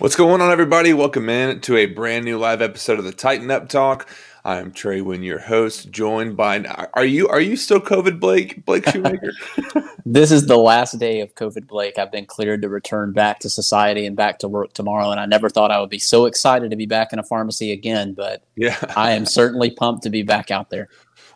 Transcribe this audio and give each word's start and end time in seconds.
What's 0.00 0.16
going 0.16 0.40
on, 0.40 0.50
everybody? 0.50 0.94
Welcome 0.94 1.28
in 1.28 1.60
to 1.60 1.76
a 1.76 1.84
brand 1.84 2.24
new 2.24 2.38
live 2.38 2.62
episode 2.62 2.98
of 2.98 3.04
the 3.04 3.12
Tighten 3.12 3.50
Up 3.50 3.68
Talk. 3.68 4.08
I'm 4.46 4.72
Trey 4.72 5.02
Wynn, 5.02 5.22
your 5.22 5.40
host, 5.40 5.90
joined 5.90 6.38
by 6.38 6.64
are 6.94 7.04
you 7.04 7.28
are 7.28 7.38
you 7.38 7.54
still 7.54 7.82
COVID 7.82 8.18
Blake 8.18 8.64
Blake 8.64 8.88
Shoemaker? 8.88 9.32
this 10.06 10.30
is 10.30 10.46
the 10.46 10.56
last 10.56 10.98
day 10.98 11.20
of 11.20 11.34
COVID 11.34 11.66
Blake. 11.66 11.98
I've 11.98 12.10
been 12.10 12.24
cleared 12.24 12.62
to 12.62 12.70
return 12.70 13.12
back 13.12 13.40
to 13.40 13.50
society 13.50 14.06
and 14.06 14.16
back 14.16 14.38
to 14.38 14.48
work 14.48 14.72
tomorrow, 14.72 15.10
and 15.10 15.20
I 15.20 15.26
never 15.26 15.50
thought 15.50 15.70
I 15.70 15.78
would 15.78 15.90
be 15.90 15.98
so 15.98 16.24
excited 16.24 16.70
to 16.70 16.76
be 16.76 16.86
back 16.86 17.12
in 17.12 17.18
a 17.18 17.22
pharmacy 17.22 17.70
again. 17.70 18.14
But 18.14 18.42
yeah, 18.56 18.78
I 18.96 19.10
am 19.10 19.26
certainly 19.26 19.70
pumped 19.70 20.04
to 20.04 20.10
be 20.10 20.22
back 20.22 20.50
out 20.50 20.70
there. 20.70 20.88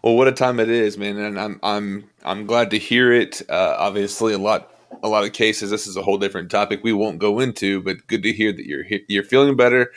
Well, 0.03 0.17
what 0.17 0.27
a 0.27 0.33
time 0.33 0.59
it 0.59 0.71
is, 0.71 0.97
man, 0.97 1.19
and 1.19 1.39
I'm 1.39 1.61
I'm 1.63 2.09
I'm 2.25 2.47
glad 2.47 2.71
to 2.71 2.79
hear 2.79 3.13
it. 3.13 3.43
Uh, 3.47 3.77
obviously, 3.79 4.33
a 4.33 4.39
lot 4.39 4.74
a 5.03 5.09
lot 5.09 5.25
of 5.25 5.33
cases, 5.33 5.71
this 5.71 5.87
is 5.87 5.97
a 5.97 6.03
whole 6.03 6.19
different 6.19 6.51
topic 6.51 6.81
we 6.83 6.93
won't 6.93 7.19
go 7.19 7.41
into, 7.41 7.83
but 7.83 8.07
good 8.07 8.23
to 8.23 8.33
hear 8.33 8.53
that 8.53 8.67
you're 8.67 8.85
you're 9.09 9.25
feeling 9.25 9.57
better. 9.57 9.93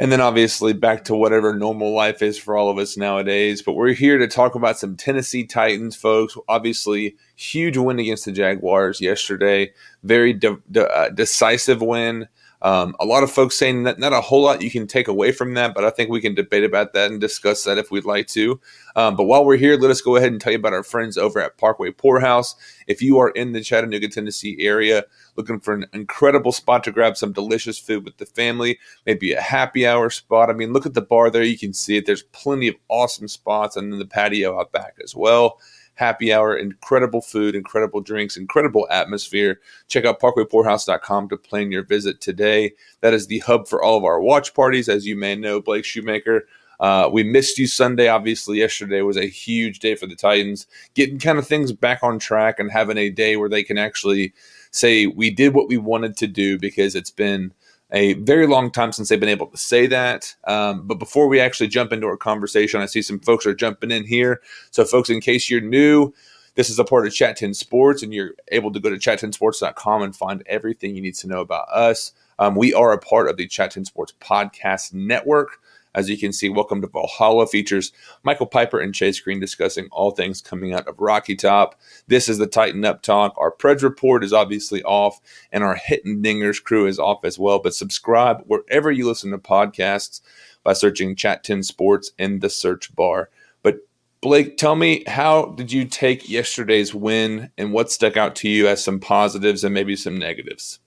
And 0.00 0.12
then 0.12 0.20
obviously 0.20 0.72
back 0.72 1.04
to 1.04 1.16
whatever 1.16 1.52
normal 1.54 1.92
life 1.92 2.22
is 2.22 2.38
for 2.38 2.56
all 2.56 2.70
of 2.70 2.78
us 2.78 2.96
nowadays. 2.96 3.62
But 3.62 3.72
we're 3.72 3.94
here 3.94 4.16
to 4.18 4.28
talk 4.28 4.54
about 4.54 4.78
some 4.78 4.96
Tennessee 4.96 5.44
Titans, 5.44 5.96
folks. 5.96 6.36
Obviously, 6.48 7.16
huge 7.34 7.76
win 7.76 7.98
against 7.98 8.24
the 8.24 8.30
Jaguars 8.30 9.00
yesterday. 9.00 9.72
Very 10.04 10.32
de- 10.32 10.62
de- 10.70 10.88
uh, 10.88 11.08
decisive 11.08 11.82
win. 11.82 12.28
Um, 12.60 12.96
a 12.98 13.04
lot 13.04 13.22
of 13.22 13.30
folks 13.30 13.56
saying 13.56 13.84
that 13.84 13.98
not 13.98 14.12
a 14.12 14.20
whole 14.20 14.42
lot 14.42 14.62
you 14.62 14.70
can 14.70 14.86
take 14.86 15.06
away 15.08 15.32
from 15.32 15.54
that, 15.54 15.74
but 15.74 15.84
I 15.84 15.90
think 15.90 16.10
we 16.10 16.20
can 16.20 16.34
debate 16.34 16.64
about 16.64 16.92
that 16.92 17.10
and 17.10 17.20
discuss 17.20 17.64
that 17.64 17.78
if 17.78 17.90
we'd 17.90 18.04
like 18.04 18.26
to. 18.28 18.60
Um, 18.96 19.14
but 19.16 19.24
while 19.24 19.44
we're 19.44 19.56
here, 19.56 19.76
let 19.76 19.90
us 19.90 20.00
go 20.00 20.16
ahead 20.16 20.32
and 20.32 20.40
tell 20.40 20.52
you 20.52 20.58
about 20.58 20.72
our 20.72 20.82
friends 20.82 21.16
over 21.16 21.40
at 21.40 21.56
Parkway 21.56 21.92
Pourhouse. 21.92 22.54
If 22.86 23.00
you 23.00 23.18
are 23.18 23.30
in 23.30 23.52
the 23.52 23.62
Chattanooga, 23.62 24.08
Tennessee 24.08 24.56
area 24.60 25.04
looking 25.36 25.60
for 25.60 25.72
an 25.72 25.86
incredible 25.92 26.50
spot 26.50 26.82
to 26.84 26.90
grab 26.90 27.16
some 27.16 27.32
delicious 27.32 27.78
food 27.78 28.04
with 28.04 28.16
the 28.16 28.26
family, 28.26 28.78
maybe 29.06 29.32
a 29.32 29.40
happy 29.40 29.86
hour 29.86 30.10
spot. 30.10 30.50
I 30.50 30.52
mean, 30.52 30.72
look 30.72 30.86
at 30.86 30.94
the 30.94 31.00
bar 31.00 31.30
there. 31.30 31.44
You 31.44 31.58
can 31.58 31.72
see 31.72 31.96
it. 31.96 32.06
There's 32.06 32.24
plenty 32.24 32.66
of 32.66 32.74
awesome 32.88 33.28
spots 33.28 33.76
and 33.76 33.92
then 33.92 34.00
the 34.00 34.06
patio 34.06 34.58
out 34.58 34.72
back 34.72 34.96
as 35.02 35.14
well 35.14 35.58
happy 35.98 36.32
hour, 36.32 36.56
incredible 36.56 37.20
food, 37.20 37.56
incredible 37.56 38.00
drinks, 38.00 38.36
incredible 38.36 38.86
atmosphere. 38.88 39.60
Check 39.88 40.04
out 40.04 40.20
parkwaypourhouse.com 40.20 41.28
to 41.28 41.36
plan 41.36 41.72
your 41.72 41.82
visit 41.82 42.20
today. 42.20 42.72
That 43.00 43.14
is 43.14 43.26
the 43.26 43.40
hub 43.40 43.66
for 43.66 43.82
all 43.82 43.98
of 43.98 44.04
our 44.04 44.20
watch 44.20 44.54
parties. 44.54 44.88
As 44.88 45.06
you 45.06 45.16
may 45.16 45.34
know, 45.34 45.60
Blake 45.60 45.84
Shoemaker. 45.84 46.46
Uh, 46.78 47.10
we 47.12 47.24
missed 47.24 47.58
you 47.58 47.66
Sunday. 47.66 48.06
Obviously, 48.06 48.58
yesterday 48.58 49.00
was 49.00 49.16
a 49.16 49.26
huge 49.26 49.80
day 49.80 49.96
for 49.96 50.06
the 50.06 50.14
Titans, 50.14 50.68
getting 50.94 51.18
kind 51.18 51.36
of 51.36 51.44
things 51.44 51.72
back 51.72 52.04
on 52.04 52.20
track 52.20 52.60
and 52.60 52.70
having 52.70 52.96
a 52.96 53.10
day 53.10 53.36
where 53.36 53.48
they 53.48 53.64
can 53.64 53.76
actually 53.76 54.32
say 54.70 55.08
we 55.08 55.30
did 55.30 55.52
what 55.52 55.68
we 55.68 55.76
wanted 55.76 56.16
to 56.18 56.28
do 56.28 56.56
because 56.56 56.94
it's 56.94 57.10
been 57.10 57.52
a 57.92 58.14
very 58.14 58.46
long 58.46 58.70
time 58.70 58.92
since 58.92 59.08
they've 59.08 59.20
been 59.20 59.28
able 59.28 59.46
to 59.46 59.56
say 59.56 59.86
that. 59.86 60.34
Um, 60.44 60.86
but 60.86 60.98
before 60.98 61.26
we 61.26 61.40
actually 61.40 61.68
jump 61.68 61.92
into 61.92 62.06
our 62.06 62.16
conversation, 62.16 62.80
I 62.80 62.86
see 62.86 63.02
some 63.02 63.20
folks 63.20 63.46
are 63.46 63.54
jumping 63.54 63.90
in 63.90 64.04
here. 64.04 64.42
So, 64.70 64.84
folks, 64.84 65.10
in 65.10 65.20
case 65.20 65.48
you're 65.48 65.60
new, 65.60 66.12
this 66.54 66.70
is 66.70 66.78
a 66.78 66.84
part 66.84 67.06
of 67.06 67.14
Chat 67.14 67.36
10 67.36 67.54
Sports, 67.54 68.02
and 68.02 68.12
you're 68.12 68.32
able 68.48 68.72
to 68.72 68.80
go 68.80 68.90
to 68.90 68.96
chat10sports.com 68.96 70.02
and 70.02 70.14
find 70.14 70.42
everything 70.46 70.94
you 70.94 71.00
need 71.00 71.14
to 71.14 71.28
know 71.28 71.40
about 71.40 71.68
us. 71.68 72.12
Um, 72.40 72.56
we 72.56 72.74
are 72.74 72.92
a 72.92 72.98
part 72.98 73.28
of 73.28 73.36
the 73.36 73.46
Chat 73.46 73.70
10 73.70 73.84
Sports 73.84 74.12
Podcast 74.20 74.92
Network. 74.92 75.60
As 75.98 76.08
you 76.08 76.16
can 76.16 76.32
see, 76.32 76.48
Welcome 76.48 76.80
to 76.82 76.86
Valhalla 76.86 77.48
features 77.48 77.90
Michael 78.22 78.46
Piper 78.46 78.78
and 78.78 78.94
Chase 78.94 79.18
Green 79.18 79.40
discussing 79.40 79.88
all 79.90 80.12
things 80.12 80.40
coming 80.40 80.72
out 80.72 80.86
of 80.86 81.00
Rocky 81.00 81.34
Top. 81.34 81.74
This 82.06 82.28
is 82.28 82.38
the 82.38 82.46
Tighten 82.46 82.84
Up 82.84 83.02
Talk. 83.02 83.34
Our 83.36 83.50
Preds 83.50 83.82
report 83.82 84.22
is 84.22 84.32
obviously 84.32 84.80
off, 84.84 85.20
and 85.50 85.64
our 85.64 85.74
Hitting 85.74 86.22
Dingers 86.22 86.62
crew 86.62 86.86
is 86.86 87.00
off 87.00 87.24
as 87.24 87.36
well. 87.36 87.58
But 87.58 87.74
subscribe 87.74 88.44
wherever 88.46 88.92
you 88.92 89.08
listen 89.08 89.32
to 89.32 89.38
podcasts 89.38 90.20
by 90.62 90.72
searching 90.72 91.16
Chat 91.16 91.42
10 91.42 91.64
Sports 91.64 92.12
in 92.16 92.38
the 92.38 92.48
search 92.48 92.94
bar. 92.94 93.30
But 93.64 93.78
Blake, 94.20 94.56
tell 94.56 94.76
me, 94.76 95.02
how 95.08 95.46
did 95.46 95.72
you 95.72 95.84
take 95.84 96.30
yesterday's 96.30 96.94
win 96.94 97.50
and 97.58 97.72
what 97.72 97.90
stuck 97.90 98.16
out 98.16 98.36
to 98.36 98.48
you 98.48 98.68
as 98.68 98.84
some 98.84 99.00
positives 99.00 99.64
and 99.64 99.74
maybe 99.74 99.96
some 99.96 100.16
negatives? 100.16 100.78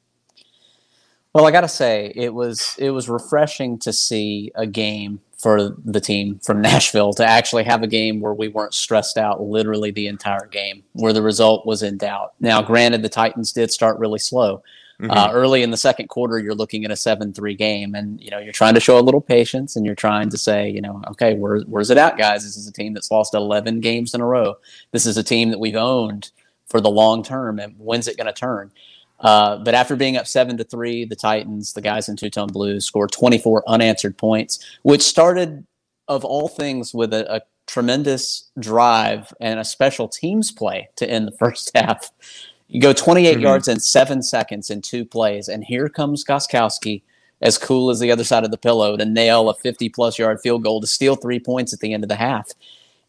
Well, 1.34 1.48
I 1.48 1.52
got 1.52 1.62
to 1.62 1.68
say 1.68 2.12
it 2.16 2.34
was 2.34 2.76
it 2.78 2.92
was 2.92 3.08
refreshing 3.08 3.80
to 3.80 3.94
see 3.94 4.52
a 4.56 4.68
game 4.68 5.22
for 5.38 5.76
the 5.86 6.02
team 6.02 6.40
from 6.40 6.62
Nashville 6.62 7.14
to 7.14 7.26
actually 7.26 7.64
have 7.64 7.84
a 7.84 7.88
game 7.88 8.20
where 8.20 8.34
we 8.34 8.48
weren't 8.48 8.74
stressed 8.74 9.18
out 9.18 9.42
literally 9.42 9.92
the 9.92 10.08
entire 10.08 10.46
game, 10.46 10.84
where 10.94 11.14
the 11.14 11.22
result 11.22 11.66
was 11.66 11.84
in 11.84 11.98
doubt. 11.98 12.34
Now, 12.40 12.62
granted, 12.62 13.02
the 13.02 13.10
Titans 13.10 13.52
did 13.54 13.72
start 13.72 13.98
really 14.00 14.20
slow. 14.20 14.62
Mm-hmm. 15.02 15.10
Uh, 15.10 15.30
early 15.32 15.64
in 15.64 15.72
the 15.72 15.78
second 15.78 16.10
quarter, 16.10 16.38
you're 16.38 16.54
looking 16.54 16.86
at 16.86 16.92
a 16.92 16.96
seven-three 16.96 17.56
game, 17.56 17.96
and 17.96 18.22
you 18.22 18.30
know 18.30 18.38
you're 18.38 18.54
trying 18.54 18.76
to 18.76 18.80
show 18.80 19.00
a 19.00 19.02
little 19.02 19.22
patience, 19.22 19.76
and 19.76 19.84
you're 19.84 19.96
trying 19.96 20.30
to 20.30 20.38
say, 20.38 20.70
you 20.70 20.82
know, 20.82 21.02
okay, 21.08 21.34
where, 21.34 21.62
where's 21.62 21.90
it 21.90 21.98
at, 21.98 22.20
guys? 22.20 22.44
This 22.44 22.56
is 22.56 22.68
a 22.68 22.74
team 22.74 22.94
that's 22.94 23.10
lost 23.10 23.34
11 23.34 23.80
games 23.80 24.14
in 24.14 24.22
a 24.22 24.26
row. 24.26 24.58
This 24.92 25.08
is 25.08 25.18
a 25.18 25.24
team 25.24 25.50
that 25.50 25.60
we've 25.60 25.76
owned 25.76 26.30
for 26.68 26.80
the 26.80 26.92
long 26.92 27.24
term, 27.24 27.58
and 27.58 27.74
when's 27.80 28.08
it 28.08 28.16
going 28.16 28.28
to 28.28 28.34
turn? 28.34 28.72
Uh, 29.22 29.58
but 29.58 29.74
after 29.74 29.96
being 29.96 30.18
up 30.18 30.28
seven 30.28 30.58
to 30.58 30.64
three, 30.64 31.06
the 31.06 31.16
Titans, 31.16 31.74
the 31.74 31.82
guys 31.82 32.10
in 32.10 32.16
two 32.16 32.30
tone 32.30 32.48
blue, 32.48 32.80
scored 32.80 33.12
24 33.12 33.64
unanswered 33.68 34.18
points, 34.18 34.60
which 34.82 35.02
started, 35.02 35.66
of 36.08 36.26
all 36.26 36.48
things, 36.48 36.94
with 36.94 37.14
a, 37.14 37.36
a 37.36 37.42
tremendous 37.68 38.50
drive 38.60 39.32
and 39.40 39.60
a 39.60 39.64
special 39.64 40.08
teams 40.08 40.52
play 40.52 40.90
to 40.96 41.10
end 41.10 41.28
the 41.28 41.32
first 41.40 41.72
half. 41.76 42.12
You 42.68 42.82
go 42.82 42.94
28 42.94 43.34
mm-hmm. 43.34 43.42
yards 43.42 43.68
in 43.68 43.80
seven 43.80 44.24
seconds 44.24 44.70
in 44.70 44.82
two 44.82 45.06
plays, 45.06 45.48
and 45.48 45.64
here 45.64 45.88
comes 45.88 46.26
Gostkowski, 46.26 47.04
as 47.42 47.58
cool 47.58 47.90
as 47.90 48.00
the 48.00 48.12
other 48.12 48.24
side 48.24 48.44
of 48.44 48.52
the 48.52 48.58
pillow, 48.58 48.98
to 48.98 49.06
nail 49.06 49.50
a 49.50 49.54
50 49.54 49.90
plus 49.90 50.18
yard 50.18 50.40
field 50.42 50.64
goal 50.64 50.82
to 50.82 50.88
steal 50.88 51.16
three 51.16 51.40
points 51.40 51.74
at 51.74 51.80
the 51.80 51.94
end 51.94 52.04
of 52.04 52.10
the 52.10 52.16
half. 52.16 52.50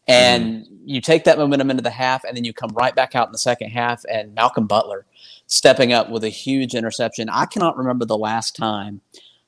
And 0.07 0.65
mm-hmm. 0.65 0.75
you 0.85 1.01
take 1.01 1.23
that 1.23 1.37
momentum 1.37 1.71
into 1.71 1.81
the 1.81 1.89
half, 1.89 2.23
and 2.23 2.35
then 2.37 2.43
you 2.43 2.53
come 2.53 2.71
right 2.71 2.93
back 2.93 3.15
out 3.15 3.27
in 3.27 3.31
the 3.31 3.37
second 3.37 3.69
half, 3.69 4.03
and 4.11 4.35
Malcolm 4.35 4.67
Butler 4.67 5.05
stepping 5.47 5.93
up 5.93 6.09
with 6.09 6.23
a 6.23 6.29
huge 6.29 6.75
interception. 6.75 7.29
I 7.29 7.45
cannot 7.45 7.77
remember 7.77 8.05
the 8.05 8.17
last 8.17 8.55
time 8.55 9.01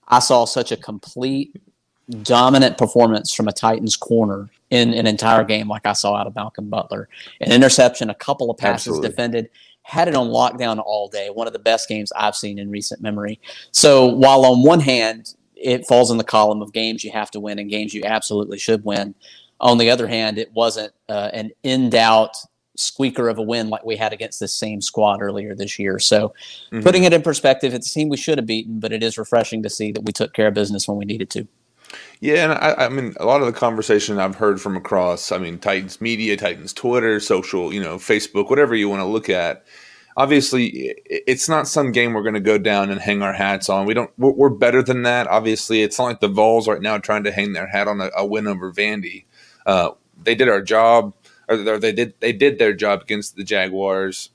I 0.07 0.19
saw 0.19 0.45
such 0.45 0.72
a 0.72 0.78
complete, 0.78 1.56
dominant 2.22 2.78
performance 2.78 3.33
from 3.33 3.47
a 3.47 3.51
Titans 3.51 3.95
corner 3.95 4.50
in 4.69 4.94
an 4.94 5.07
entire 5.07 5.44
game 5.44 5.67
like 5.67 5.85
I 5.85 5.94
saw 5.94 6.16
out 6.16 6.28
of 6.28 6.35
Malcolm 6.35 6.69
Butler. 6.69 7.09
An 7.41 7.51
interception, 7.51 8.09
a 8.09 8.16
couple 8.16 8.51
of 8.51 8.57
passes 8.57 8.88
Absolutely. 8.88 9.09
defended, 9.09 9.50
had 9.81 10.07
it 10.07 10.16
on 10.16 10.28
lockdown 10.28 10.81
all 10.83 11.07
day. 11.07 11.29
One 11.29 11.47
of 11.47 11.53
the 11.53 11.59
best 11.59 11.88
games 11.88 12.12
I've 12.16 12.35
seen 12.35 12.59
in 12.59 12.69
recent 12.69 13.01
memory. 13.01 13.39
So 13.72 14.06
while 14.07 14.45
on 14.45 14.63
one 14.63 14.79
hand, 14.79 15.35
it 15.56 15.88
falls 15.88 16.12
in 16.12 16.17
the 16.17 16.23
column 16.23 16.62
of 16.62 16.73
games 16.73 17.03
you 17.03 17.12
have 17.12 17.31
to 17.31 17.39
win 17.39 17.59
and 17.59 17.69
games 17.69 17.94
you 17.94 18.03
absolutely 18.03 18.59
should 18.59 18.83
win. 18.83 19.16
On 19.59 19.77
the 19.77 19.89
other 19.89 20.07
hand, 20.07 20.38
it 20.38 20.51
wasn't 20.53 20.94
uh, 21.07 21.29
an 21.33 21.51
in 21.63 21.89
doubt 21.89 22.35
squeaker 22.78 23.30
of 23.30 23.38
a 23.38 23.41
win 23.41 23.69
like 23.69 23.86
we 23.86 23.96
had 23.96 24.13
against 24.13 24.40
this 24.40 24.53
same 24.53 24.81
squad 24.81 25.22
earlier 25.22 25.56
this 25.56 25.80
year. 25.80 26.00
So, 26.00 26.34
mm-hmm. 26.72 26.81
putting 26.81 27.03
it 27.03 27.13
in 27.13 27.22
perspective, 27.22 27.74
it's 27.74 27.90
a 27.90 27.94
team 27.94 28.09
we 28.09 28.18
should 28.18 28.38
have 28.38 28.47
beaten, 28.47 28.80
but 28.80 28.91
it 28.91 29.03
is 29.03 29.18
refreshing 29.18 29.63
to 29.63 29.69
see 29.69 29.91
that 29.91 30.02
we 30.02 30.12
took 30.12 30.34
care 30.34 30.47
of 30.47 30.53
business 30.53 30.88
when 30.88 30.97
we 30.97 31.06
needed 31.06 31.30
to. 31.31 31.47
Yeah, 32.19 32.44
and 32.44 32.53
I, 32.53 32.86
I 32.86 32.90
mean, 32.90 33.13
a 33.19 33.25
lot 33.25 33.41
of 33.41 33.47
the 33.47 33.53
conversation 33.53 34.19
I've 34.19 34.36
heard 34.36 34.62
from 34.62 34.75
across, 34.75 35.31
I 35.31 35.38
mean, 35.38 35.59
Titans 35.59 36.02
media, 36.02 36.38
Titans 36.38 36.74
Twitter, 36.74 37.19
social, 37.19 37.74
you 37.74 37.81
know, 37.81 37.97
Facebook, 37.97 38.50
whatever 38.50 38.75
you 38.75 38.90
want 38.90 39.02
to 39.02 39.06
look 39.06 39.30
at. 39.30 39.66
Obviously, 40.18 40.96
it's 41.06 41.50
not 41.50 41.68
some 41.68 41.92
game 41.92 42.13
we're 42.13 42.24
going 42.24 42.36
to 42.36 42.40
go 42.40 42.57
down 42.57 42.90
and 42.90 43.02
hang 43.02 43.22
our 43.22 43.34
hats 43.34 43.68
on. 43.68 43.86
We 43.86 43.94
don't. 43.94 44.09
We're, 44.18 44.31
we're, 44.31 44.50
better 44.50 44.81
than 44.81 45.03
that. 45.03 45.28
Obviously, 45.28 45.81
it's 45.81 46.00
not 46.00 46.06
like 46.06 46.19
the 46.22 46.30
Vols 46.30 46.69
right 46.69 46.81
now 46.81 46.97
trying 46.97 47.25
to 47.25 47.34
hang 47.34 47.52
their 47.52 47.68
hat 47.68 47.90
on 47.90 48.00
a, 48.00 48.09
a 48.16 48.25
win 48.25 48.47
over 48.47 48.72
Vandy. 48.72 49.25
Uh, 49.66 49.92
they 50.24 50.34
did 50.34 50.47
our 50.47 50.62
job 50.62 51.13
or 51.47 51.79
they 51.79 51.91
did 51.91 52.13
they 52.19 52.33
did 52.33 52.59
their 52.59 52.73
job 52.73 53.01
against 53.01 53.35
the 53.35 53.44
Jaguars. 53.44 54.31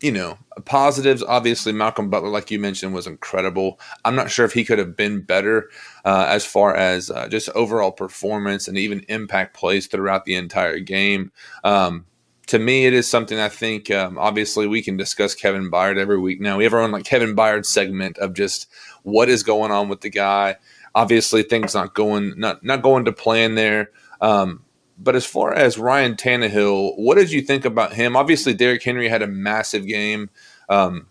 You 0.00 0.12
know, 0.12 0.38
positives. 0.64 1.22
Obviously, 1.22 1.72
Malcolm 1.72 2.08
Butler, 2.08 2.30
like 2.30 2.50
you 2.50 2.58
mentioned, 2.58 2.94
was 2.94 3.06
incredible. 3.06 3.78
I'm 4.02 4.16
not 4.16 4.30
sure 4.30 4.46
if 4.46 4.54
he 4.54 4.64
could 4.64 4.78
have 4.78 4.96
been 4.96 5.20
better 5.20 5.68
uh, 6.06 6.24
as 6.26 6.46
far 6.46 6.74
as 6.74 7.10
uh, 7.10 7.28
just 7.28 7.50
overall 7.50 7.92
performance 7.92 8.66
and 8.66 8.78
even 8.78 9.04
impact 9.08 9.54
plays 9.54 9.88
throughout 9.88 10.24
the 10.24 10.36
entire 10.36 10.78
game. 10.78 11.32
Um, 11.64 12.06
to 12.50 12.58
me, 12.58 12.84
it 12.84 12.92
is 12.92 13.06
something 13.06 13.38
I 13.38 13.48
think. 13.48 13.92
Um, 13.92 14.18
obviously, 14.18 14.66
we 14.66 14.82
can 14.82 14.96
discuss 14.96 15.36
Kevin 15.36 15.70
Byard 15.70 15.98
every 15.98 16.18
week 16.18 16.40
now. 16.40 16.56
We 16.56 16.64
have 16.64 16.74
our 16.74 16.80
own 16.80 16.90
like 16.90 17.04
Kevin 17.04 17.36
Byard 17.36 17.64
segment 17.64 18.18
of 18.18 18.34
just 18.34 18.68
what 19.04 19.28
is 19.28 19.44
going 19.44 19.70
on 19.70 19.88
with 19.88 20.00
the 20.00 20.10
guy. 20.10 20.56
Obviously, 20.92 21.44
things 21.44 21.74
not 21.74 21.94
going 21.94 22.34
not 22.36 22.64
not 22.64 22.82
going 22.82 23.04
to 23.04 23.12
plan 23.12 23.54
there. 23.54 23.90
Um, 24.20 24.64
but 25.02 25.16
as 25.16 25.24
far 25.24 25.52
as 25.54 25.78
Ryan 25.78 26.14
Tannehill, 26.14 26.96
what 26.96 27.16
did 27.16 27.32
you 27.32 27.40
think 27.40 27.64
about 27.64 27.94
him? 27.94 28.16
Obviously, 28.16 28.54
Derrick 28.54 28.82
Henry 28.82 29.08
had 29.08 29.22
a 29.22 29.26
massive 29.26 29.86
game. 29.86 30.30
Um, 30.68 31.06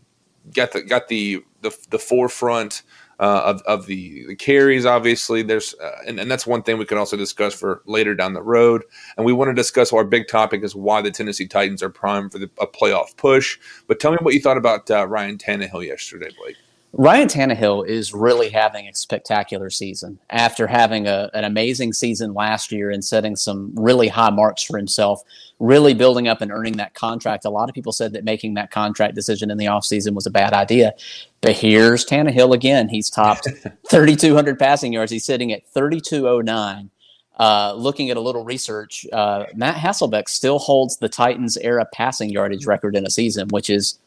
got 0.53 0.71
the 0.71 0.83
got 0.83 1.07
the 1.07 1.43
the, 1.61 1.75
the 1.89 1.99
forefront 1.99 2.83
uh, 3.19 3.41
of, 3.45 3.61
of 3.63 3.85
the, 3.87 4.25
the 4.27 4.35
carries. 4.35 4.85
Obviously, 4.85 5.41
there's 5.41 5.73
uh, 5.75 5.97
and, 6.07 6.19
and 6.19 6.29
that's 6.31 6.47
one 6.47 6.63
thing 6.63 6.77
we 6.77 6.85
could 6.85 6.97
also 6.97 7.17
discuss 7.17 7.53
for 7.53 7.81
later 7.85 8.15
down 8.15 8.33
the 8.33 8.41
road. 8.41 8.83
And 9.17 9.25
we 9.25 9.33
want 9.33 9.49
to 9.49 9.55
discuss 9.55 9.91
our 9.91 10.05
big 10.05 10.27
topic 10.27 10.63
is 10.63 10.75
why 10.75 11.01
the 11.01 11.11
Tennessee 11.11 11.47
Titans 11.47 11.83
are 11.83 11.89
primed 11.89 12.31
for 12.31 12.39
the, 12.39 12.49
a 12.59 12.67
playoff 12.67 13.17
push. 13.17 13.59
But 13.87 13.99
tell 13.99 14.11
me 14.11 14.19
what 14.21 14.35
you 14.35 14.41
thought 14.41 14.57
about 14.57 14.89
uh, 14.89 15.07
Ryan 15.07 15.37
Tannehill 15.37 15.85
yesterday, 15.85 16.29
Blake. 16.41 16.55
Ryan 16.93 17.27
Tannehill 17.27 17.87
is 17.87 18.13
really 18.13 18.49
having 18.49 18.87
a 18.87 18.95
spectacular 18.95 19.69
season 19.69 20.19
after 20.31 20.65
having 20.65 21.07
a, 21.07 21.29
an 21.35 21.43
amazing 21.43 21.93
season 21.93 22.33
last 22.33 22.71
year 22.71 22.89
and 22.89 23.05
setting 23.05 23.35
some 23.35 23.71
really 23.75 24.07
high 24.07 24.31
marks 24.31 24.63
for 24.63 24.75
himself, 24.75 25.21
really 25.59 25.93
building 25.93 26.27
up 26.27 26.41
and 26.41 26.51
earning 26.51 26.77
that 26.77 26.95
contract. 26.95 27.45
A 27.45 27.49
lot 27.51 27.69
of 27.69 27.75
people 27.75 27.91
said 27.91 28.13
that 28.13 28.23
making 28.23 28.55
that 28.55 28.71
contract 28.71 29.13
decision 29.13 29.51
in 29.51 29.57
the 29.59 29.65
offseason 29.65 30.15
was 30.15 30.25
a 30.25 30.31
bad 30.31 30.53
idea. 30.53 30.93
But 31.41 31.55
here's 31.55 32.05
Tannehill 32.05 32.55
again. 32.55 32.89
He's 32.89 33.09
topped 33.09 33.47
3,200 33.89 34.57
passing 34.57 34.91
yards. 34.91 35.11
He's 35.11 35.25
sitting 35.25 35.51
at 35.51 35.67
3,209. 35.67 36.89
Uh, 37.37 37.73
looking 37.73 38.09
at 38.09 38.17
a 38.17 38.21
little 38.21 38.43
research, 38.43 39.05
uh, 39.13 39.45
Matt 39.55 39.77
Hasselbeck 39.77 40.27
still 40.27 40.59
holds 40.59 40.97
the 40.97 41.07
Titans 41.07 41.55
era 41.55 41.85
passing 41.93 42.29
yardage 42.29 42.65
record 42.65 42.97
in 42.97 43.05
a 43.05 43.09
season, 43.09 43.47
which 43.49 43.69
is 43.69 43.99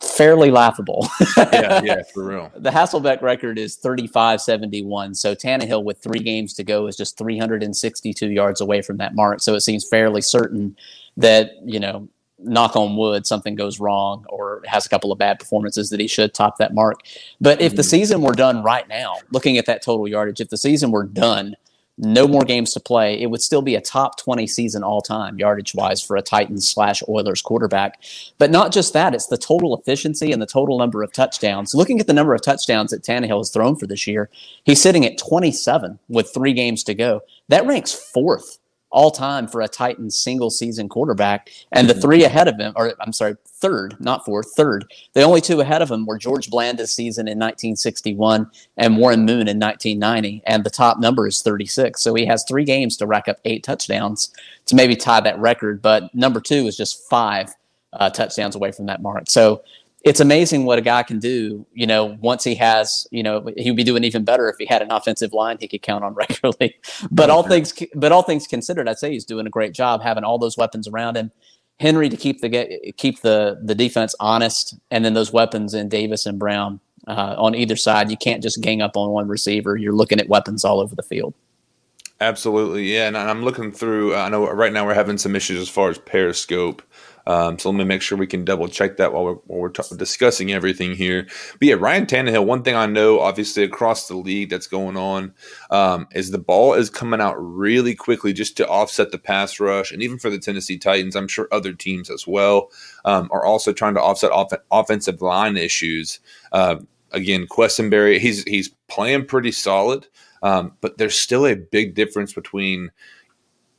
fairly 0.00 0.50
laughable. 0.50 1.08
yeah, 1.36 1.80
yeah, 1.82 2.02
for 2.14 2.24
real. 2.24 2.52
The 2.56 2.70
Hasselbeck 2.70 3.22
record 3.22 3.58
is 3.58 3.76
35-71. 3.76 5.16
So 5.16 5.34
Tannehill 5.34 5.84
with 5.84 5.98
three 5.98 6.20
games 6.20 6.54
to 6.54 6.64
go 6.64 6.86
is 6.86 6.96
just 6.96 7.18
362 7.18 8.28
yards 8.28 8.60
away 8.60 8.82
from 8.82 8.98
that 8.98 9.14
mark. 9.14 9.40
So 9.40 9.54
it 9.54 9.60
seems 9.60 9.86
fairly 9.88 10.20
certain 10.20 10.76
that, 11.16 11.52
you 11.64 11.80
know, 11.80 12.08
knock 12.42 12.74
on 12.74 12.96
wood, 12.96 13.26
something 13.26 13.54
goes 13.54 13.80
wrong 13.80 14.24
or 14.28 14.62
has 14.66 14.86
a 14.86 14.88
couple 14.88 15.12
of 15.12 15.18
bad 15.18 15.38
performances 15.38 15.90
that 15.90 16.00
he 16.00 16.06
should 16.06 16.32
top 16.32 16.56
that 16.56 16.72
mark. 16.72 17.00
But 17.40 17.60
if 17.60 17.72
mm-hmm. 17.72 17.76
the 17.76 17.84
season 17.84 18.22
were 18.22 18.32
done 18.32 18.62
right 18.62 18.88
now, 18.88 19.16
looking 19.30 19.58
at 19.58 19.66
that 19.66 19.82
total 19.82 20.08
yardage, 20.08 20.40
if 20.40 20.48
the 20.48 20.56
season 20.56 20.90
were 20.90 21.04
done– 21.04 21.56
no 22.00 22.26
more 22.26 22.44
games 22.44 22.72
to 22.72 22.80
play, 22.80 23.20
it 23.20 23.26
would 23.26 23.42
still 23.42 23.62
be 23.62 23.74
a 23.74 23.80
top 23.80 24.18
20 24.18 24.46
season 24.46 24.82
all 24.82 25.02
time, 25.02 25.38
yardage 25.38 25.74
wise, 25.74 26.02
for 26.02 26.16
a 26.16 26.22
Titans 26.22 26.68
slash 26.68 27.02
Oilers 27.08 27.42
quarterback. 27.42 28.02
But 28.38 28.50
not 28.50 28.72
just 28.72 28.92
that, 28.94 29.14
it's 29.14 29.26
the 29.26 29.36
total 29.36 29.76
efficiency 29.76 30.32
and 30.32 30.40
the 30.40 30.46
total 30.46 30.78
number 30.78 31.02
of 31.02 31.12
touchdowns. 31.12 31.74
Looking 31.74 32.00
at 32.00 32.06
the 32.06 32.14
number 32.14 32.34
of 32.34 32.42
touchdowns 32.42 32.90
that 32.92 33.02
Tannehill 33.02 33.38
has 33.38 33.50
thrown 33.50 33.76
for 33.76 33.86
this 33.86 34.06
year, 34.06 34.30
he's 34.64 34.80
sitting 34.80 35.04
at 35.04 35.18
27 35.18 35.98
with 36.08 36.32
three 36.32 36.52
games 36.52 36.84
to 36.84 36.94
go. 36.94 37.20
That 37.48 37.66
ranks 37.66 37.92
fourth 37.92 38.59
all 38.90 39.10
time 39.10 39.46
for 39.46 39.60
a 39.60 39.68
Titans 39.68 40.18
single 40.18 40.50
season 40.50 40.88
quarterback. 40.88 41.50
And 41.72 41.88
the 41.88 41.94
three 41.94 42.24
ahead 42.24 42.48
of 42.48 42.58
him, 42.58 42.72
or 42.76 42.94
I'm 43.00 43.12
sorry, 43.12 43.36
third, 43.46 43.96
not 44.00 44.24
fourth, 44.24 44.52
third. 44.56 44.90
The 45.12 45.22
only 45.22 45.40
two 45.40 45.60
ahead 45.60 45.82
of 45.82 45.90
him 45.90 46.06
were 46.06 46.18
George 46.18 46.50
Blanda's 46.50 46.92
season 46.92 47.28
in 47.28 47.38
1961 47.38 48.50
and 48.76 48.96
Warren 48.96 49.20
Moon 49.20 49.48
in 49.48 49.58
1990. 49.58 50.42
And 50.46 50.64
the 50.64 50.70
top 50.70 50.98
number 50.98 51.26
is 51.26 51.42
36. 51.42 52.00
So 52.00 52.14
he 52.14 52.26
has 52.26 52.44
three 52.44 52.64
games 52.64 52.96
to 52.96 53.06
rack 53.06 53.28
up 53.28 53.38
eight 53.44 53.62
touchdowns 53.62 54.32
to 54.66 54.74
maybe 54.74 54.96
tie 54.96 55.20
that 55.20 55.38
record. 55.38 55.82
But 55.82 56.14
number 56.14 56.40
two 56.40 56.66
is 56.66 56.76
just 56.76 57.08
five 57.08 57.54
uh, 57.92 58.10
touchdowns 58.10 58.54
away 58.54 58.72
from 58.72 58.86
that 58.86 59.02
mark. 59.02 59.24
So 59.28 59.62
it's 60.04 60.20
amazing 60.20 60.64
what 60.64 60.78
a 60.78 60.82
guy 60.82 61.02
can 61.02 61.18
do. 61.18 61.66
You 61.74 61.86
know, 61.86 62.16
once 62.20 62.44
he 62.44 62.54
has, 62.56 63.06
you 63.10 63.22
know, 63.22 63.52
he 63.56 63.70
would 63.70 63.76
be 63.76 63.84
doing 63.84 64.04
even 64.04 64.24
better 64.24 64.48
if 64.48 64.56
he 64.58 64.66
had 64.66 64.82
an 64.82 64.90
offensive 64.90 65.32
line 65.32 65.58
he 65.60 65.68
could 65.68 65.82
count 65.82 66.04
on 66.04 66.14
regularly. 66.14 66.76
but 67.10 67.30
all 67.30 67.42
things, 67.42 67.72
but 67.94 68.12
all 68.12 68.22
things 68.22 68.46
considered, 68.46 68.88
I'd 68.88 68.98
say 68.98 69.12
he's 69.12 69.24
doing 69.24 69.46
a 69.46 69.50
great 69.50 69.72
job 69.72 70.02
having 70.02 70.24
all 70.24 70.38
those 70.38 70.56
weapons 70.56 70.88
around 70.88 71.16
him. 71.16 71.30
Henry 71.78 72.10
to 72.10 72.16
keep 72.16 72.42
the 72.42 72.92
keep 72.98 73.22
the 73.22 73.58
the 73.62 73.74
defense 73.74 74.14
honest, 74.20 74.74
and 74.90 75.02
then 75.02 75.14
those 75.14 75.32
weapons 75.32 75.72
in 75.72 75.88
Davis 75.88 76.26
and 76.26 76.38
Brown 76.38 76.78
uh, 77.06 77.34
on 77.38 77.54
either 77.54 77.76
side. 77.76 78.10
You 78.10 78.18
can't 78.18 78.42
just 78.42 78.60
gang 78.60 78.82
up 78.82 78.98
on 78.98 79.10
one 79.10 79.28
receiver. 79.28 79.76
You're 79.76 79.94
looking 79.94 80.20
at 80.20 80.28
weapons 80.28 80.62
all 80.62 80.80
over 80.80 80.94
the 80.94 81.02
field. 81.02 81.32
Absolutely, 82.20 82.92
yeah. 82.92 83.08
And 83.08 83.16
I'm 83.16 83.42
looking 83.42 83.72
through. 83.72 84.14
I 84.14 84.28
know 84.28 84.46
right 84.50 84.72
now 84.72 84.84
we're 84.84 84.92
having 84.92 85.16
some 85.16 85.34
issues 85.34 85.58
as 85.58 85.70
far 85.70 85.88
as 85.88 85.96
Periscope. 85.96 86.82
Um, 87.26 87.58
so 87.58 87.70
let 87.70 87.78
me 87.78 87.84
make 87.84 88.02
sure 88.02 88.16
we 88.16 88.26
can 88.26 88.44
double 88.44 88.68
check 88.68 88.96
that 88.96 89.12
while 89.12 89.24
we're, 89.24 89.34
while 89.34 89.60
we're 89.60 89.68
t- 89.68 89.96
discussing 89.96 90.52
everything 90.52 90.94
here. 90.94 91.26
But 91.58 91.68
yeah, 91.68 91.74
Ryan 91.74 92.06
Tannehill, 92.06 92.44
one 92.44 92.62
thing 92.62 92.74
I 92.74 92.86
know, 92.86 93.20
obviously, 93.20 93.62
across 93.62 94.08
the 94.08 94.16
league 94.16 94.50
that's 94.50 94.66
going 94.66 94.96
on 94.96 95.34
um, 95.70 96.08
is 96.12 96.30
the 96.30 96.38
ball 96.38 96.74
is 96.74 96.90
coming 96.90 97.20
out 97.20 97.34
really 97.36 97.94
quickly 97.94 98.32
just 98.32 98.56
to 98.56 98.68
offset 98.68 99.12
the 99.12 99.18
pass 99.18 99.60
rush. 99.60 99.92
And 99.92 100.02
even 100.02 100.18
for 100.18 100.30
the 100.30 100.38
Tennessee 100.38 100.78
Titans, 100.78 101.14
I'm 101.14 101.28
sure 101.28 101.48
other 101.52 101.72
teams 101.72 102.10
as 102.10 102.26
well 102.26 102.70
um, 103.04 103.28
are 103.32 103.44
also 103.44 103.72
trying 103.72 103.94
to 103.94 104.02
offset 104.02 104.32
off- 104.32 104.52
offensive 104.70 105.20
line 105.22 105.56
issues. 105.56 106.20
Uh, 106.52 106.76
again, 107.12 107.46
Quessenberry, 107.46 108.18
he's, 108.18 108.44
he's 108.44 108.70
playing 108.88 109.26
pretty 109.26 109.52
solid, 109.52 110.06
um, 110.42 110.72
but 110.80 110.98
there's 110.98 111.18
still 111.18 111.46
a 111.46 111.54
big 111.56 111.94
difference 111.94 112.32
between– 112.32 112.90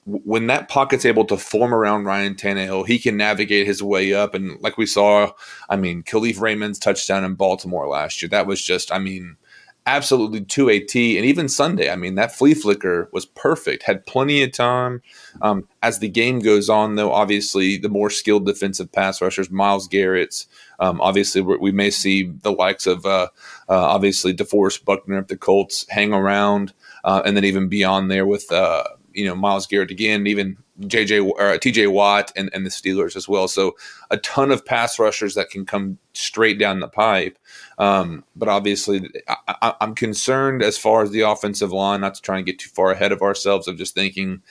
when 0.06 0.48
that 0.48 0.68
pocket's 0.68 1.06
able 1.06 1.26
to 1.26 1.38
form 1.38 1.74
around 1.74 2.06
Ryan 2.06 2.36
Tannehill, 2.36 2.88
he 2.88 2.98
can 2.98 3.18
navigate 3.18 3.68
his 3.68 3.84
way 3.84 4.14
up. 4.14 4.34
And 4.34 4.60
like 4.62 4.78
we 4.78 4.86
saw, 4.86 5.32
I 5.70 5.76
mean, 5.76 6.04
Kalif 6.04 6.40
Raymond's 6.40 6.80
touchdown 6.80 7.24
in 7.24 7.36
Baltimore 7.36 7.88
last 7.88 8.22
year, 8.22 8.30
that 8.30 8.48
was 8.48 8.62
just, 8.62 8.92
I 8.92 8.98
mean, 8.98 9.38
absolutely 9.86 10.42
to 10.42 10.70
a 10.70 10.80
T. 10.80 11.18
And 11.18 11.26
even 11.26 11.48
Sunday, 11.48 11.92
I 11.92 11.96
mean, 11.96 12.16
that 12.16 12.36
flea 12.36 12.56
flicker 12.56 13.10
was 13.12 13.26
perfect, 13.26 13.84
had 13.84 14.06
plenty 14.06 14.42
of 14.42 14.52
time. 14.52 15.04
Um, 15.42 15.68
as 15.84 16.00
the 16.00 16.10
game 16.10 16.40
goes 16.40 16.70
on, 16.70 16.96
though, 16.96 17.12
obviously, 17.12 17.78
the 17.78 17.90
more 17.90 18.10
skilled 18.10 18.46
defensive 18.46 18.92
pass 18.92 19.22
rushers, 19.22 19.52
Myles 19.52 19.88
Garrett's, 19.88 20.48
um, 20.80 21.00
obviously, 21.00 21.42
we 21.42 21.72
may 21.72 21.92
see 21.92 22.24
the 22.24 22.52
likes 22.52 22.88
of, 22.88 23.06
uh, 23.06 23.28
uh, 23.70 23.86
obviously, 23.86 24.34
DeForest 24.34 24.84
Buckner 24.84 25.20
if 25.20 25.28
the 25.28 25.38
Colts 25.38 25.86
hang 25.90 26.12
around. 26.12 26.74
Uh, 27.04 27.22
and 27.24 27.36
then 27.38 27.46
even 27.46 27.68
beyond 27.68 28.10
there 28.10 28.26
with, 28.26 28.52
uh, 28.52 28.84
you 29.14 29.26
know 29.26 29.36
Myles 29.36 29.68
Garrett 29.68 29.92
again, 29.92 30.28
even 30.28 30.58
JJ 30.82 31.26
or 31.26 31.42
uh, 31.42 31.58
TJ 31.58 31.92
Watt 31.92 32.32
and, 32.36 32.50
and 32.54 32.66
the 32.66 32.70
Steelers 32.70 33.16
as 33.16 33.28
well. 33.28 33.48
So 33.48 33.76
a 34.10 34.18
ton 34.18 34.52
of 34.52 34.66
pass 34.66 35.00
rushers 35.00 35.36
that 35.36 35.50
can 35.50 35.66
come 35.66 35.98
straight 36.14 36.60
down 36.60 36.80
the 36.80 36.88
pipe. 36.88 37.38
Um, 37.78 38.24
but 38.36 38.50
obviously, 38.50 39.10
I, 39.28 39.74
am 39.82 39.96
concerned 39.96 40.64
as 40.64 40.78
far 40.78 41.04
as 41.04 41.12
the 41.12 41.22
offensive 41.22 41.72
line, 41.72 42.02
not 42.02 42.16
to 42.16 42.22
try 42.22 42.38
and 42.38 42.46
get 42.46 42.60
too 42.60 42.70
far 42.70 42.92
ahead 42.92 43.12
of 43.12 43.22
ourselves 43.22 43.68
of 43.68 43.78
just 43.78 43.96
thinking 43.96 44.42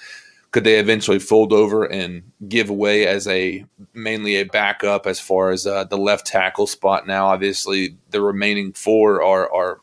could 0.53 0.65
they 0.65 0.81
eventually 0.81 1.21
fold 1.21 1.53
over 1.53 1.85
and 1.85 2.23
give 2.49 2.71
away 2.71 3.07
as 3.07 3.29
a 3.29 3.65
mainly 3.95 4.37
a 4.37 4.45
backup 4.45 5.07
as 5.07 5.21
far 5.21 5.51
as 5.51 5.67
uh, 5.67 5.85
the 5.85 5.99
left 5.99 6.27
tackle 6.27 6.67
spot 6.67 7.07
now 7.07 7.27
obviously 7.27 7.97
the 8.11 8.21
remaining 8.21 8.73
four 8.73 9.23
are 9.23 9.53
are 9.53 9.81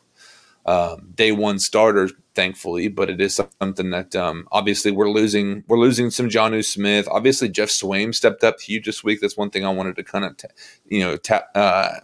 um, 0.66 1.08
day 1.14 1.32
one 1.32 1.58
starters 1.58 2.12
thankfully, 2.38 2.86
but 2.86 3.10
it 3.10 3.20
is 3.20 3.34
something 3.34 3.90
that 3.90 4.14
um, 4.14 4.46
obviously 4.52 4.92
we're 4.92 5.10
losing. 5.10 5.64
We're 5.66 5.80
losing 5.80 6.08
some 6.10 6.28
Jonnu 6.28 6.64
Smith. 6.64 7.08
Obviously, 7.10 7.48
Geoff 7.48 7.68
Swaim 7.68 8.14
stepped 8.14 8.44
up 8.44 8.60
huge 8.60 8.86
this 8.86 9.02
week. 9.02 9.20
That's 9.20 9.36
one 9.36 9.50
thing 9.50 9.64
I 9.64 9.70
wanted 9.70 9.96
to 9.96 10.04
kind 10.04 10.24
of, 10.24 10.36
t- 10.36 10.46
you 10.86 11.00
know, 11.00 11.16
tap. 11.16 11.48
Uh, 11.56 11.94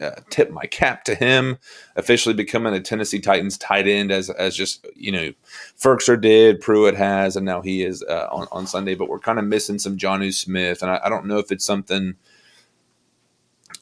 uh, 0.00 0.10
tip 0.28 0.50
my 0.50 0.64
cap 0.66 1.04
to 1.04 1.14
him, 1.14 1.56
officially 1.94 2.34
becoming 2.34 2.74
a 2.74 2.80
Tennessee 2.80 3.20
Titans 3.20 3.56
tight 3.56 3.86
end 3.86 4.10
as 4.10 4.28
as 4.28 4.56
just 4.56 4.84
you 4.96 5.12
know, 5.12 5.32
Firkser 5.80 6.20
did, 6.20 6.60
Pruitt 6.60 6.96
has, 6.96 7.36
and 7.36 7.46
now 7.46 7.60
he 7.60 7.84
is 7.84 8.02
uh, 8.02 8.26
on 8.32 8.48
on 8.50 8.66
Sunday. 8.66 8.96
But 8.96 9.08
we're 9.08 9.20
kind 9.20 9.38
of 9.38 9.44
missing 9.44 9.78
some 9.78 9.96
Jonnu 9.96 10.34
Smith, 10.34 10.82
and 10.82 10.90
I, 10.90 11.00
I 11.04 11.08
don't 11.08 11.26
know 11.26 11.38
if 11.38 11.52
it's 11.52 11.64
something 11.64 12.16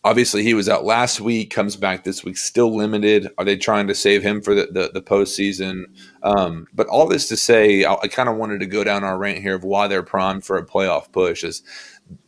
obviously 0.05 0.43
he 0.43 0.55
was 0.55 0.69
out 0.69 0.85
last 0.85 1.21
week, 1.21 1.51
comes 1.51 1.77
back 1.77 2.05
this 2.05 2.25
week, 2.25 2.37
still 2.37 2.75
limited. 2.75 3.29
Are 3.39 3.45
they 3.45 3.57
trying 3.57 3.87
to 3.87 3.95
save 3.95 4.23
him 4.23 4.41
for 4.41 4.55
the, 4.55 4.67
the, 4.67 4.91
the 4.93 5.03
postseason? 5.03 5.85
Um, 6.23 6.67
but 6.75 6.89
all 6.89 7.07
this 7.07 7.29
to 7.29 7.37
say, 7.37 7.85
I, 7.85 7.95
I 7.95 8.09
kind 8.09 8.29
of 8.29 8.37
wanted 8.37 8.61
to 8.61 8.67
go 8.67 8.85
down 8.85 9.05
our 9.05 9.19
rant 9.19 9.39
here 9.39 9.55
of 9.55 9.65
why 9.65 9.89
they're 9.89 10.03
primed 10.03 10.45
for 10.45 10.57
a 10.57 10.67
playoff 10.67 11.13
push. 11.13 11.45
Is 11.45 11.63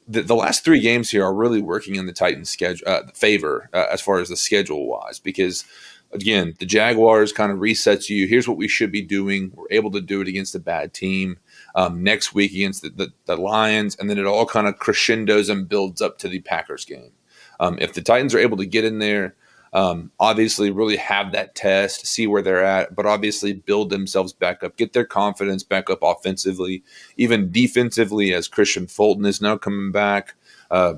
the, 0.07 0.23
the 0.23 0.37
last 0.37 0.65
three 0.65 0.81
games 0.81 1.11
here 1.11 1.25
are 1.25 1.35
really 1.35 1.63
working 1.63 1.97
in 1.97 2.07
the 2.07 2.13
Titans' 2.13 2.51
schedule 2.51 2.87
uh, 2.89 3.03
favor 3.15 3.69
uh, 3.73 3.87
as 3.91 4.01
far 4.01 4.19
as 4.19 4.29
the 4.29 4.37
schedule 4.37 4.87
wise 4.87 5.19
because. 5.19 5.65
Again, 6.13 6.55
the 6.61 6.67
Jaguars 6.67 7.33
kind 7.33 7.51
of 7.51 7.59
resets 7.59 8.09
you. 8.09 8.29
Here's 8.29 8.47
what 8.47 8.57
we 8.57 8.69
should 8.69 8.93
be 8.93 9.03
doing. 9.03 9.51
We're 9.53 9.67
able 9.73 9.91
to 9.91 10.01
do 10.01 10.21
it 10.21 10.29
against 10.29 10.55
a 10.55 10.61
bad 10.61 10.95
team. 10.95 11.39
Um, 11.75 12.05
next 12.05 12.33
week 12.33 12.53
against 12.53 12.83
the, 12.83 12.91
the, 12.91 13.13
the 13.25 13.35
Lions, 13.35 13.97
and 13.97 14.09
then 14.09 14.19
it 14.19 14.25
all 14.25 14.47
kind 14.47 14.69
of 14.69 14.79
crescendos 14.79 15.49
and 15.49 15.69
builds 15.69 16.01
up 16.01 16.19
to 16.19 16.29
the 16.29 16.39
Packers 16.39 16.85
game. 16.85 17.11
Um, 17.61 17.79
if 17.81 17.95
the 17.95 18.03
Titans 18.03 18.35
are 18.35 18.39
able 18.39 18.57
to 18.59 18.67
get 18.67 18.85
in 18.85 18.99
there, 18.99 19.35
um, 19.75 20.13
obviously 20.21 20.71
really 20.71 20.97
have 20.97 21.33
that 21.33 21.57
test, 21.57 22.07
see 22.07 22.29
where 22.29 22.43
they're 22.43 22.65
at, 22.65 22.95
but 22.95 23.07
obviously 23.07 23.53
build 23.53 23.91
themselves 23.91 24.33
back 24.33 24.63
up, 24.63 24.77
get 24.77 24.93
their 24.93 25.05
confidence 25.05 25.65
back 25.65 25.91
up 25.91 25.99
offensively, 26.01 26.85
even 27.17 27.51
defensively, 27.51 28.33
as 28.33 28.49
Kristian 28.49 28.89
Fulton 28.89 29.25
is 29.25 29.43
now 29.43 29.57
coming 29.57 29.91
back. 29.91 30.35
Uh, 30.71 30.95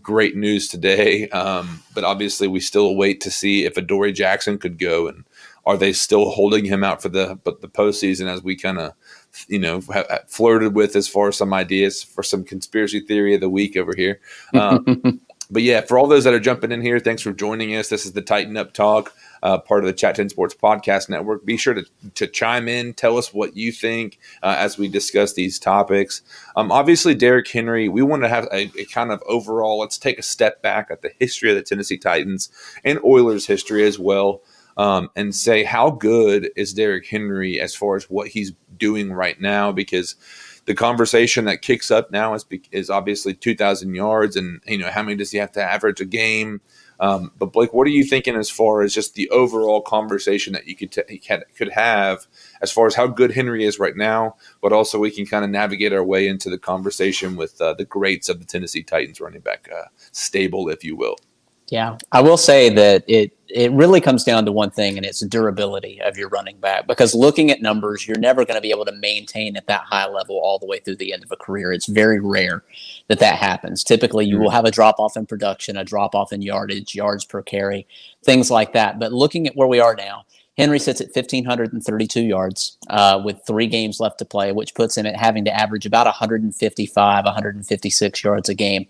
great 0.00 0.36
news 0.36 0.68
today, 0.68 1.28
um, 1.30 1.82
but 1.92 2.04
obviously 2.04 2.46
we 2.46 2.60
still 2.60 2.94
wait 2.94 3.20
to 3.20 3.32
see 3.32 3.64
if 3.64 3.76
Adoree 3.76 4.12
Jackson 4.12 4.58
could 4.58 4.78
go 4.78 5.08
and 5.08 5.24
are 5.66 5.76
they 5.76 5.92
still 5.92 6.30
holding 6.30 6.64
him 6.64 6.84
out 6.84 7.02
for 7.02 7.08
the 7.08 7.38
but 7.42 7.62
the 7.62 7.68
postseason 7.68 8.26
as 8.26 8.42
we 8.42 8.54
kind 8.54 8.78
of 8.78 8.92
you 9.48 9.58
know 9.58 9.80
flirted 10.26 10.74
with 10.74 10.94
as 10.94 11.08
far 11.08 11.28
as 11.28 11.36
some 11.36 11.54
ideas 11.54 12.02
for 12.02 12.22
some 12.22 12.44
conspiracy 12.44 13.00
theory 13.00 13.34
of 13.34 13.40
the 13.40 13.48
week 13.48 13.76
over 13.76 13.94
here. 13.96 14.20
Um, 14.52 15.20
but 15.50 15.62
yeah, 15.62 15.82
for 15.82 15.98
all 15.98 16.06
those 16.06 16.24
that 16.24 16.34
are 16.34 16.40
jumping 16.40 16.72
in 16.72 16.80
here, 16.80 16.98
thanks 16.98 17.22
for 17.22 17.32
joining 17.32 17.74
us. 17.76 17.88
This 17.88 18.06
is 18.06 18.12
the 18.12 18.22
Tighten 18.22 18.56
Up 18.56 18.72
Talk, 18.72 19.14
uh, 19.42 19.58
part 19.58 19.84
of 19.84 19.86
the 19.86 19.92
Chat 19.92 20.16
10 20.16 20.30
Sports 20.30 20.54
Podcast 20.54 21.08
Network. 21.08 21.44
Be 21.44 21.56
sure 21.56 21.74
to, 21.74 21.84
to 22.14 22.26
chime 22.26 22.66
in, 22.66 22.94
tell 22.94 23.18
us 23.18 23.34
what 23.34 23.56
you 23.56 23.70
think 23.70 24.18
uh, 24.42 24.56
as 24.58 24.78
we 24.78 24.88
discuss 24.88 25.34
these 25.34 25.58
topics. 25.58 26.22
Um, 26.56 26.72
obviously, 26.72 27.14
Derrick 27.14 27.48
Henry, 27.48 27.88
we 27.88 28.02
want 28.02 28.22
to 28.22 28.28
have 28.28 28.48
a, 28.52 28.70
a, 28.78 28.84
kind 28.86 29.12
of 29.12 29.22
overall, 29.26 29.78
let's 29.78 29.98
take 29.98 30.18
a 30.18 30.22
step 30.22 30.62
back 30.62 30.88
at 30.90 31.02
the 31.02 31.12
history 31.18 31.50
of 31.50 31.56
the 31.56 31.62
Tennessee 31.62 31.98
Titans 31.98 32.48
and 32.84 32.98
Oilers 33.04 33.46
history 33.46 33.84
as 33.84 33.98
well. 33.98 34.42
Um, 34.76 35.10
and 35.14 35.32
say 35.32 35.62
how 35.62 35.90
good 35.90 36.50
is 36.56 36.74
Derrick 36.74 37.06
Henry 37.06 37.60
as 37.60 37.76
far 37.76 37.94
as 37.94 38.10
what 38.10 38.26
he's 38.28 38.52
doing 38.76 39.12
right 39.12 39.40
now 39.40 39.70
because 39.70 40.16
the 40.66 40.74
conversation 40.74 41.44
that 41.44 41.62
kicks 41.62 41.90
up 41.90 42.10
now 42.10 42.34
is 42.34 42.44
is 42.72 42.90
obviously 42.90 43.34
2,000 43.34 43.94
yards, 43.94 44.36
and 44.36 44.60
you 44.66 44.78
know 44.78 44.90
how 44.90 45.02
many 45.02 45.16
does 45.16 45.30
he 45.30 45.38
have 45.38 45.52
to 45.52 45.62
average 45.62 46.00
a 46.00 46.04
game? 46.04 46.60
Um, 47.00 47.32
but 47.38 47.52
Blake, 47.52 47.74
what 47.74 47.86
are 47.86 47.90
you 47.90 48.04
thinking 48.04 48.36
as 48.36 48.48
far 48.48 48.82
as 48.82 48.94
just 48.94 49.14
the 49.14 49.28
overall 49.30 49.80
conversation 49.80 50.52
that 50.52 50.66
you 50.66 50.76
could 50.76 50.92
t- 50.92 51.20
could 51.56 51.70
have 51.70 52.26
as 52.62 52.70
far 52.70 52.86
as 52.86 52.94
how 52.94 53.08
good 53.08 53.32
Henry 53.32 53.64
is 53.64 53.78
right 53.78 53.96
now, 53.96 54.36
but 54.62 54.72
also 54.72 54.98
we 54.98 55.10
can 55.10 55.26
kind 55.26 55.44
of 55.44 55.50
navigate 55.50 55.92
our 55.92 56.04
way 56.04 56.28
into 56.28 56.48
the 56.48 56.58
conversation 56.58 57.36
with 57.36 57.60
uh, 57.60 57.74
the 57.74 57.84
greats 57.84 58.28
of 58.28 58.38
the 58.38 58.46
Tennessee 58.46 58.82
Titans 58.82 59.20
running 59.20 59.40
back 59.40 59.68
uh, 59.74 59.88
stable, 60.12 60.68
if 60.68 60.84
you 60.84 60.96
will. 60.96 61.16
Yeah, 61.68 61.96
I 62.12 62.20
will 62.20 62.36
say 62.36 62.68
that 62.70 63.04
it 63.08 63.32
it 63.48 63.70
really 63.70 64.00
comes 64.00 64.24
down 64.24 64.44
to 64.44 64.52
one 64.52 64.70
thing, 64.70 64.96
and 64.96 65.06
it's 65.06 65.20
durability 65.20 66.00
of 66.02 66.18
your 66.18 66.28
running 66.28 66.58
back. 66.58 66.88
Because 66.88 67.14
looking 67.14 67.52
at 67.52 67.62
numbers, 67.62 68.06
you're 68.06 68.18
never 68.18 68.44
going 68.44 68.56
to 68.56 68.60
be 68.60 68.70
able 68.70 68.84
to 68.84 68.92
maintain 68.92 69.56
at 69.56 69.68
that 69.68 69.82
high 69.82 70.08
level 70.08 70.40
all 70.42 70.58
the 70.58 70.66
way 70.66 70.80
through 70.80 70.96
the 70.96 71.12
end 71.12 71.22
of 71.22 71.30
a 71.30 71.36
career. 71.36 71.72
It's 71.72 71.86
very 71.86 72.18
rare 72.18 72.64
that 73.06 73.20
that 73.20 73.36
happens. 73.36 73.84
Typically, 73.84 74.26
you 74.26 74.38
will 74.38 74.48
mm-hmm. 74.48 74.56
have 74.56 74.64
a 74.64 74.72
drop 74.72 74.98
off 74.98 75.16
in 75.16 75.24
production, 75.24 75.76
a 75.76 75.84
drop 75.84 76.16
off 76.16 76.32
in 76.32 76.42
yardage, 76.42 76.96
yards 76.96 77.24
per 77.24 77.42
carry, 77.42 77.86
things 78.24 78.50
like 78.50 78.72
that. 78.72 78.98
But 78.98 79.12
looking 79.12 79.46
at 79.46 79.54
where 79.54 79.68
we 79.68 79.78
are 79.78 79.94
now, 79.94 80.24
Henry 80.58 80.80
sits 80.80 81.00
at 81.00 81.14
1,532 81.14 82.22
yards 82.22 82.76
uh, 82.90 83.20
with 83.24 83.40
three 83.46 83.68
games 83.68 84.00
left 84.00 84.18
to 84.18 84.24
play, 84.24 84.52
which 84.52 84.74
puts 84.74 84.96
him 84.96 85.06
at 85.06 85.16
having 85.16 85.44
to 85.44 85.54
average 85.54 85.86
about 85.86 86.06
155, 86.06 87.24
156 87.24 88.24
yards 88.24 88.48
a 88.48 88.54
game 88.54 88.86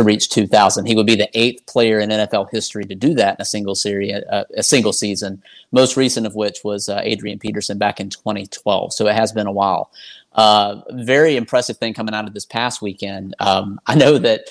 to 0.00 0.06
reach 0.06 0.30
2,000. 0.30 0.86
He 0.86 0.96
would 0.96 1.06
be 1.06 1.14
the 1.14 1.30
eighth 1.34 1.66
player 1.66 2.00
in 2.00 2.10
NFL 2.10 2.50
history 2.50 2.84
to 2.86 2.94
do 2.94 3.14
that 3.14 3.36
in 3.38 3.42
a 3.42 3.44
single 3.44 3.74
series, 3.74 4.14
uh, 4.14 4.44
a 4.56 4.62
single 4.62 4.92
season. 4.92 5.42
Most 5.72 5.96
recent 5.96 6.26
of 6.26 6.34
which 6.34 6.58
was 6.64 6.88
uh, 6.88 7.00
Adrian 7.02 7.38
Peterson 7.38 7.78
back 7.78 8.00
in 8.00 8.10
2012. 8.10 8.92
So 8.92 9.06
it 9.06 9.14
has 9.14 9.32
been 9.32 9.46
a 9.46 9.52
while. 9.52 9.90
Uh, 10.32 10.80
very 10.90 11.36
impressive 11.36 11.76
thing 11.76 11.92
coming 11.92 12.14
out 12.14 12.26
of 12.26 12.34
this 12.34 12.46
past 12.46 12.80
weekend. 12.80 13.34
Um, 13.40 13.80
I 13.86 13.94
know 13.94 14.18
that 14.18 14.48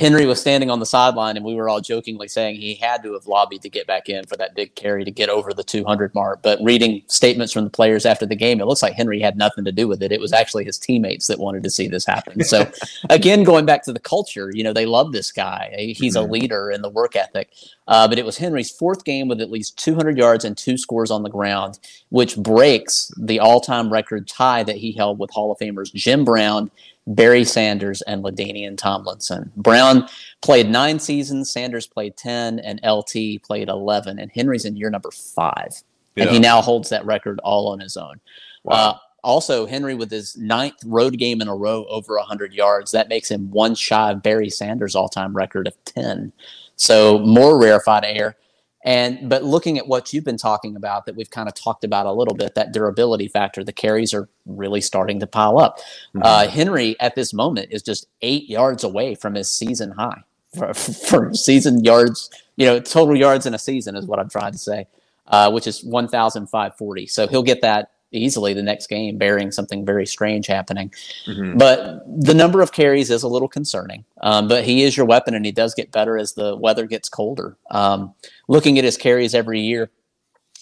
Henry 0.00 0.24
was 0.24 0.40
standing 0.40 0.70
on 0.70 0.80
the 0.80 0.86
sideline, 0.86 1.36
and 1.36 1.44
we 1.44 1.54
were 1.54 1.68
all 1.68 1.82
jokingly 1.82 2.26
saying 2.26 2.56
he 2.56 2.74
had 2.74 3.02
to 3.02 3.12
have 3.12 3.26
lobbied 3.26 3.60
to 3.60 3.68
get 3.68 3.86
back 3.86 4.08
in 4.08 4.24
for 4.24 4.34
that 4.38 4.54
big 4.54 4.74
carry 4.74 5.04
to 5.04 5.10
get 5.10 5.28
over 5.28 5.52
the 5.52 5.62
200 5.62 6.14
mark. 6.14 6.40
But 6.42 6.58
reading 6.62 7.02
statements 7.06 7.52
from 7.52 7.64
the 7.64 7.70
players 7.70 8.06
after 8.06 8.24
the 8.24 8.34
game, 8.34 8.62
it 8.62 8.64
looks 8.66 8.82
like 8.82 8.94
Henry 8.94 9.20
had 9.20 9.36
nothing 9.36 9.62
to 9.66 9.72
do 9.72 9.86
with 9.86 10.02
it. 10.02 10.10
It 10.10 10.18
was 10.18 10.32
actually 10.32 10.64
his 10.64 10.78
teammates 10.78 11.26
that 11.26 11.38
wanted 11.38 11.62
to 11.64 11.70
see 11.70 11.86
this 11.86 12.06
happen. 12.06 12.42
So, 12.44 12.66
again, 13.10 13.44
going 13.44 13.66
back 13.66 13.82
to 13.84 13.92
the 13.92 14.00
culture, 14.00 14.50
you 14.54 14.64
know, 14.64 14.72
they 14.72 14.86
love 14.86 15.12
this 15.12 15.30
guy. 15.30 15.74
He's 15.76 16.16
mm-hmm. 16.16 16.30
a 16.30 16.32
leader 16.32 16.70
in 16.70 16.80
the 16.80 16.88
work 16.88 17.14
ethic. 17.14 17.50
Uh, 17.86 18.08
but 18.08 18.18
it 18.18 18.24
was 18.24 18.38
Henry's 18.38 18.70
fourth 18.70 19.04
game 19.04 19.28
with 19.28 19.42
at 19.42 19.50
least 19.50 19.76
200 19.78 20.16
yards 20.16 20.46
and 20.46 20.56
two 20.56 20.78
scores 20.78 21.10
on 21.10 21.24
the 21.24 21.28
ground, 21.28 21.78
which 22.08 22.38
breaks 22.38 23.12
the 23.18 23.38
all 23.38 23.60
time 23.60 23.92
record 23.92 24.26
tie 24.26 24.62
that 24.62 24.76
he 24.76 24.92
held 24.92 25.18
with 25.18 25.30
Hall 25.30 25.52
of 25.52 25.58
Famers 25.58 25.92
Jim 25.92 26.24
Brown 26.24 26.70
Barry 27.10 27.44
Sanders, 27.44 28.02
and 28.02 28.22
LaDainian 28.22 28.78
Tomlinson. 28.78 29.50
Brown 29.56 30.08
played 30.42 30.70
nine 30.70 31.00
seasons, 31.00 31.50
Sanders 31.50 31.86
played 31.86 32.16
10, 32.16 32.60
and 32.60 32.80
LT 32.84 33.42
played 33.42 33.68
11. 33.68 34.18
And 34.18 34.30
Henry's 34.30 34.64
in 34.64 34.76
year 34.76 34.90
number 34.90 35.10
five. 35.10 35.82
Yeah. 36.14 36.24
And 36.24 36.32
he 36.32 36.38
now 36.38 36.62
holds 36.62 36.88
that 36.90 37.04
record 37.04 37.40
all 37.40 37.68
on 37.68 37.80
his 37.80 37.96
own. 37.96 38.20
Wow. 38.62 38.74
Uh, 38.74 38.98
also, 39.22 39.66
Henry 39.66 39.94
with 39.94 40.10
his 40.10 40.36
ninth 40.36 40.78
road 40.86 41.18
game 41.18 41.42
in 41.42 41.48
a 41.48 41.54
row 41.54 41.84
over 41.86 42.16
100 42.16 42.54
yards, 42.54 42.92
that 42.92 43.08
makes 43.08 43.30
him 43.30 43.50
one 43.50 43.74
shy 43.74 44.12
of 44.12 44.22
Barry 44.22 44.48
Sanders' 44.48 44.94
all 44.94 45.08
time 45.08 45.36
record 45.36 45.66
of 45.66 45.74
10. 45.84 46.32
So 46.76 47.18
more 47.18 47.60
rarefied 47.60 48.04
air. 48.04 48.36
And 48.82 49.28
but 49.28 49.44
looking 49.44 49.76
at 49.76 49.86
what 49.86 50.12
you've 50.12 50.24
been 50.24 50.38
talking 50.38 50.74
about, 50.74 51.04
that 51.06 51.14
we've 51.14 51.30
kind 51.30 51.48
of 51.48 51.54
talked 51.54 51.84
about 51.84 52.06
a 52.06 52.12
little 52.12 52.34
bit, 52.34 52.54
that 52.54 52.72
durability 52.72 53.28
factor, 53.28 53.62
the 53.62 53.72
carries 53.72 54.14
are 54.14 54.28
really 54.46 54.80
starting 54.80 55.20
to 55.20 55.26
pile 55.26 55.58
up. 55.58 55.78
Mm-hmm. 56.14 56.22
Uh, 56.22 56.48
Henry 56.48 56.98
at 56.98 57.14
this 57.14 57.34
moment 57.34 57.68
is 57.70 57.82
just 57.82 58.06
eight 58.22 58.48
yards 58.48 58.82
away 58.82 59.14
from 59.14 59.34
his 59.34 59.50
season 59.50 59.90
high 59.90 60.22
for, 60.56 60.72
for, 60.74 61.34
season 61.34 61.84
yards. 61.84 62.30
You 62.56 62.66
know, 62.66 62.80
total 62.80 63.16
yards 63.16 63.46
in 63.46 63.54
a 63.54 63.58
season 63.58 63.96
is 63.96 64.06
what 64.06 64.18
I'm 64.18 64.30
trying 64.30 64.52
to 64.52 64.58
say, 64.58 64.86
uh, 65.26 65.50
which 65.50 65.66
is 65.66 65.84
1,540. 65.84 67.06
So 67.06 67.26
he'll 67.26 67.42
get 67.42 67.60
that 67.62 67.90
easily 68.12 68.54
the 68.54 68.62
next 68.62 68.88
game, 68.88 69.18
bearing 69.18 69.52
something 69.52 69.84
very 69.84 70.06
strange 70.06 70.46
happening. 70.46 70.92
Mm-hmm. 71.26 71.58
But 71.58 72.02
the 72.06 72.34
number 72.34 72.60
of 72.60 72.72
carries 72.72 73.10
is 73.10 73.22
a 73.22 73.28
little 73.28 73.48
concerning. 73.48 74.04
Um, 74.20 74.48
but 74.48 74.64
he 74.64 74.82
is 74.82 74.96
your 74.96 75.06
weapon, 75.06 75.34
and 75.34 75.44
he 75.44 75.52
does 75.52 75.74
get 75.74 75.92
better 75.92 76.16
as 76.18 76.34
the 76.34 76.56
weather 76.56 76.86
gets 76.86 77.08
colder. 77.08 77.56
Um, 77.70 78.14
looking 78.48 78.78
at 78.78 78.84
his 78.84 78.96
carries 78.96 79.34
every 79.34 79.60
year, 79.60 79.90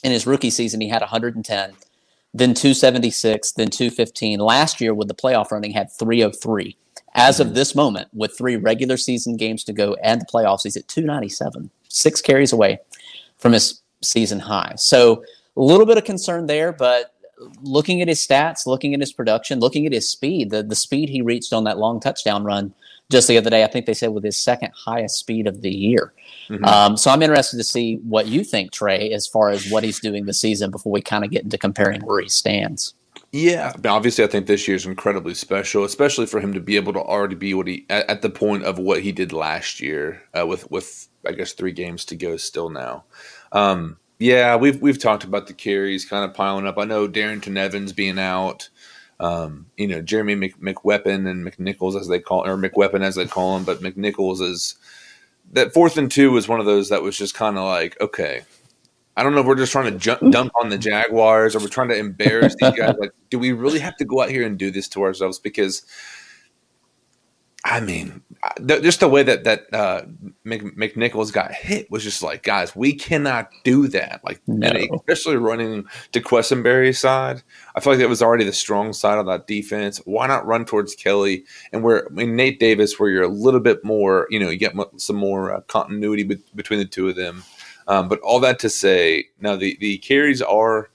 in 0.02 0.12
his 0.12 0.26
rookie 0.26 0.50
season, 0.50 0.80
he 0.80 0.88
had 0.88 1.02
110, 1.02 1.72
then 2.34 2.54
276, 2.54 3.52
then 3.52 3.68
215. 3.68 4.38
Last 4.38 4.80
year, 4.80 4.94
with 4.94 5.08
the 5.08 5.14
playoff 5.14 5.50
running, 5.50 5.72
had 5.72 5.90
303. 5.90 6.76
As 7.14 7.40
of 7.40 7.48
mm-hmm. 7.48 7.54
this 7.54 7.74
moment, 7.74 8.08
with 8.12 8.36
three 8.36 8.56
regular 8.56 8.96
season 8.96 9.36
games 9.36 9.64
to 9.64 9.72
go 9.72 9.94
and 10.02 10.20
the 10.20 10.26
playoffs, 10.26 10.62
he's 10.62 10.76
at 10.76 10.86
297, 10.88 11.70
six 11.88 12.20
carries 12.20 12.52
away 12.52 12.78
from 13.38 13.52
his 13.52 13.82
season 14.02 14.38
high. 14.38 14.74
So 14.76 15.24
a 15.56 15.60
little 15.60 15.86
bit 15.86 15.98
of 15.98 16.04
concern 16.04 16.46
there, 16.46 16.72
but 16.72 17.14
looking 17.62 18.02
at 18.02 18.08
his 18.08 18.20
stats, 18.20 18.66
looking 18.66 18.94
at 18.94 19.00
his 19.00 19.12
production, 19.12 19.60
looking 19.60 19.86
at 19.86 19.92
his 19.92 20.08
speed, 20.08 20.50
the, 20.50 20.62
the 20.62 20.74
speed 20.74 21.08
he 21.08 21.22
reached 21.22 21.52
on 21.52 21.64
that 21.64 21.78
long 21.78 22.00
touchdown 22.00 22.44
run 22.44 22.74
just 23.10 23.26
the 23.26 23.38
other 23.38 23.48
day, 23.48 23.64
I 23.64 23.68
think 23.68 23.86
they 23.86 23.94
said 23.94 24.08
with 24.08 24.24
his 24.24 24.36
second 24.36 24.70
highest 24.74 25.18
speed 25.18 25.46
of 25.46 25.62
the 25.62 25.70
year. 25.70 26.12
Mm-hmm. 26.50 26.64
Um, 26.64 26.96
so 26.96 27.10
I'm 27.10 27.22
interested 27.22 27.56
to 27.56 27.64
see 27.64 27.96
what 28.04 28.26
you 28.26 28.44
think, 28.44 28.70
Trey, 28.70 29.12
as 29.12 29.26
far 29.26 29.48
as 29.48 29.70
what 29.70 29.82
he's 29.82 29.98
doing 29.98 30.26
this 30.26 30.40
season 30.40 30.70
before 30.70 30.92
we 30.92 31.00
kind 31.00 31.24
of 31.24 31.30
get 31.30 31.42
into 31.42 31.56
comparing 31.56 32.02
where 32.02 32.20
he 32.20 32.28
stands. 32.28 32.94
Yeah, 33.32 33.72
obviously, 33.84 34.24
I 34.24 34.26
think 34.26 34.46
this 34.46 34.66
year 34.66 34.76
is 34.76 34.86
incredibly 34.86 35.34
special, 35.34 35.84
especially 35.84 36.26
for 36.26 36.40
him 36.40 36.54
to 36.54 36.60
be 36.60 36.76
able 36.76 36.94
to 36.94 37.00
already 37.00 37.34
be 37.34 37.52
what 37.52 37.66
he 37.66 37.84
at, 37.90 38.08
at 38.08 38.22
the 38.22 38.30
point 38.30 38.64
of 38.64 38.78
what 38.78 39.02
he 39.02 39.12
did 39.12 39.32
last 39.32 39.80
year 39.80 40.22
uh, 40.38 40.46
with 40.46 40.70
with 40.70 41.08
I 41.26 41.32
guess 41.32 41.52
three 41.52 41.72
games 41.72 42.06
to 42.06 42.16
go 42.16 42.38
still 42.38 42.70
now. 42.70 43.04
Um, 43.52 43.98
yeah, 44.18 44.56
we've 44.56 44.80
we've 44.80 44.98
talked 44.98 45.24
about 45.24 45.46
the 45.46 45.54
carries 45.54 46.04
kind 46.04 46.24
of 46.24 46.34
piling 46.34 46.66
up. 46.66 46.78
I 46.78 46.84
know 46.84 47.08
Darrynton 47.08 47.56
Evans 47.56 47.92
being 47.92 48.18
out. 48.18 48.68
Um, 49.20 49.66
you 49.76 49.88
know, 49.88 50.00
Jeremy 50.00 50.36
Mc, 50.36 50.60
McWeapon 50.60 51.28
and 51.28 51.44
McNichols 51.44 51.98
as 51.98 52.06
they 52.06 52.20
call 52.20 52.46
or 52.46 52.56
McWeapon 52.56 53.02
as 53.02 53.16
they 53.16 53.26
call 53.26 53.56
him, 53.56 53.64
but 53.64 53.80
McNichols 53.80 54.40
is 54.40 54.76
that 55.52 55.72
fourth 55.72 55.96
and 55.96 56.10
two 56.10 56.30
was 56.30 56.46
one 56.46 56.60
of 56.60 56.66
those 56.66 56.88
that 56.90 57.02
was 57.02 57.16
just 57.16 57.34
kind 57.34 57.56
of 57.56 57.64
like, 57.64 58.00
okay, 58.00 58.42
I 59.16 59.24
don't 59.24 59.34
know 59.34 59.40
if 59.40 59.46
we're 59.46 59.56
just 59.56 59.72
trying 59.72 59.98
to 59.98 60.30
dunk 60.30 60.52
on 60.62 60.68
the 60.68 60.78
Jaguars 60.78 61.56
or 61.56 61.58
we're 61.58 61.66
trying 61.66 61.88
to 61.88 61.96
embarrass 61.96 62.54
these 62.60 62.76
guys. 62.76 62.94
Like, 63.00 63.10
do 63.30 63.38
we 63.38 63.50
really 63.50 63.80
have 63.80 63.96
to 63.96 64.04
go 64.04 64.22
out 64.22 64.30
here 64.30 64.46
and 64.46 64.56
do 64.56 64.70
this 64.70 64.88
to 64.90 65.02
ourselves? 65.02 65.40
Because 65.40 65.84
I 67.64 67.80
mean, 67.80 68.22
just 68.80 69.00
the 69.00 69.08
way 69.08 69.22
that 69.22 69.44
that 69.44 69.72
uh, 69.72 70.02
McNichols 70.46 71.32
got 71.32 71.52
hit 71.52 71.90
was 71.90 72.04
just 72.04 72.22
like, 72.22 72.42
guys, 72.42 72.74
we 72.74 72.94
cannot 72.94 73.50
do 73.64 73.88
that. 73.88 74.20
Like, 74.24 74.40
no. 74.46 74.70
especially 74.94 75.36
running 75.36 75.86
to 76.12 76.20
Quessenberry's 76.20 76.98
side, 76.98 77.42
I 77.74 77.80
feel 77.80 77.94
like 77.94 78.00
that 78.00 78.08
was 78.08 78.22
already 78.22 78.44
the 78.44 78.52
strong 78.52 78.92
side 78.92 79.18
of 79.18 79.26
that 79.26 79.46
defense. 79.46 79.98
Why 80.04 80.26
not 80.26 80.46
run 80.46 80.64
towards 80.64 80.94
Kelly 80.94 81.44
and 81.72 81.82
where 81.82 82.06
I 82.06 82.10
mean 82.10 82.36
Nate 82.36 82.60
Davis, 82.60 82.98
where 82.98 83.10
you're 83.10 83.22
a 83.22 83.28
little 83.28 83.60
bit 83.60 83.84
more, 83.84 84.26
you 84.30 84.38
know, 84.38 84.50
you 84.50 84.58
get 84.58 84.74
some 84.96 85.16
more 85.16 85.52
uh, 85.52 85.60
continuity 85.62 86.22
be- 86.22 86.42
between 86.54 86.78
the 86.78 86.84
two 86.84 87.08
of 87.08 87.16
them. 87.16 87.42
Um, 87.88 88.08
but 88.08 88.20
all 88.20 88.40
that 88.40 88.58
to 88.60 88.70
say, 88.70 89.26
now 89.40 89.56
the 89.56 89.76
the 89.80 89.98
carries 89.98 90.42
are 90.42 90.90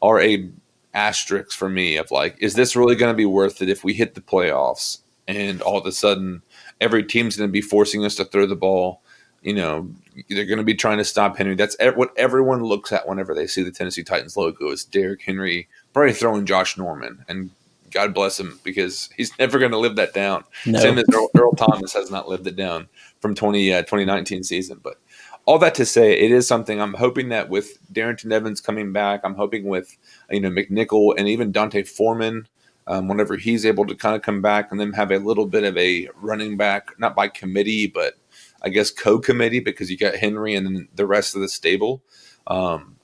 are 0.00 0.20
a 0.20 0.50
asterisk 0.94 1.52
for 1.52 1.68
me 1.68 1.98
of 1.98 2.10
like, 2.10 2.36
is 2.40 2.54
this 2.54 2.74
really 2.74 2.94
going 2.94 3.12
to 3.12 3.16
be 3.16 3.26
worth 3.26 3.60
it 3.60 3.68
if 3.68 3.84
we 3.84 3.92
hit 3.92 4.14
the 4.14 4.22
playoffs? 4.22 5.00
and 5.28 5.60
all 5.62 5.78
of 5.78 5.86
a 5.86 5.92
sudden 5.92 6.42
every 6.80 7.04
team's 7.04 7.36
going 7.36 7.48
to 7.48 7.52
be 7.52 7.60
forcing 7.60 8.04
us 8.04 8.14
to 8.16 8.24
throw 8.24 8.46
the 8.46 8.56
ball. 8.56 9.02
You 9.42 9.54
know, 9.54 9.90
they're 10.28 10.44
going 10.44 10.58
to 10.58 10.64
be 10.64 10.74
trying 10.74 10.98
to 10.98 11.04
stop 11.04 11.36
Henry. 11.36 11.54
That's 11.54 11.76
what 11.94 12.12
everyone 12.16 12.64
looks 12.64 12.90
at 12.92 13.06
whenever 13.06 13.34
they 13.34 13.46
see 13.46 13.62
the 13.62 13.70
Tennessee 13.70 14.02
Titans 14.02 14.36
logo 14.36 14.70
is 14.70 14.84
Derrick 14.84 15.22
Henry 15.22 15.68
probably 15.92 16.12
throwing 16.12 16.46
Josh 16.46 16.76
Norman. 16.76 17.24
And 17.28 17.50
God 17.90 18.12
bless 18.12 18.40
him 18.40 18.58
because 18.64 19.08
he's 19.16 19.32
never 19.38 19.58
going 19.58 19.70
to 19.70 19.78
live 19.78 19.96
that 19.96 20.14
down. 20.14 20.44
No. 20.64 20.80
Same 20.80 20.98
as 20.98 21.04
Earl, 21.12 21.28
Earl, 21.36 21.52
Thomas 21.52 21.92
has 21.92 22.10
not 22.10 22.28
lived 22.28 22.46
it 22.46 22.56
down 22.56 22.88
from 23.20 23.34
20, 23.34 23.72
uh, 23.72 23.82
2019 23.82 24.42
season. 24.42 24.80
But 24.82 24.96
all 25.44 25.58
that 25.60 25.76
to 25.76 25.86
say, 25.86 26.18
it 26.18 26.32
is 26.32 26.48
something 26.48 26.80
I'm 26.80 26.94
hoping 26.94 27.28
that 27.28 27.48
with 27.48 27.78
Darrynton 27.92 28.32
Evans 28.32 28.60
coming 28.60 28.92
back, 28.92 29.20
I'm 29.22 29.36
hoping 29.36 29.64
with, 29.64 29.96
you 30.28 30.40
know, 30.40 30.50
McNichol 30.50 31.14
and 31.16 31.28
even 31.28 31.52
D'Onta 31.52 31.86
Foreman– 31.86 32.48
um, 32.86 33.08
whenever 33.08 33.36
he's 33.36 33.66
able 33.66 33.86
to 33.86 33.94
kind 33.94 34.14
of 34.14 34.22
come 34.22 34.40
back 34.40 34.70
and 34.70 34.80
then 34.80 34.92
have 34.92 35.10
a 35.10 35.18
little 35.18 35.46
bit 35.46 35.64
of 35.64 35.76
a 35.76 36.08
running 36.14 36.56
back, 36.56 36.90
not 36.98 37.16
by 37.16 37.28
committee, 37.28 37.86
but 37.86 38.14
I 38.62 38.68
guess, 38.68 38.90
co-committee 38.90 39.60
because 39.60 39.90
you 39.90 39.98
got 39.98 40.16
Henry 40.16 40.54
and 40.54 40.66
then 40.66 40.88
the 40.94 41.06
rest 41.06 41.34
of 41.34 41.40
the 41.40 41.48
stable. 41.48 42.02
Um, 42.46 42.96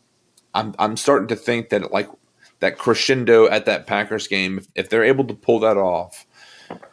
I'm 0.55 0.75
I'm 0.79 0.97
starting 0.97 1.29
to 1.29 1.37
think 1.37 1.71
that 1.71 1.93
like 1.93 2.09
that 2.61 2.79
crescendo 2.79 3.49
at 3.49 3.67
that 3.67 3.87
Packers 3.87 4.29
game, 4.29 4.59
if, 4.59 4.67
if 4.75 4.89
they're 4.89 5.05
able 5.05 5.25
to 5.25 5.35
pull 5.35 5.61
that 5.61 5.77
off, 5.77 6.27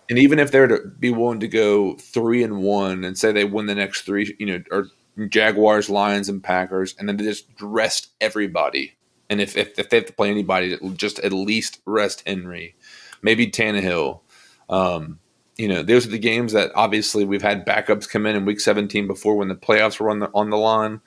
and 0.09 0.17
even 0.17 0.39
if 0.39 0.51
they're 0.51 0.67
to 0.67 0.87
be 0.99 1.11
willing 1.11 1.39
to 1.41 1.47
go 1.47 1.95
three 1.95 2.43
and 2.43 2.63
one 2.63 3.03
and 3.03 3.17
say 3.17 3.31
they 3.31 3.45
win 3.45 3.67
the 3.67 3.75
next 3.75 4.01
three, 4.01 4.35
you 4.39 4.45
know, 4.45 4.63
or 4.71 4.87
Jaguars, 5.27 5.89
Lions, 5.89 6.29
and 6.29 6.43
Packers, 6.43 6.95
and 6.97 7.07
then 7.07 7.17
they 7.17 7.23
just 7.23 7.45
rest 7.61 8.09
everybody. 8.19 8.95
And 9.29 9.39
if, 9.39 9.55
if, 9.55 9.77
if 9.77 9.89
they 9.89 9.97
have 9.97 10.07
to 10.07 10.13
play 10.13 10.31
anybody, 10.31 10.77
just 10.95 11.19
at 11.19 11.31
least 11.31 11.81
rest 11.85 12.23
Henry, 12.25 12.75
maybe 13.21 13.47
Tannehill. 13.47 14.21
Um, 14.69 15.19
you 15.57 15.67
know, 15.67 15.83
those 15.83 16.07
are 16.07 16.11
the 16.11 16.19
games 16.19 16.53
that 16.53 16.71
obviously 16.73 17.25
we've 17.25 17.41
had 17.41 17.65
backups 17.65 18.09
come 18.09 18.25
in 18.25 18.35
in 18.35 18.45
week 18.45 18.61
17 18.61 19.07
before 19.07 19.35
when 19.35 19.49
the 19.49 19.55
playoffs 19.55 19.99
were 19.99 20.09
on 20.09 20.19
the 20.19 20.29
on 20.33 20.49
the 20.49 20.57
line. 20.57 21.01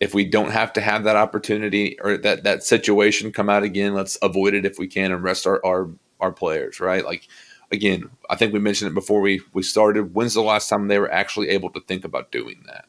If 0.00 0.14
we 0.14 0.24
don't 0.24 0.52
have 0.52 0.72
to 0.74 0.80
have 0.80 1.04
that 1.04 1.16
opportunity 1.16 1.98
or 2.00 2.16
that 2.16 2.44
that 2.44 2.62
situation 2.62 3.32
come 3.32 3.50
out 3.50 3.62
again, 3.62 3.92
let's 3.92 4.16
avoid 4.22 4.54
it 4.54 4.64
if 4.64 4.78
we 4.78 4.86
can 4.86 5.12
and 5.12 5.22
rest 5.22 5.46
our 5.46 5.60
our, 5.64 5.90
our 6.18 6.32
players, 6.32 6.80
right? 6.80 7.04
Like 7.04 7.28
again, 7.70 8.10
I 8.30 8.36
think 8.36 8.52
we 8.52 8.58
mentioned 8.58 8.90
it 8.90 8.94
before 8.94 9.20
we 9.20 9.42
we 9.52 9.62
started. 9.62 10.14
When's 10.14 10.34
the 10.34 10.40
last 10.40 10.68
time 10.68 10.88
they 10.88 10.98
were 10.98 11.12
actually 11.12 11.50
able 11.50 11.70
to 11.70 11.80
think 11.80 12.04
about 12.04 12.32
doing 12.32 12.62
that? 12.66 12.86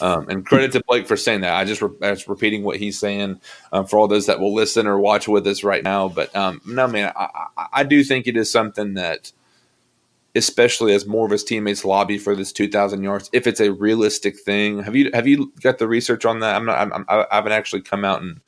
Um, 0.00 0.28
and 0.28 0.46
credit 0.46 0.72
to 0.72 0.82
Blake 0.86 1.06
for 1.06 1.16
saying 1.16 1.40
that. 1.42 1.54
I 1.54 1.64
just, 1.64 1.82
re- 1.82 1.90
I 2.02 2.10
was 2.10 2.28
repeating 2.28 2.62
what 2.62 2.76
he's 2.76 2.98
saying 2.98 3.40
um, 3.72 3.86
for 3.86 3.98
all 3.98 4.08
those 4.08 4.26
that 4.26 4.40
will 4.40 4.54
listen 4.54 4.86
or 4.86 4.98
watch 4.98 5.28
with 5.28 5.46
us 5.46 5.64
right 5.64 5.82
now. 5.82 6.08
But 6.08 6.34
um, 6.34 6.60
no, 6.66 6.86
man, 6.86 7.12
I, 7.16 7.28
I, 7.56 7.66
I, 7.72 7.84
do 7.84 8.02
think 8.04 8.26
it 8.26 8.36
is 8.36 8.50
something 8.50 8.94
that, 8.94 9.32
especially 10.34 10.92
as 10.94 11.06
more 11.06 11.24
of 11.24 11.32
his 11.32 11.44
teammates 11.44 11.84
lobby 11.84 12.18
for 12.18 12.34
this 12.34 12.52
2,000 12.52 13.02
yards, 13.02 13.30
if 13.32 13.46
it's 13.46 13.60
a 13.60 13.72
realistic 13.72 14.38
thing. 14.38 14.82
Have 14.82 14.94
you 14.94 15.10
have 15.12 15.26
you 15.26 15.52
got 15.62 15.78
the 15.78 15.88
research 15.88 16.24
on 16.24 16.40
that? 16.40 16.54
I'm 16.56 16.64
not. 16.64 16.78
I'm, 16.78 17.04
I 17.08 17.26
haven't 17.30 17.52
actually 17.52 17.82
come 17.82 18.04
out 18.04 18.22
and 18.22 18.40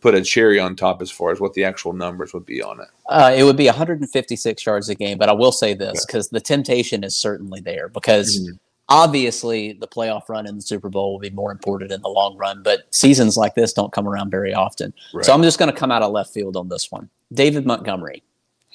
put 0.00 0.14
a 0.14 0.22
cherry 0.22 0.58
on 0.58 0.76
top 0.76 1.02
as 1.02 1.10
far 1.10 1.30
as 1.30 1.40
what 1.40 1.54
the 1.54 1.64
actual 1.64 1.92
numbers 1.92 2.32
would 2.32 2.46
be 2.46 2.62
on 2.62 2.80
it. 2.80 2.88
Uh, 3.08 3.32
it 3.36 3.44
would 3.44 3.56
be 3.56 3.66
156 3.66 4.66
yards 4.66 4.88
a 4.88 4.94
game, 4.94 5.18
but 5.18 5.28
I 5.28 5.32
will 5.32 5.52
say 5.52 5.74
this 5.74 6.04
because 6.06 6.28
the 6.30 6.40
temptation 6.40 7.04
is 7.04 7.16
certainly 7.16 7.60
there 7.60 7.88
because. 7.88 8.40
Mm-hmm 8.40 8.56
obviously 8.90 9.72
the 9.72 9.88
playoff 9.88 10.28
run 10.28 10.46
in 10.46 10.56
the 10.56 10.62
Super 10.62 10.90
Bowl 10.90 11.12
will 11.12 11.20
be 11.20 11.30
more 11.30 11.52
important 11.52 11.92
in 11.92 12.02
the 12.02 12.08
long 12.08 12.36
run, 12.36 12.62
but 12.62 12.92
seasons 12.94 13.36
like 13.36 13.54
this 13.54 13.72
don't 13.72 13.92
come 13.92 14.06
around 14.06 14.30
very 14.30 14.52
often. 14.52 14.92
Right. 15.14 15.24
So 15.24 15.32
I'm 15.32 15.42
just 15.42 15.58
going 15.58 15.72
to 15.72 15.76
come 15.76 15.90
out 15.90 16.02
of 16.02 16.12
left 16.12 16.34
field 16.34 16.56
on 16.56 16.68
this 16.68 16.90
one. 16.90 17.08
David 17.32 17.64
Montgomery. 17.64 18.22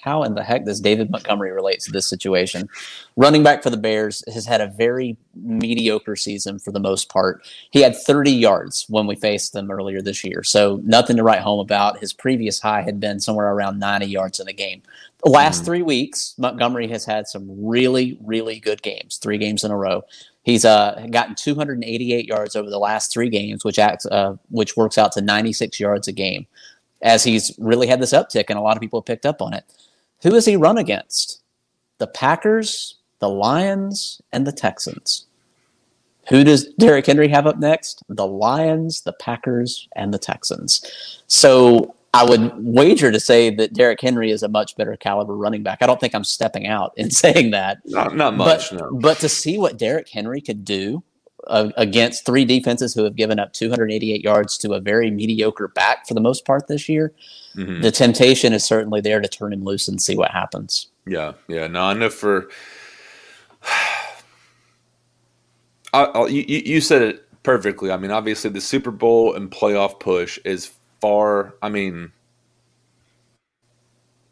How 0.05 0.21
in 0.21 0.35
the 0.35 0.43
heck 0.43 0.65
does 0.65 0.79
David 0.79 1.09
Montgomery 1.09 1.51
relate 1.51 1.79
to 1.79 1.91
this 1.91 2.07
situation? 2.07 2.69
Running 3.15 3.41
back 3.41 3.63
for 3.63 3.71
the 3.71 3.77
Bears 3.77 4.23
has 4.31 4.45
had 4.45 4.61
a 4.61 4.67
very 4.67 5.17
mediocre 5.33 6.15
season 6.15 6.59
for 6.59 6.71
the 6.71 6.79
most 6.79 7.09
part. 7.09 7.43
He 7.71 7.81
had 7.81 7.97
30 7.97 8.31
yards 8.31 8.85
when 8.87 9.07
we 9.07 9.15
faced 9.15 9.53
them 9.53 9.71
earlier 9.71 10.03
this 10.03 10.23
year, 10.23 10.43
so 10.43 10.79
nothing 10.83 11.17
to 11.17 11.23
write 11.23 11.41
home 11.41 11.59
about. 11.59 11.97
His 11.97 12.13
previous 12.13 12.59
high 12.59 12.83
had 12.83 12.99
been 12.99 13.19
somewhere 13.19 13.51
around 13.51 13.79
90 13.79 14.05
yards 14.05 14.39
in 14.39 14.47
a 14.47 14.53
game. 14.53 14.83
The 15.23 15.31
last 15.31 15.57
mm-hmm. 15.57 15.65
three 15.65 15.81
weeks, 15.81 16.35
Montgomery 16.37 16.87
has 16.89 17.03
had 17.03 17.27
some 17.27 17.47
really, 17.49 18.15
really 18.23 18.59
good 18.59 18.83
games, 18.83 19.17
three 19.17 19.39
games 19.39 19.63
in 19.63 19.71
a 19.71 19.77
row. 19.77 20.03
He's 20.43 20.65
uh, 20.65 21.07
gotten 21.09 21.33
288 21.33 22.27
yards 22.27 22.55
over 22.55 22.69
the 22.69 22.77
last 22.77 23.11
three 23.11 23.29
games, 23.29 23.65
which 23.65 23.79
acts, 23.79 24.05
uh, 24.05 24.35
which 24.51 24.77
works 24.77 24.99
out 24.99 25.13
to 25.13 25.21
96 25.21 25.79
yards 25.79 26.07
a 26.07 26.11
game, 26.11 26.45
as 27.01 27.23
he's 27.23 27.51
really 27.57 27.87
had 27.87 27.99
this 27.99 28.13
uptick, 28.13 28.45
and 28.49 28.59
a 28.59 28.61
lot 28.61 28.77
of 28.77 28.81
people 28.81 28.99
have 28.99 29.07
picked 29.07 29.25
up 29.25 29.41
on 29.41 29.55
it. 29.55 29.63
Who 30.25 30.33
has 30.33 30.45
he 30.47 30.55
run 30.55 30.79
against? 30.79 31.43
The 31.99 32.07
Packers, 32.07 32.95
the 33.19 33.29
Lions, 33.29 34.19
and 34.33 34.47
the 34.47 34.51
Texans. 34.51 35.27
Who 36.29 36.43
does 36.43 36.65
Derrick 36.79 37.05
Henry 37.05 37.27
have 37.27 37.45
up 37.45 37.59
next? 37.59 38.01
The 38.09 38.25
Lions, 38.25 39.01
the 39.01 39.13
Packers, 39.13 39.87
and 39.95 40.11
the 40.11 40.17
Texans. 40.17 41.21
So 41.27 41.93
I 42.15 42.25
would 42.25 42.53
wager 42.57 43.11
to 43.11 43.19
say 43.19 43.51
that 43.51 43.73
Derrick 43.73 44.01
Henry 44.01 44.31
is 44.31 44.41
a 44.41 44.47
much 44.47 44.75
better 44.75 44.97
caliber 44.97 45.37
running 45.37 45.61
back. 45.61 45.83
I 45.83 45.85
don't 45.85 45.99
think 45.99 46.15
I'm 46.15 46.23
stepping 46.23 46.65
out 46.65 46.93
in 46.97 47.11
saying 47.11 47.51
that. 47.51 47.77
Not, 47.85 48.15
not 48.15 48.35
much, 48.35 48.71
but, 48.71 48.79
no. 48.79 48.97
But 48.99 49.19
to 49.19 49.29
see 49.29 49.59
what 49.59 49.77
Derrick 49.77 50.09
Henry 50.09 50.41
could 50.41 50.65
do 50.65 51.03
uh, 51.47 51.69
against 51.77 52.25
three 52.25 52.45
defenses 52.45 52.93
who 52.93 53.03
have 53.03 53.15
given 53.15 53.39
up 53.39 53.53
288 53.53 54.23
yards 54.23 54.57
to 54.59 54.73
a 54.73 54.79
very 54.79 55.11
mediocre 55.11 55.67
back 55.69 56.07
for 56.07 56.13
the 56.13 56.21
most 56.21 56.45
part 56.45 56.67
this 56.67 56.87
year, 56.89 57.13
mm-hmm. 57.55 57.81
the 57.81 57.91
temptation 57.91 58.53
is 58.53 58.63
certainly 58.63 59.01
there 59.01 59.21
to 59.21 59.27
turn 59.27 59.53
him 59.53 59.63
loose 59.63 59.87
and 59.87 60.01
see 60.01 60.15
what 60.15 60.31
happens. 60.31 60.87
Yeah, 61.05 61.33
yeah. 61.47 61.67
No, 61.67 61.83
I 61.83 61.93
know 61.93 62.09
for. 62.09 62.49
I, 65.93 66.25
you, 66.27 66.43
you 66.43 66.81
said 66.81 67.01
it 67.01 67.43
perfectly. 67.43 67.89
I 67.89 67.97
mean, 67.97 68.11
obviously, 68.11 68.49
the 68.49 68.59
Super 68.59 68.91
Bowl 68.91 69.33
and 69.33 69.49
playoff 69.49 69.99
push 69.99 70.37
is 70.43 70.73
far. 70.99 71.53
I 71.61 71.69
mean, 71.69 72.11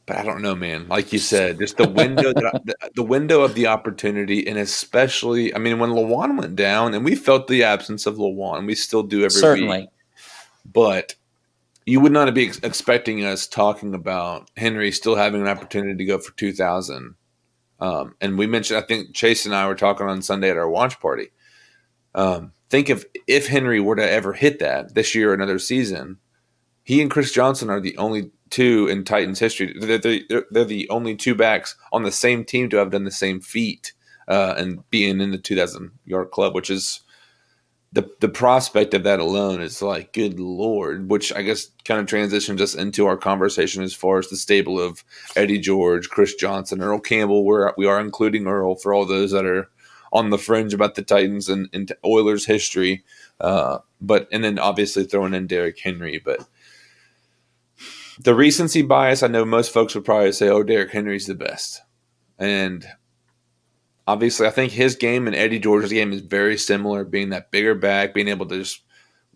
but 0.06 0.18
I 0.18 0.24
don't 0.24 0.42
know, 0.42 0.56
man. 0.56 0.88
Like 0.88 1.14
you 1.14 1.20
said, 1.20 1.60
just 1.60 1.78
the 1.78 1.88
window, 1.88 2.34
the, 2.34 2.76
the, 2.96 3.04
window 3.04 3.42
of 3.42 3.56
the 3.56 3.68
opportunity, 3.68 4.46
and 4.48 4.58
especially, 4.58 5.56
I 5.56 5.60
mean, 5.60 5.80
when 5.80 5.92
Lewan 5.92 6.38
went 6.38 6.56
down, 6.56 6.94
and 6.94 7.06
we 7.06 7.16
felt 7.16 7.48
the 7.48 7.64
absence 7.64 8.06
of 8.06 8.16
Lewan, 8.16 8.68
we 8.68 8.76
still 8.76 9.04
do 9.04 9.20
every 9.20 9.30
Certainly. 9.30 9.80
week. 9.80 9.90
But 10.66 11.16
you 11.86 12.00
would 12.00 12.12
not 12.12 12.34
be 12.34 12.48
ex- 12.48 12.60
expecting 12.64 13.24
us 13.26 13.48
talking 13.48 13.94
about 13.94 14.50
Henry 14.58 14.92
still 14.92 15.16
having 15.16 15.42
an 15.42 15.48
opportunity 15.48 15.96
to 15.96 16.06
go 16.06 16.18
for 16.18 16.36
two 16.36 16.54
thousand. 16.54 17.16
Um, 17.80 18.16
and 18.22 18.38
we 18.38 18.48
mentioned, 18.48 18.82
I 18.82 18.86
think 18.86 19.14
Chase 19.14 19.46
and 19.46 19.56
I 19.56 19.68
were 19.68 19.76
talking 19.76 20.08
on 20.08 20.22
Sunday 20.22 20.50
at 20.50 20.58
our 20.58 20.70
watch 20.70 21.00
party. 21.00 21.32
Um, 22.16 22.54
think 22.70 22.90
of 22.90 23.06
if 23.28 23.48
Henry 23.48 23.80
were 23.80 23.96
to 23.96 24.10
ever 24.10 24.32
hit 24.34 24.60
that 24.60 24.96
this 24.96 25.16
year, 25.16 25.34
another 25.34 25.60
season 25.60 26.18
he 26.84 27.02
and 27.02 27.10
Chris 27.10 27.32
Johnson 27.32 27.70
are 27.70 27.80
the 27.80 27.98
only 27.98 28.32
two 28.54 28.88
in 28.88 29.04
Titans 29.04 29.40
history. 29.40 29.76
They're, 29.80 29.98
they're, 29.98 30.46
they're 30.52 30.64
the 30.64 30.88
only 30.90 31.16
two 31.16 31.34
backs 31.34 31.76
on 31.92 32.04
the 32.04 32.12
same 32.12 32.46
team 32.46 32.70
to 32.70 32.78
have 32.78 32.92
done 32.92 33.04
the 33.04 33.10
same 33.10 33.42
feat 33.42 33.94
uh, 34.28 34.54
and 34.56 34.88
being 34.92 35.20
in 35.22 35.32
the 35.32 35.40
2,000 35.40 35.90
yard 36.06 36.30
club, 36.30 36.54
which 36.54 36.70
is 36.70 37.02
the 37.92 38.10
the 38.20 38.30
prospect 38.30 38.96
of 38.96 39.04
that 39.04 39.20
alone 39.20 39.62
is 39.62 39.82
like, 39.82 40.14
good 40.14 40.40
lord. 40.40 41.10
Which 41.10 41.34
I 41.34 41.42
guess 41.42 41.70
kind 41.86 42.00
of 42.00 42.08
transitions 42.08 42.62
us 42.62 42.76
into 42.76 43.06
our 43.08 43.18
conversation 43.18 43.84
as 43.84 43.94
far 43.94 44.20
as 44.20 44.30
the 44.30 44.36
stable 44.36 44.80
of 44.80 45.04
Eddie 45.36 45.60
George, 45.60 46.10
Chris 46.10 46.36
Johnson, 46.36 46.82
Earl 46.82 47.00
Campbell. 47.00 47.46
We're 47.46 47.72
we 47.78 47.88
are 47.88 48.00
including 48.00 48.48
Earl 48.48 48.76
for 48.76 48.94
all 48.94 49.06
those 49.06 49.32
that 49.32 49.46
are 49.46 49.70
on 50.12 50.30
the 50.30 50.38
fringe 50.40 50.74
about 50.74 50.96
the 50.96 51.02
Titans 51.04 51.50
and, 51.50 51.70
and 51.74 51.92
Oilers 52.06 52.46
history. 52.46 53.04
Uh, 53.40 53.80
but 54.02 54.28
and 54.32 54.44
then 54.44 54.58
obviously 54.58 55.04
throwing 55.04 55.36
in 55.36 55.46
Derrick 55.46 55.80
Henry, 55.80 56.20
but 56.24 56.48
the 58.20 58.36
recency 58.36 58.82
bias, 58.82 59.24
I 59.24 59.28
know 59.28 59.46
most 59.46 59.74
folks 59.74 59.96
would 59.96 60.06
probably 60.06 60.32
say, 60.32 60.50
"Oh, 60.50 60.64
Derrick 60.64 60.92
Henry's 60.92 61.28
the 61.28 61.36
best," 61.36 61.82
and 62.38 62.86
obviously, 64.08 64.48
I 64.48 64.52
think 64.52 64.72
his 64.72 64.96
game 64.96 65.28
and 65.28 65.36
Eddie 65.36 65.60
George's 65.60 65.92
game 65.92 66.14
is 66.14 66.22
very 66.22 66.58
similar. 66.58 67.04
Being 67.04 67.30
that 67.30 67.52
bigger 67.52 67.76
back, 67.76 68.14
being 68.14 68.28
able 68.28 68.46
to 68.48 68.58
just 68.60 68.82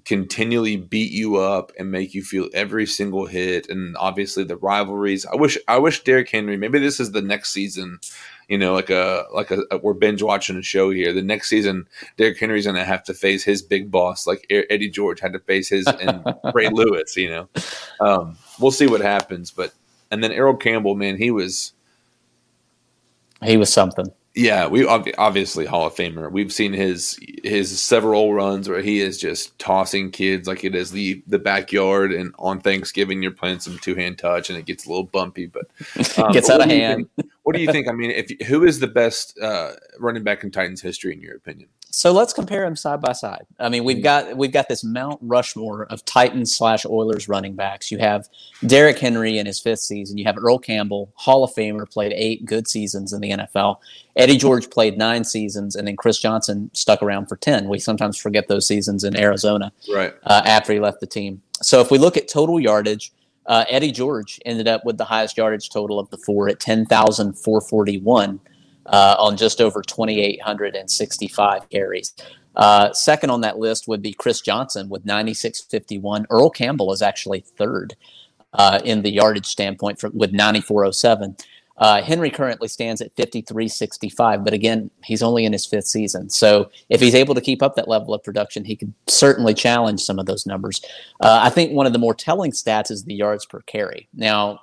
continually 0.05 0.77
beat 0.77 1.11
you 1.11 1.35
up 1.35 1.71
and 1.77 1.91
make 1.91 2.13
you 2.13 2.23
feel 2.23 2.47
every 2.53 2.85
single 2.85 3.25
hit, 3.25 3.69
and 3.69 3.95
obviously 3.97 4.43
the 4.43 4.57
rivalries. 4.57 5.25
I 5.25 5.35
wish, 5.35 5.57
I 5.67 5.79
wish 5.79 6.03
Derrick 6.03 6.29
Henry. 6.29 6.55
Maybe 6.57 6.79
this 6.79 6.99
is 6.99 7.11
the 7.11 7.21
next 7.21 7.51
season 7.51 7.99
you 8.47 8.57
know, 8.57 8.73
like 8.73 8.89
a 8.89 9.25
like 9.33 9.51
a, 9.51 9.63
a, 9.71 9.77
we're 9.77 9.93
binge 9.93 10.23
watching 10.23 10.57
a 10.57 10.61
show 10.61 10.89
here. 10.89 11.13
The 11.13 11.21
next 11.21 11.49
season, 11.49 11.87
Derrick 12.15 12.39
Henry's 12.39 12.65
going 12.65 12.77
to 12.77 12.85
have 12.85 13.03
to 13.05 13.13
face 13.13 13.43
his 13.43 13.61
big 13.61 13.91
boss, 13.91 14.25
like 14.25 14.45
Eddie 14.49 14.89
George 14.89 15.19
had 15.19 15.33
to 15.33 15.39
face 15.39 15.69
his 15.69 15.85
and 15.87 16.23
Ray 16.53 16.69
Lewis. 16.69 17.17
You 17.17 17.29
know, 17.29 17.49
um, 17.99 18.37
we'll 18.59 18.71
see 18.71 18.87
what 18.87 19.01
happens. 19.01 19.51
But 19.51 19.73
and 20.11 20.23
then 20.23 20.31
Earl 20.31 20.55
Campbell, 20.55 20.95
man, 20.95 21.17
he 21.17 21.29
was 21.31 21.73
he 23.43 23.57
was 23.57 23.71
something. 23.71 24.11
Yeah, 24.37 24.67
we 24.67 24.85
obviously 24.85 25.65
Hall 25.65 25.87
of 25.87 25.95
Famer. 25.95 26.31
We've 26.31 26.53
seen 26.53 26.71
his 26.71 27.19
his 27.43 27.81
several 27.81 28.35
runs 28.35 28.69
where 28.69 28.83
he 28.83 29.01
is 29.01 29.17
just 29.17 29.57
tossing 29.57 30.11
kids 30.11 30.47
like 30.47 30.63
it 30.63 30.75
is 30.75 30.91
the 30.91 31.23
the 31.25 31.39
backyard, 31.39 32.13
and 32.13 32.35
on 32.37 32.61
Thanksgiving 32.61 33.23
you're 33.23 33.31
playing 33.31 33.61
some 33.61 33.79
two 33.79 33.95
hand 33.95 34.19
touch, 34.19 34.51
and 34.51 34.59
it 34.59 34.65
gets 34.65 34.85
a 34.85 34.89
little 34.89 35.05
bumpy, 35.05 35.47
but 35.47 35.65
um, 36.19 36.31
gets 36.31 36.51
out 36.51 36.61
of 36.61 36.69
hand. 36.69 37.09
What 37.47 37.55
do 37.55 37.61
you 37.61 37.71
think? 37.71 37.87
I 37.87 37.93
mean, 37.93 38.11
if 38.11 38.29
who 38.45 38.65
is 38.65 38.77
the 38.77 38.87
best 38.87 39.39
uh, 39.39 39.71
running 39.99 40.21
back 40.21 40.43
in 40.43 40.51
Titans 40.51 40.81
history 40.81 41.13
in 41.13 41.21
your 41.21 41.37
opinion? 41.37 41.69
So 41.89 42.11
let's 42.11 42.33
compare 42.33 42.65
them 42.65 42.75
side 42.75 42.99
by 42.99 43.13
side. 43.13 43.45
I 43.57 43.69
mean, 43.69 43.85
we've 43.85 44.03
got 44.03 44.35
we've 44.35 44.51
got 44.51 44.67
this 44.67 44.83
Mount 44.83 45.17
Rushmore 45.21 45.83
of 45.83 46.03
Titans 46.03 46.53
slash 46.53 46.85
Oilers 46.85 47.29
running 47.29 47.55
backs. 47.55 47.89
You 47.89 47.99
have 47.99 48.27
Derrick 48.65 48.99
Henry 48.99 49.37
in 49.37 49.45
his 49.45 49.61
fifth 49.61 49.79
season. 49.79 50.17
You 50.17 50.25
have 50.25 50.37
Earl 50.37 50.59
Campbell, 50.59 51.13
Hall 51.15 51.45
of 51.45 51.51
Famer, 51.51 51.89
played 51.89 52.11
eight 52.13 52.43
good 52.43 52.67
seasons 52.67 53.13
in 53.13 53.21
the 53.21 53.29
NFL. 53.29 53.77
Eddie 54.17 54.37
George 54.37 54.69
played 54.69 54.97
nine 54.97 55.23
seasons, 55.23 55.77
and 55.77 55.87
then 55.87 55.95
Chris 55.95 56.19
Johnson 56.19 56.69
stuck 56.73 57.01
around 57.01 57.27
for 57.27 57.37
ten. 57.37 57.69
We 57.69 57.79
sometimes 57.79 58.17
forget 58.17 58.49
those 58.49 58.67
seasons 58.67 59.05
in 59.05 59.15
Arizona, 59.15 59.71
right 59.95 60.13
uh, 60.25 60.41
after 60.43 60.73
he 60.73 60.81
left 60.81 60.99
the 60.99 61.07
team. 61.07 61.41
So 61.61 61.79
if 61.79 61.91
we 61.91 61.97
look 61.97 62.17
at 62.17 62.27
total 62.27 62.59
yardage, 62.59 63.13
uh, 63.47 63.65
Eddie 63.69 63.91
George 63.93 64.39
ended 64.45 64.67
up 64.67 64.85
with 64.85 64.97
the 64.97 65.05
highest 65.05 65.37
yardage 65.37 65.69
total 65.69 65.99
of 65.99 66.09
the 66.11 66.17
four 66.17 66.49
at 66.49 66.59
ten 66.59 66.85
thousand 66.85 67.33
four 67.35 67.61
forty 67.61 67.99
one. 67.99 68.39
uh, 68.87 69.15
on 69.19 69.37
just 69.37 69.61
over 69.61 69.81
2,865 69.81 71.69
carries. 71.69 72.13
Uh, 72.55 72.91
second 72.93 73.29
on 73.29 73.41
that 73.41 73.57
list 73.59 73.87
would 73.87 74.01
be 74.01 74.13
Chris 74.13 74.41
Johnson 74.41 74.89
with 74.89 75.05
9651. 75.05 76.25
Earl 76.29 76.49
Campbell 76.49 76.91
is 76.93 77.01
actually 77.01 77.41
third 77.41 77.95
uh, 78.53 78.79
in 78.83 79.01
the 79.03 79.11
yardage 79.11 79.45
standpoint 79.47 79.99
for, 79.99 80.09
with 80.11 80.31
9407. 80.33 81.37
Uh, 81.77 82.01
Henry 82.01 82.29
currently 82.31 82.67
stands 82.67 83.01
at 83.01 83.15
53.65, 83.15 84.43
but 84.43 84.53
again, 84.53 84.89
he's 85.03 85.21
only 85.21 85.45
in 85.45 85.53
his 85.53 85.65
fifth 85.65 85.87
season. 85.87 86.29
So 86.29 86.71
if 86.89 86.99
he's 86.99 87.13
able 87.13 87.35
to 87.35 87.41
keep 87.41 87.61
up 87.61 87.75
that 87.75 87.87
level 87.87 88.13
of 88.13 88.23
production, 88.23 88.65
he 88.65 88.75
could 88.75 88.93
certainly 89.07 89.53
challenge 89.53 90.01
some 90.01 90.17
of 90.17 90.25
those 90.25 90.45
numbers. 90.45 90.81
Uh, 91.21 91.39
I 91.41 91.49
think 91.49 91.73
one 91.73 91.85
of 91.85 91.93
the 91.93 91.99
more 91.99 92.15
telling 92.15 92.51
stats 92.51 92.89
is 92.89 93.03
the 93.03 93.13
yards 93.13 93.45
per 93.45 93.61
carry. 93.61 94.07
Now, 94.13 94.61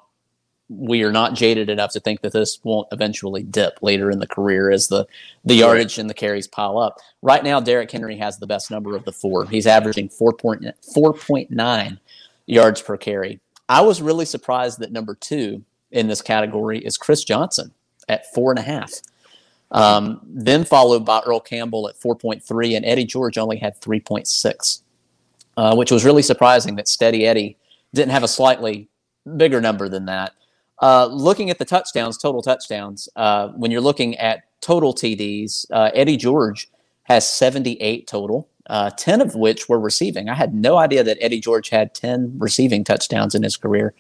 we 0.69 1.03
are 1.03 1.13
not 1.13 1.35
jaded 1.35 1.69
enough 1.69 1.93
to 1.93 2.01
think 2.01 2.23
that 2.23 2.33
this 2.33 2.59
won't 2.65 2.89
eventually 2.91 3.43
dip 3.43 3.79
later 3.83 4.11
in 4.11 4.19
the 4.19 4.27
career 4.27 4.71
as 4.71 4.89
the 4.89 5.07
the 5.45 5.55
yardage 5.55 5.99
and 5.99 6.09
the 6.09 6.15
carries 6.15 6.49
pile 6.49 6.79
up. 6.79 6.99
Right 7.23 7.45
now, 7.45 7.61
Derrick 7.61 7.91
Henry 7.91 8.17
has 8.17 8.39
the 8.39 8.47
best 8.47 8.71
number 8.71 8.97
of 8.97 9.05
the 9.05 9.13
four. 9.13 9.47
He's 9.47 9.67
averaging 9.67 10.09
4.9 10.09 11.99
yards 12.47 12.83
per 12.83 12.97
carry. 12.97 13.41
I 13.69 13.83
was 13.83 14.01
really 14.03 14.25
surprised 14.25 14.79
that 14.79 14.91
number 14.91 15.15
two 15.15 15.65
in 15.95 16.09
this 16.09 16.21
category 16.21 16.79
is 16.79 16.97
Chris 16.99 17.25
Johnson 17.25 17.73
at 18.09 18.33
four 18.35 18.51
and 18.53 18.59
a 18.59 18.63
half. 18.63 18.93
Um, 19.71 20.21
then 20.25 20.65
followed 20.65 21.05
by 21.05 21.21
Earl 21.21 21.41
Campbell 21.41 21.89
at 21.89 21.99
4.3, 21.99 22.77
and 22.77 22.85
Eddie 22.85 23.07
George 23.07 23.39
only 23.39 23.57
had 23.57 23.81
3.6, 23.81 24.83
uh, 25.57 25.75
which 25.75 25.91
was 25.91 26.05
really 26.05 26.23
surprising 26.23 26.77
that 26.77 26.87
Steady 26.87 27.27
Eddie 27.27 27.57
didn't 27.93 28.13
have 28.13 28.23
a 28.23 28.29
slightly 28.29 28.89
bigger 29.37 29.61
number 29.61 29.89
than 29.89 30.05
that. 30.05 30.35
Uh, 30.81 31.07
looking 31.07 31.51
at 31.51 31.59
the 31.59 31.65
touchdowns, 31.65 32.19
total 32.19 32.43
touchdowns, 32.43 33.09
uh, 33.17 33.49
when 33.49 33.71
you're 33.71 33.81
looking 33.81 34.17
at 34.19 34.45
total 34.61 34.95
TDs, 34.95 35.67
uh, 35.73 35.91
Eddie 35.95 36.17
George 36.17 36.69
has 37.05 37.29
78 37.29 38.07
total, 38.07 38.49
uh, 38.67 38.91
10 38.91 39.21
of 39.21 39.35
which 39.35 39.69
were 39.69 39.81
receiving. 39.81 40.29
I 40.29 40.35
had 40.35 40.55
no 40.55 40.77
idea 40.77 41.03
that 41.05 41.19
Eddie 41.21 41.41
George 41.41 41.71
had 41.71 41.95
10 41.95 42.35
receiving 42.39 42.85
touchdowns 42.85 43.35
in 43.35 43.43
his 43.43 43.57
career. 43.57 43.95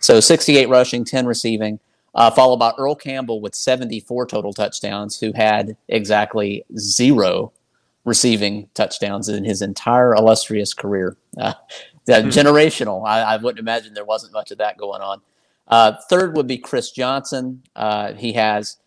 So 0.00 0.20
68 0.20 0.68
rushing, 0.68 1.04
10 1.04 1.26
receiving, 1.26 1.80
uh, 2.14 2.30
followed 2.30 2.58
by 2.58 2.72
Earl 2.78 2.94
Campbell 2.94 3.40
with 3.40 3.54
74 3.54 4.26
total 4.26 4.52
touchdowns, 4.52 5.18
who 5.18 5.32
had 5.32 5.76
exactly 5.88 6.64
zero 6.76 7.52
receiving 8.04 8.68
touchdowns 8.74 9.28
in 9.28 9.44
his 9.44 9.62
entire 9.62 10.14
illustrious 10.14 10.72
career. 10.72 11.16
Uh, 11.36 11.54
hmm. 12.06 12.28
Generational. 12.28 13.06
I, 13.06 13.20
I, 13.20 13.36
wouldn't 13.36 13.58
imagine 13.58 13.92
there 13.92 14.04
wasn't 14.04 14.32
much 14.32 14.50
of 14.50 14.58
that 14.58 14.78
going 14.78 15.02
on. 15.02 15.20
Uh, 15.66 15.92
third 16.08 16.34
would 16.34 16.46
be 16.46 16.56
Chris 16.56 16.90
Johnson. 16.90 17.62
Uh, 17.76 18.14
he 18.14 18.32
has 18.32 18.78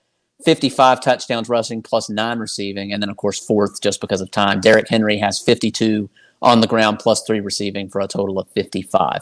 55 0.43 1.01
touchdowns 1.01 1.49
rushing 1.49 1.81
plus 1.81 2.09
nine 2.09 2.39
receiving. 2.39 2.91
And 2.91 3.01
then, 3.01 3.09
of 3.09 3.17
course, 3.17 3.39
fourth, 3.39 3.81
just 3.81 4.01
because 4.01 4.21
of 4.21 4.31
time, 4.31 4.59
Derrick 4.59 4.89
Henry 4.89 5.17
has 5.17 5.39
52 5.39 6.09
on 6.41 6.61
the 6.61 6.67
ground 6.67 6.99
plus 6.99 7.23
three 7.23 7.39
receiving 7.39 7.89
for 7.89 8.01
a 8.01 8.07
total 8.07 8.39
of 8.39 8.49
55. 8.49 9.21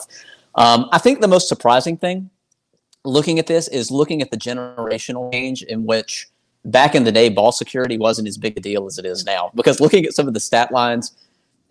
Um, 0.55 0.89
I 0.91 0.97
think 0.97 1.21
the 1.21 1.27
most 1.27 1.47
surprising 1.47 1.97
thing 1.97 2.29
looking 3.05 3.39
at 3.39 3.47
this 3.47 3.67
is 3.67 3.91
looking 3.91 4.21
at 4.21 4.31
the 4.31 4.37
generational 4.37 5.31
change 5.31 5.63
in 5.63 5.85
which 5.85 6.27
back 6.65 6.95
in 6.95 7.03
the 7.03 7.11
day 7.11 7.29
ball 7.29 7.51
security 7.51 7.97
wasn't 7.97 8.27
as 8.27 8.37
big 8.37 8.57
a 8.57 8.61
deal 8.61 8.85
as 8.85 8.97
it 8.97 9.05
is 9.05 9.25
now. 9.25 9.51
Because 9.55 9.79
looking 9.79 10.05
at 10.05 10.13
some 10.13 10.27
of 10.27 10.33
the 10.33 10.39
stat 10.39 10.71
lines, 10.71 11.15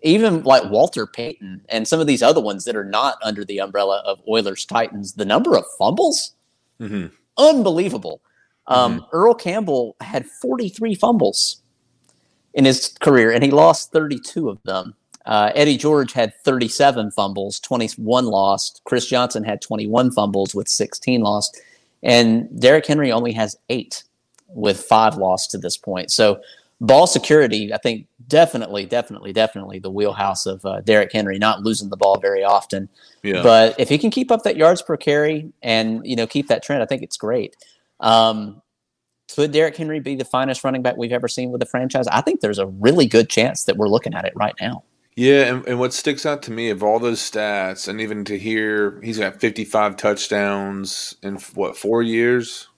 even 0.01 0.43
like 0.43 0.69
Walter 0.69 1.05
Payton 1.05 1.61
and 1.69 1.87
some 1.87 1.99
of 1.99 2.07
these 2.07 2.23
other 2.23 2.41
ones 2.41 2.65
that 2.65 2.75
are 2.75 2.85
not 2.85 3.17
under 3.21 3.43
the 3.43 3.59
umbrella 3.59 4.01
of 4.05 4.21
Oilers 4.27 4.65
Titans, 4.65 5.13
the 5.13 5.25
number 5.25 5.57
of 5.57 5.65
fumbles, 5.77 6.33
mm-hmm. 6.79 7.07
unbelievable. 7.37 8.21
Um, 8.67 8.99
mm-hmm. 8.99 9.05
Earl 9.11 9.33
Campbell 9.33 9.95
had 9.99 10.25
43 10.25 10.95
fumbles 10.95 11.61
in 12.53 12.65
his 12.65 12.95
career, 12.99 13.31
and 13.31 13.43
he 13.43 13.51
lost 13.51 13.91
32 13.91 14.49
of 14.49 14.61
them. 14.63 14.95
Uh, 15.29 15.51
Eddie 15.53 15.77
George 15.77 16.11
had 16.11 16.33
37 16.43 17.11
fumbles, 17.11 17.59
21 17.59 18.25
lost. 18.25 18.81
Chris 18.83 19.05
Johnson 19.05 19.43
had 19.43 19.61
21 19.61 20.09
fumbles 20.11 20.55
with 20.55 20.67
16 20.67 21.21
lost. 21.21 21.61
And 22.01 22.49
Derrick 22.59 22.87
Henry 22.87 23.11
only 23.11 23.31
has 23.33 23.55
eight 23.69 24.03
with 24.47 24.81
five 24.81 25.17
lost 25.17 25.51
to 25.51 25.59
this 25.59 25.77
point. 25.77 26.09
So, 26.09 26.41
ball 26.81 27.05
security, 27.05 27.71
I 27.71 27.77
think, 27.77 28.07
definitely, 28.27 28.87
definitely, 28.87 29.31
definitely 29.31 29.77
the 29.77 29.91
wheelhouse 29.91 30.47
of 30.47 30.65
uh, 30.65 30.81
Derrick 30.81 31.11
Henry, 31.13 31.37
not 31.37 31.61
losing 31.61 31.89
the 31.89 31.97
ball 31.97 32.19
very 32.19 32.43
often. 32.43 32.89
Yeah. 33.21 33.43
But 33.43 33.79
if 33.79 33.87
he 33.87 33.99
can 33.99 34.09
keep 34.09 34.31
up 34.31 34.41
that 34.43 34.57
yards 34.57 34.81
per 34.81 34.97
carry 34.97 35.53
and, 35.61 36.01
you 36.03 36.15
know, 36.15 36.25
keep 36.25 36.47
that 36.47 36.63
trend, 36.63 36.81
I 36.81 36.87
think 36.87 37.03
it's 37.03 37.17
great. 37.17 37.55
Um, 37.99 38.63
could 39.35 39.51
Derrick 39.51 39.77
Henry 39.77 39.99
be 39.99 40.15
the 40.15 40.25
finest 40.25 40.63
running 40.63 40.81
back 40.81 40.97
we've 40.97 41.11
ever 41.11 41.27
seen 41.27 41.51
with 41.51 41.59
the 41.59 41.67
franchise? 41.67 42.07
I 42.07 42.21
think 42.21 42.41
there's 42.41 42.57
a 42.57 42.65
really 42.65 43.05
good 43.05 43.29
chance 43.29 43.65
that 43.65 43.77
we're 43.77 43.89
looking 43.89 44.15
at 44.15 44.25
it 44.25 44.33
right 44.35 44.55
now. 44.59 44.83
Yeah, 45.19 45.53
and, 45.53 45.67
and 45.67 45.79
what 45.79 45.93
sticks 45.93 46.25
out 46.25 46.43
to 46.43 46.51
me 46.51 46.69
of 46.69 46.81
all 46.81 46.97
those 46.97 47.19
stats, 47.19 47.89
and 47.89 47.99
even 47.99 48.23
to 48.23 48.39
hear 48.39 49.01
he's 49.01 49.19
got 49.19 49.41
55 49.41 49.97
touchdowns 49.97 51.13
in 51.21 51.35
what 51.55 51.75
four 51.75 52.01
years, 52.01 52.69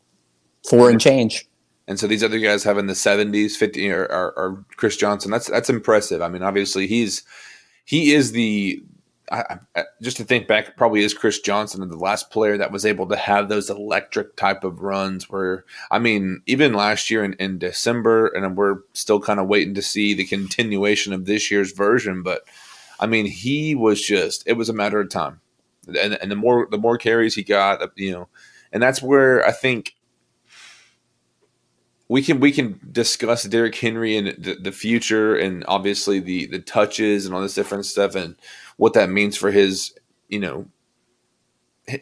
four 0.67 0.89
and 0.89 0.99
change. 0.99 1.47
And 1.87 1.99
so 1.99 2.07
these 2.07 2.23
other 2.23 2.39
guys 2.39 2.63
have 2.63 2.79
in 2.79 2.87
the 2.87 2.93
70s, 2.93 3.51
50 3.51 3.91
or, 3.91 4.05
or, 4.05 4.33
or 4.35 4.65
Chris 4.75 4.97
Johnson. 4.97 5.29
That's 5.29 5.51
that's 5.51 5.69
impressive. 5.69 6.23
I 6.23 6.29
mean, 6.29 6.41
obviously 6.41 6.87
he's 6.87 7.21
he 7.85 8.11
is 8.11 8.31
the 8.31 8.81
I, 9.31 9.59
I, 9.75 9.83
just 10.01 10.17
to 10.17 10.25
think 10.25 10.47
back, 10.47 10.75
probably 10.75 11.03
is 11.03 11.13
Chris 11.13 11.39
Johnson, 11.39 11.87
the 11.87 11.95
last 11.95 12.31
player 12.31 12.57
that 12.57 12.71
was 12.71 12.85
able 12.85 13.07
to 13.07 13.15
have 13.15 13.47
those 13.47 13.69
electric 13.69 14.35
type 14.35 14.63
of 14.63 14.81
runs. 14.81 15.29
Where 15.29 15.63
I 15.89 15.99
mean, 15.99 16.41
even 16.45 16.73
last 16.73 17.09
year 17.09 17.23
in, 17.23 17.33
in 17.33 17.57
December, 17.57 18.27
and 18.27 18.57
we're 18.57 18.79
still 18.93 19.21
kind 19.21 19.39
of 19.39 19.47
waiting 19.47 19.73
to 19.75 19.81
see 19.81 20.13
the 20.13 20.25
continuation 20.25 21.13
of 21.13 21.25
this 21.25 21.49
year's 21.49 21.71
version. 21.71 22.23
But 22.23 22.41
I 22.99 23.07
mean, 23.07 23.25
he 23.25 23.73
was 23.73 24.01
just 24.01 24.43
it 24.45 24.53
was 24.53 24.69
a 24.69 24.73
matter 24.73 24.99
of 24.99 25.09
time, 25.09 25.39
and, 25.87 26.13
and 26.21 26.29
the 26.29 26.35
more 26.35 26.67
the 26.69 26.77
more 26.77 26.97
carries 26.97 27.35
he 27.35 27.43
got, 27.43 27.81
uh, 27.81 27.87
you 27.95 28.11
know, 28.11 28.27
and 28.73 28.83
that's 28.83 29.01
where 29.01 29.45
I 29.45 29.51
think 29.53 29.95
we 32.11 32.21
can 32.21 32.41
we 32.41 32.51
can 32.51 32.77
discuss 32.91 33.43
Derrick 33.43 33.75
Henry 33.75 34.17
and 34.17 34.27
the, 34.37 34.55
the, 34.55 34.73
future 34.73 35.33
and 35.33 35.63
obviously 35.69 36.19
the 36.19 36.45
the 36.47 36.59
touches 36.59 37.25
and 37.25 37.33
all 37.33 37.39
this 37.39 37.55
different 37.55 37.85
stuff 37.85 38.15
and 38.15 38.35
what 38.81 38.93
that 38.93 39.11
means 39.11 39.37
for 39.37 39.51
his 39.51 39.93
you 40.27 40.39
know 40.39 40.65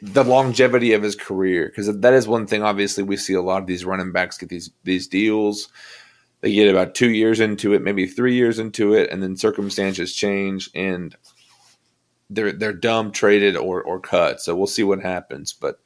the 0.02 0.24
longevity 0.24 0.94
of 0.94 1.04
his 1.04 1.14
career. 1.14 1.66
Because 1.68 1.94
that 2.00 2.14
is 2.14 2.26
one 2.26 2.48
thing 2.48 2.64
obviously 2.64 3.04
we 3.04 3.18
see 3.18 3.34
a 3.34 3.42
lot 3.42 3.62
of 3.62 3.68
these 3.68 3.84
running 3.84 4.14
backs 4.14 4.38
get 4.38 4.48
these 4.48 4.72
these 4.86 5.06
deals. 5.06 5.68
They 6.40 6.54
get 6.54 6.70
about 6.70 6.96
two 6.96 7.10
years 7.10 7.42
into 7.42 7.74
it 7.74 7.82
maybe 7.82 8.08
three 8.08 8.34
years 8.34 8.60
into 8.60 8.94
it 8.94 9.10
and 9.10 9.22
then 9.22 9.36
circumstances 9.36 10.16
change 10.16 10.70
and 10.74 11.18
they're 12.30 12.54
they're 12.54 12.72
dumb 12.72 13.12
traded 13.12 13.58
or 13.58 13.84
or 13.84 14.00
cut. 14.00 14.40
So 14.40 14.56
we'll 14.56 14.68
see 14.68 14.84
what 14.84 15.02
happens. 15.02 15.52
But 15.52 15.82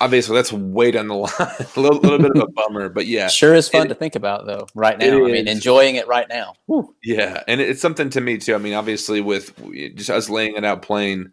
obviously 0.00 0.34
that's 0.34 0.52
way 0.52 0.90
down 0.90 1.08
the 1.08 1.14
line. 1.14 1.30
A 1.38 1.80
little, 1.80 2.00
little 2.00 2.18
bit 2.18 2.30
of 2.30 2.42
a 2.42 2.46
bummer 2.52 2.88
but 2.88 3.06
yeah. 3.06 3.28
Sure 3.28 3.54
is 3.54 3.68
fun 3.68 3.86
it, 3.86 3.88
to 3.88 3.94
think 3.94 4.14
about 4.14 4.46
though 4.46 4.66
right 4.74 4.98
now. 4.98 5.06
I 5.06 5.30
mean 5.30 5.48
enjoying 5.48 5.96
it 5.96 6.06
right 6.06 6.28
now. 6.28 6.54
Whew. 6.66 6.94
yeah 7.02 7.42
and 7.48 7.60
it's 7.60 7.80
something 7.80 8.10
to 8.10 8.20
me 8.20 8.38
too. 8.38 8.54
I 8.54 8.58
mean 8.58 8.74
obviously 8.74 9.20
with 9.20 9.54
just 9.96 10.10
us 10.10 10.28
laying 10.28 10.56
it 10.56 10.64
out 10.64 10.82
plain 10.82 11.32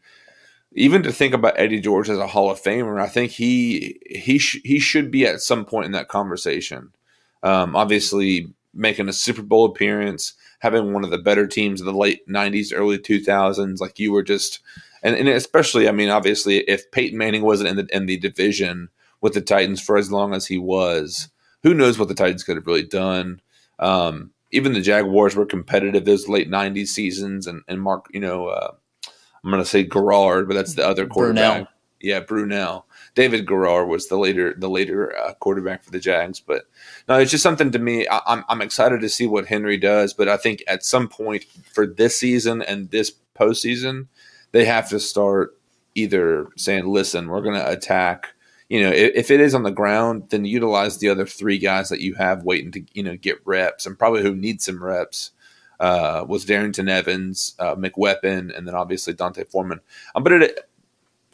even 0.74 1.04
to 1.04 1.12
think 1.12 1.34
about 1.34 1.58
eddie 1.58 1.80
george 1.80 2.10
as 2.10 2.18
a 2.18 2.28
hall 2.28 2.52
of 2.52 2.62
famer 2.62 3.02
i 3.02 3.08
think 3.08 3.32
he 3.32 3.98
he 4.10 4.38
sh- 4.38 4.60
he 4.66 4.78
should 4.78 5.10
be 5.10 5.26
at 5.26 5.42
some 5.42 5.66
point 5.66 5.86
in 5.86 5.94
that 5.94 6.10
conversation. 6.10 6.92
Um, 7.44 7.76
obviously 7.76 8.48
making 8.74 9.08
a 9.08 9.14
super 9.14 9.44
bowl 9.44 9.66
appearance 9.66 10.34
having 10.60 10.94
one 10.94 11.04
of 11.04 11.12
the 11.12 11.18
better 11.18 11.46
teams 11.46 11.80
of 11.80 11.86
the 11.86 11.94
late 11.94 12.28
90s 12.28 12.74
early 12.74 12.98
2000s 12.98 13.80
like 13.80 14.00
you 14.00 14.12
were 14.12 14.24
just 14.24 14.60
and, 15.06 15.16
and 15.16 15.30
especially, 15.30 15.88
I 15.88 15.92
mean, 15.92 16.10
obviously, 16.10 16.58
if 16.62 16.90
Peyton 16.90 17.16
Manning 17.16 17.44
wasn't 17.44 17.70
in 17.70 17.76
the 17.76 17.96
in 17.96 18.08
the 18.08 18.18
division 18.18 18.90
with 19.22 19.36
the 19.36 19.42
Titans 19.42 19.80
for 19.80 19.98
as 19.98 20.12
long 20.12 20.34
as 20.34 20.48
he 20.48 20.58
was, 20.58 21.30
who 21.62 21.76
knows 21.76 22.00
what 22.00 22.08
the 22.08 22.16
Titans 22.16 22.44
could 22.44 22.56
have 22.56 22.66
really 22.66 22.84
done? 22.84 23.40
Um, 23.78 24.32
even 24.52 24.74
the 24.74 24.82
Jaguars 24.82 25.36
were 25.36 25.46
competitive 25.46 26.06
those 26.06 26.28
late 26.28 26.50
'90s 26.50 26.88
seasons, 26.88 27.46
and 27.46 27.62
and 27.68 27.84
Mark, 27.84 28.08
you 28.14 28.20
know, 28.20 28.48
uh, 28.48 28.72
I'm 29.44 29.52
going 29.52 29.62
to 29.62 29.70
say 29.70 29.84
Garrard, 29.84 30.48
but 30.48 30.56
that's 30.56 30.74
the 30.74 30.88
other 30.88 31.06
quarterback. 31.06 31.62
Brunell. 31.62 31.68
Yeah, 32.02 32.22
Brunell. 32.22 32.84
David 33.14 33.48
Garrard 33.48 33.88
was 33.88 34.08
the 34.08 34.18
later 34.18 34.56
the 34.58 34.70
later 34.72 35.16
uh, 35.16 35.36
quarterback 35.36 35.84
for 35.84 35.92
the 35.92 36.00
Jags, 36.00 36.40
but 36.40 36.64
no, 37.08 37.20
it's 37.20 37.30
just 37.30 37.44
something 37.44 37.70
to 37.72 37.80
me. 37.80 38.08
I, 38.08 38.22
I'm 38.26 38.44
I'm 38.50 38.64
excited 38.64 39.02
to 39.02 39.10
see 39.10 39.28
what 39.28 39.46
Henry 39.46 39.78
does, 39.78 40.16
but 40.16 40.28
I 40.28 40.38
think 40.38 40.64
at 40.66 40.84
some 40.84 41.08
point 41.08 41.46
for 41.72 41.86
this 41.86 42.18
season 42.18 42.64
and 42.64 42.90
this 42.90 43.12
postseason, 43.40 44.08
they 44.56 44.64
have 44.64 44.88
to 44.90 45.00
start 45.02 45.58
either 45.96 46.48
saying, 46.56 46.88
"Listen, 46.88 47.28
we're 47.28 47.42
going 47.42 47.60
to 47.60 47.70
attack." 47.70 48.28
You 48.70 48.84
know, 48.84 48.90
if, 48.90 49.12
if, 49.16 49.32
it 49.32 49.42
is 49.42 49.54
on 49.54 49.64
the 49.64 49.70
ground, 49.72 50.30
then 50.30 50.46
utilize 50.46 50.98
the 50.98 51.10
other 51.10 51.26
three 51.26 51.60
guys 51.60 51.90
that 51.90 52.00
you 52.00 52.16
have 52.16 52.44
waiting 52.44 52.72
to 52.72 52.84
you 52.94 53.04
know 53.04 53.18
get 53.18 53.46
reps, 53.46 53.86
and 53.86 54.00
probably 54.00 54.22
who 54.22 54.34
need 54.34 54.62
some 54.62 54.82
reps 54.82 55.32
uh, 55.82 56.26
was 56.26 56.46
Darrynton 56.46 56.90
Evans, 56.90 57.56
uh, 57.60 57.76
McWeapon, 57.76 58.58
and 58.58 58.66
then 58.66 58.76
obviously 58.76 59.14
D'Onta 59.14 59.46
Foreman. 59.46 59.82
Um, 60.16 60.24
but 60.24 60.32
it, 60.32 60.70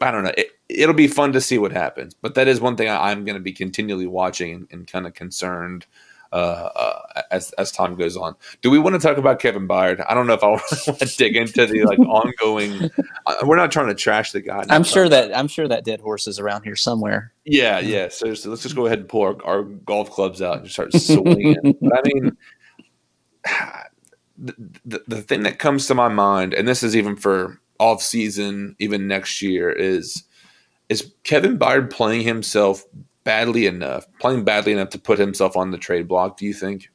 I 0.00 0.10
don't 0.10 0.24
know. 0.24 0.32
It, 0.36 0.86
will 0.88 0.94
be 0.94 1.06
fun 1.06 1.32
to 1.32 1.40
see 1.40 1.58
what 1.58 1.70
happens. 1.70 2.14
But 2.14 2.34
that 2.34 2.48
is 2.48 2.60
one 2.60 2.76
thing 2.76 2.88
I, 2.88 3.12
am 3.12 3.24
going 3.24 3.36
to 3.36 3.40
be 3.40 3.52
continually 3.52 4.08
watching 4.08 4.52
and, 4.52 4.66
and 4.72 4.86
kind 4.88 5.06
of 5.06 5.14
concerned 5.14 5.86
as 6.32 7.50
as 7.52 7.72
time 7.72 7.94
goes 7.96 8.16
on. 8.16 8.34
Do 8.60 8.70
we 8.70 8.78
want 8.78 8.94
to 8.94 9.06
talk 9.06 9.18
about 9.18 9.38
Kevin 9.38 9.68
Byard? 9.68 10.04
I 10.08 10.14
don't 10.14 10.26
know 10.26 10.34
if 10.34 10.42
I 10.42 10.48
want 10.50 10.98
to 10.98 11.16
dig 11.16 11.36
into 11.36 11.66
the 11.66 11.84
like 11.84 11.98
ongoing. 11.98 12.90
Uh, 13.26 13.34
we're 13.44 13.56
not 13.56 13.70
trying 13.70 13.88
to 13.88 13.94
trash 13.94 14.32
the 14.32 14.40
guy. 14.40 14.64
I'm 14.68 14.84
sure 14.84 15.08
that 15.08 15.36
I'm 15.36 15.48
sure 15.48 15.68
that 15.68 15.84
dead 15.84 16.00
horse 16.00 16.26
is 16.26 16.38
around 16.38 16.62
here 16.64 16.76
somewhere. 16.76 17.32
Yeah, 17.44 17.80
yeah. 17.80 18.08
So, 18.08 18.34
so 18.34 18.50
let's 18.50 18.62
just 18.62 18.76
go 18.76 18.86
ahead 18.86 19.00
and 19.00 19.08
pull 19.08 19.22
our, 19.22 19.44
our 19.44 19.62
golf 19.62 20.10
clubs 20.10 20.40
out 20.40 20.58
and 20.58 20.70
start 20.70 20.92
swinging. 20.94 21.56
but 21.80 21.98
I 21.98 22.02
mean, 22.04 22.36
the, 24.38 24.54
the 24.84 25.04
the 25.08 25.22
thing 25.22 25.42
that 25.42 25.58
comes 25.58 25.86
to 25.86 25.94
my 25.94 26.08
mind, 26.08 26.54
and 26.54 26.66
this 26.66 26.82
is 26.82 26.96
even 26.96 27.16
for 27.16 27.60
off 27.78 28.02
season, 28.02 28.76
even 28.78 29.08
next 29.08 29.42
year, 29.42 29.70
is 29.70 30.24
is 30.88 31.12
Kevin 31.24 31.58
Byard 31.58 31.90
playing 31.90 32.22
himself 32.22 32.84
badly 33.24 33.66
enough, 33.66 34.06
playing 34.18 34.44
badly 34.44 34.72
enough 34.72 34.90
to 34.90 34.98
put 34.98 35.18
himself 35.18 35.56
on 35.56 35.70
the 35.70 35.78
trade 35.78 36.08
block, 36.08 36.36
do 36.36 36.46
you 36.46 36.54
think? 36.54 36.90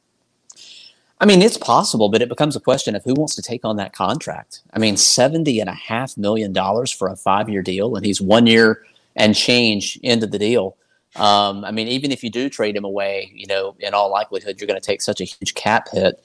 I 1.20 1.26
mean, 1.26 1.42
it's 1.42 1.56
possible, 1.56 2.08
but 2.08 2.22
it 2.22 2.28
becomes 2.28 2.54
a 2.54 2.60
question 2.60 2.94
of 2.94 3.02
who 3.02 3.14
wants 3.14 3.34
to 3.34 3.42
take 3.42 3.64
on 3.64 3.76
that 3.76 3.92
contract. 3.92 4.60
I 4.72 4.78
mean, 4.78 4.96
seventy 4.96 5.58
and 5.58 5.68
a 5.68 5.74
half 5.74 6.16
million 6.16 6.52
dollars 6.52 6.92
for 6.92 7.08
a 7.08 7.16
five 7.16 7.48
year 7.48 7.62
deal, 7.62 7.96
and 7.96 8.06
he's 8.06 8.20
one 8.20 8.46
year 8.46 8.84
and 9.16 9.34
change 9.34 9.98
into 10.02 10.26
the 10.26 10.38
deal. 10.38 10.76
Um, 11.16 11.64
I 11.64 11.72
mean, 11.72 11.88
even 11.88 12.12
if 12.12 12.22
you 12.22 12.30
do 12.30 12.48
trade 12.48 12.76
him 12.76 12.84
away, 12.84 13.32
you 13.34 13.46
know, 13.46 13.74
in 13.80 13.94
all 13.94 14.10
likelihood, 14.10 14.60
you're 14.60 14.68
going 14.68 14.80
to 14.80 14.86
take 14.86 15.02
such 15.02 15.20
a 15.20 15.24
huge 15.24 15.54
cap 15.54 15.88
hit 15.90 16.22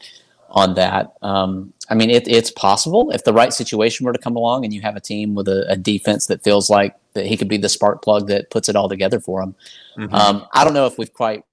on 0.53 0.75
that. 0.75 1.13
Um, 1.23 1.73
I 1.89 1.95
mean, 1.95 2.09
it, 2.09 2.27
it's 2.27 2.51
possible 2.51 3.11
if 3.11 3.23
the 3.23 3.33
right 3.33 3.51
situation 3.51 4.05
were 4.05 4.13
to 4.13 4.19
come 4.19 4.35
along 4.35 4.63
and 4.63 4.73
you 4.73 4.81
have 4.81 4.95
a 4.95 5.01
team 5.01 5.33
with 5.33 5.47
a, 5.47 5.65
a, 5.67 5.75
defense 5.75 6.27
that 6.27 6.43
feels 6.43 6.69
like 6.69 6.95
that 7.13 7.25
he 7.25 7.35
could 7.35 7.47
be 7.47 7.57
the 7.57 7.67
spark 7.67 8.03
plug 8.03 8.27
that 8.27 8.51
puts 8.51 8.69
it 8.69 8.75
all 8.75 8.87
together 8.87 9.19
for 9.19 9.41
him. 9.41 9.55
Mm-hmm. 9.97 10.13
Um, 10.13 10.45
I 10.53 10.63
don't 10.63 10.75
know 10.75 10.85
if 10.85 10.97
we've 10.97 11.13
quite 11.13 11.43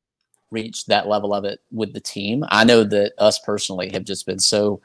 reached 0.51 0.89
that 0.89 1.09
level 1.09 1.33
of 1.33 1.45
it 1.45 1.61
with 1.73 1.95
the 1.95 2.01
team. 2.01 2.45
I 2.49 2.65
know 2.65 2.85
that 2.85 3.13
us 3.19 3.39
personally 3.39 3.91
have 3.93 4.05
just 4.05 4.27
been 4.27 4.39
so 4.39 4.81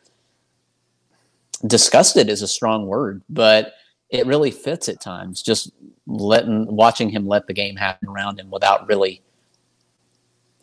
disgusted 1.68 2.30
is 2.30 2.42
a 2.42 2.48
strong 2.48 2.88
word, 2.88 3.22
but 3.30 3.74
it 4.10 4.26
really 4.26 4.52
fits 4.52 4.88
at 4.88 5.02
times. 5.02 5.42
Just 5.42 5.72
letting 6.08 6.74
watching 6.74 7.10
him 7.10 7.28
let 7.28 7.48
the 7.48 7.54
game 7.54 7.76
happen 7.76 8.08
around 8.08 8.40
him 8.40 8.50
without 8.50 8.88
really 8.88 9.22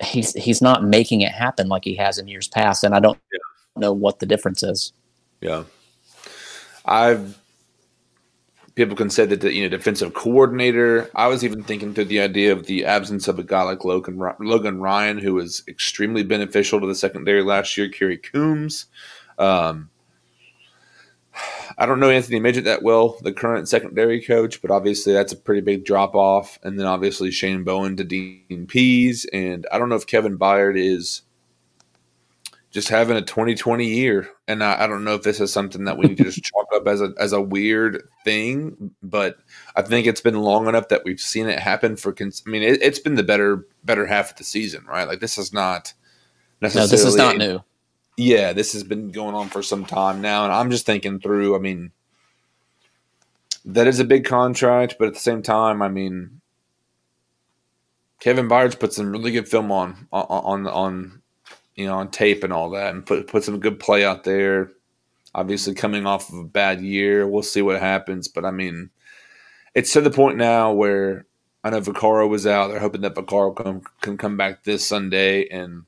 he's 0.03 0.33
he's 0.35 0.63
not 0.63 0.85
making 0.85 1.21
it 1.21 1.33
happen 1.33 1.69
like 1.69 1.85
he 1.85 1.95
has 1.97 2.19
in 2.19 2.29
years 2.29 2.49
past, 2.49 2.85
and 2.85 2.95
I 2.95 3.01
don't 3.01 3.19
yeah. 3.33 3.81
know 3.81 3.93
what 3.93 4.19
the 4.19 4.27
difference 4.27 4.63
is. 4.63 4.93
Yeah, 5.41 5.65
I've 6.85 7.39
people 8.75 8.97
can 8.97 9.11
say 9.11 9.27
that 9.27 9.41
the 9.41 9.53
you 9.53 9.63
know 9.63 9.69
defensive 9.69 10.15
coordinator. 10.15 11.11
I 11.15 11.29
was 11.29 11.45
even 11.45 11.63
thinking 11.63 11.95
through 11.95 12.07
the 12.07 12.21
idea 12.21 12.53
of 12.53 12.67
the 12.67 12.85
absence 12.85 13.29
of 13.29 13.39
a 13.39 13.43
guy 13.43 13.63
like 13.63 13.85
Logan 13.85 14.19
Logan 14.41 14.81
Ryan, 14.81 15.19
who 15.19 15.35
was 15.35 15.63
extremely 15.69 16.23
beneficial 16.23 16.81
to 16.81 16.87
the 16.87 16.95
secondary 16.95 17.43
last 17.43 17.77
year. 17.77 17.89
Kerry 17.89 18.19
Coombs. 18.19 18.87
Um, 19.39 19.91
I 21.79 21.87
don't 21.87 22.01
know 22.01 22.11
Anthony 22.11 22.41
Midget 22.41 22.65
that 22.65 22.83
well, 22.83 23.17
the 23.23 23.33
current 23.33 23.69
secondary 23.69 24.21
coach, 24.21 24.61
but 24.61 24.71
obviously 24.71 25.13
that's 25.13 25.33
a 25.33 25.37
pretty 25.37 25.61
big 25.61 25.85
drop 25.85 26.15
off. 26.15 26.59
And 26.63 26.79
then 26.79 26.87
obviously 26.87 27.31
Shane 27.31 27.65
Bowen 27.65 27.97
to 27.97 28.05
Dean 28.05 28.67
Pees. 28.67 29.27
And 29.33 29.67
I 29.73 29.79
don't 29.79 29.89
know 29.89 29.97
if 29.97 30.07
Kevin 30.07 30.39
Byard 30.39 30.79
is 30.79 31.23
just 32.71 32.89
having 32.89 33.17
a 33.17 33.23
2020 33.23 33.87
year. 33.87 34.29
And 34.49 34.63
I, 34.63 34.85
I 34.85 34.87
don't 34.87 35.05
know 35.05 35.15
if 35.15 35.23
this 35.23 35.41
is 35.41 35.53
something 35.53 35.85
that 35.85 35.97
we 35.97 36.07
need 36.07 36.19
to 36.19 36.25
just 36.25 36.43
chalk 36.45 36.69
up 36.75 36.87
as 36.87 37.01
a, 37.01 37.13
as 37.19 37.33
a 37.33 37.41
weird 37.41 38.03
thing, 38.25 38.95
but 39.03 39.39
I 39.77 39.83
think 39.83 40.07
it's 40.07 40.21
been 40.21 40.41
long 40.41 40.69
enough 40.69 40.89
that 40.89 41.05
we've 41.05 41.21
seen 41.21 41.49
it 41.49 41.59
happen 41.59 41.97
for, 41.97 42.13
cons- 42.13 42.43
I 42.47 42.51
mean, 42.51 42.63
it, 42.63 42.83
has 42.83 42.99
been 42.99 43.15
the 43.15 43.23
better, 43.23 43.67
better 43.85 44.07
half 44.07 44.33
of 44.33 44.37
the 44.37 44.45
season, 44.45 44.85
right? 44.87 45.09
Like 45.09 45.21
this 45.21 45.39
is 45.39 45.53
not 45.53 45.93
necessarily. 46.61 46.89
No, 46.89 46.91
this 46.91 47.05
is 47.05 47.17
not 47.17 47.37
new 47.39 47.63
yeah, 48.23 48.53
this 48.53 48.73
has 48.73 48.85
been 48.85 49.11
going 49.11 49.35
on 49.35 49.49
for 49.49 49.63
some 49.63 49.85
time 49.85 50.21
now, 50.21 50.45
and 50.45 50.53
I'm 50.53 50.71
just 50.71 50.87
thinking 50.87 51.19
through. 51.19 51.57
I 51.57 51.59
mean, 51.59 51.91
that 53.65 53.87
is 53.87 54.01
a 54.01 54.05
big 54.05 54.25
contract, 54.25 54.97
but 54.99 55.09
at 55.09 55.15
the 55.15 55.21
same 55.21 55.43
time, 55.43 55.83
I 55.83 55.89
mean, 55.89 56.41
Kevin 58.21 58.49
Byard's 58.49 58.77
put 58.77 58.93
some 58.93 59.11
really 59.11 59.33
good 59.33 59.49
film 59.49 59.73
on 59.73 60.07
on 60.13 60.67
on 60.67 61.23
you 61.75 61.87
know 61.87 61.95
on 61.95 62.11
tape 62.11 62.45
and 62.45 62.53
all 62.53 62.71
that, 62.71 62.95
and 62.95 63.05
put 63.05 63.27
put 63.27 63.45
some 63.45 63.61
good 63.61 63.81
play 63.81 64.05
out 64.05 64.25
there. 64.25 64.71
Obviously, 65.35 65.75
coming 65.75 66.07
off 66.07 66.29
of 66.33 66.39
a 66.39 66.45
bad 66.45 66.81
year, 66.81 67.27
we'll 67.27 67.43
see 67.43 67.63
what 67.63 67.81
happens. 67.81 68.29
But 68.29 68.45
I 68.45 68.51
mean, 68.51 68.91
it's 69.75 69.93
to 69.95 70.01
the 70.01 70.11
point 70.11 70.37
now 70.37 70.73
where 70.73 71.27
I 71.65 71.71
know 71.71 71.81
Vaccaro 71.81 72.29
was 72.29 72.47
out. 72.47 72.69
They're 72.69 72.81
hoping 72.81 73.01
that 73.01 73.15
Vaccaro 73.15 73.57
can, 73.57 73.83
can 74.01 74.19
come 74.19 74.37
back 74.37 74.65
this 74.65 74.87
Sunday 74.87 75.49
and 75.49 75.85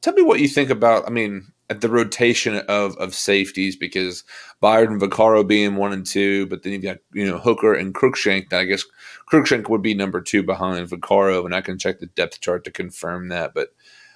Tell 0.00 0.14
me 0.14 0.22
what 0.22 0.40
you 0.40 0.48
think 0.48 0.70
about. 0.70 1.06
I 1.06 1.10
mean, 1.10 1.52
at 1.70 1.80
the 1.80 1.88
rotation 1.88 2.56
of 2.68 2.96
of 2.96 3.14
safeties 3.14 3.76
because 3.76 4.24
Byard 4.62 4.86
and 4.86 5.00
Vaccaro 5.00 5.46
being 5.46 5.76
one 5.76 5.92
and 5.92 6.06
two, 6.06 6.46
but 6.46 6.62
then 6.62 6.72
you've 6.72 6.82
got 6.82 6.98
you 7.12 7.26
know 7.26 7.38
Hooker 7.38 7.74
and 7.74 7.94
Cruikshank. 7.94 8.52
I 8.52 8.64
guess 8.64 8.84
Cruikshank 9.30 9.68
would 9.68 9.82
be 9.82 9.94
number 9.94 10.20
two 10.20 10.42
behind 10.42 10.88
Vaccaro, 10.88 11.44
and 11.44 11.54
I 11.54 11.60
can 11.60 11.78
check 11.78 11.98
the 11.98 12.06
depth 12.06 12.40
chart 12.40 12.64
to 12.64 12.70
confirm 12.70 13.28
that. 13.28 13.54
But 13.54 13.68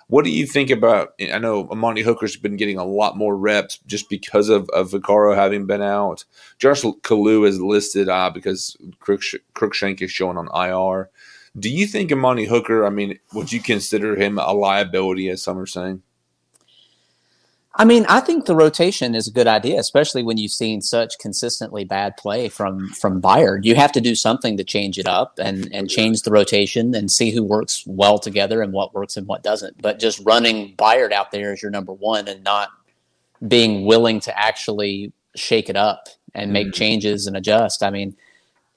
what 0.08 0.24
do 0.24 0.30
you 0.30 0.46
think 0.46 0.70
about? 0.70 1.14
I 1.32 1.38
know 1.38 1.68
Amani 1.68 2.02
Hooker's 2.02 2.36
been 2.36 2.56
getting 2.56 2.78
a 2.78 2.84
lot 2.84 3.16
more 3.16 3.36
reps 3.36 3.78
just 3.86 4.10
because 4.10 4.48
of, 4.48 4.68
of 4.70 4.90
Vaccaro 4.90 5.34
having 5.34 5.66
been 5.66 5.82
out. 5.82 6.24
Josh 6.58 6.82
Kalu 6.82 7.46
is 7.46 7.60
listed 7.60 8.08
uh, 8.08 8.30
because 8.30 8.76
Cruikshank 9.00 10.02
is 10.02 10.10
showing 10.10 10.36
on 10.36 10.48
IR. 10.54 11.10
Do 11.58 11.68
you 11.68 11.86
think 11.86 12.10
Amani 12.10 12.46
Hooker, 12.46 12.86
I 12.86 12.90
mean, 12.90 13.18
would 13.34 13.52
you 13.52 13.60
consider 13.60 14.16
him 14.16 14.38
a 14.38 14.52
liability, 14.52 15.28
as 15.28 15.42
some 15.42 15.58
are 15.58 15.66
saying? 15.66 16.02
I 17.74 17.86
mean, 17.86 18.04
I 18.06 18.20
think 18.20 18.44
the 18.44 18.54
rotation 18.54 19.14
is 19.14 19.26
a 19.26 19.32
good 19.32 19.46
idea, 19.46 19.80
especially 19.80 20.22
when 20.22 20.36
you've 20.36 20.52
seen 20.52 20.82
such 20.82 21.18
consistently 21.18 21.84
bad 21.84 22.18
play 22.18 22.50
from 22.50 22.90
from 22.90 23.20
Byard. 23.20 23.64
You 23.64 23.74
have 23.76 23.92
to 23.92 24.00
do 24.00 24.14
something 24.14 24.58
to 24.58 24.64
change 24.64 24.98
it 24.98 25.06
up 25.06 25.38
and 25.38 25.70
and 25.72 25.88
change 25.88 26.22
the 26.22 26.30
rotation 26.30 26.94
and 26.94 27.10
see 27.10 27.30
who 27.30 27.42
works 27.42 27.84
well 27.86 28.18
together 28.18 28.60
and 28.60 28.74
what 28.74 28.92
works 28.92 29.16
and 29.16 29.26
what 29.26 29.42
doesn't. 29.42 29.80
But 29.80 29.98
just 29.98 30.20
running 30.24 30.76
Byard 30.76 31.12
out 31.12 31.30
there 31.30 31.52
as 31.52 31.62
your 31.62 31.70
number 31.70 31.94
one 31.94 32.28
and 32.28 32.44
not 32.44 32.68
being 33.48 33.86
willing 33.86 34.20
to 34.20 34.38
actually 34.38 35.12
shake 35.34 35.70
it 35.70 35.76
up 35.76 36.08
and 36.34 36.52
make 36.52 36.68
mm-hmm. 36.68 36.72
changes 36.72 37.26
and 37.26 37.36
adjust. 37.36 37.82
I 37.82 37.88
mean, 37.88 38.14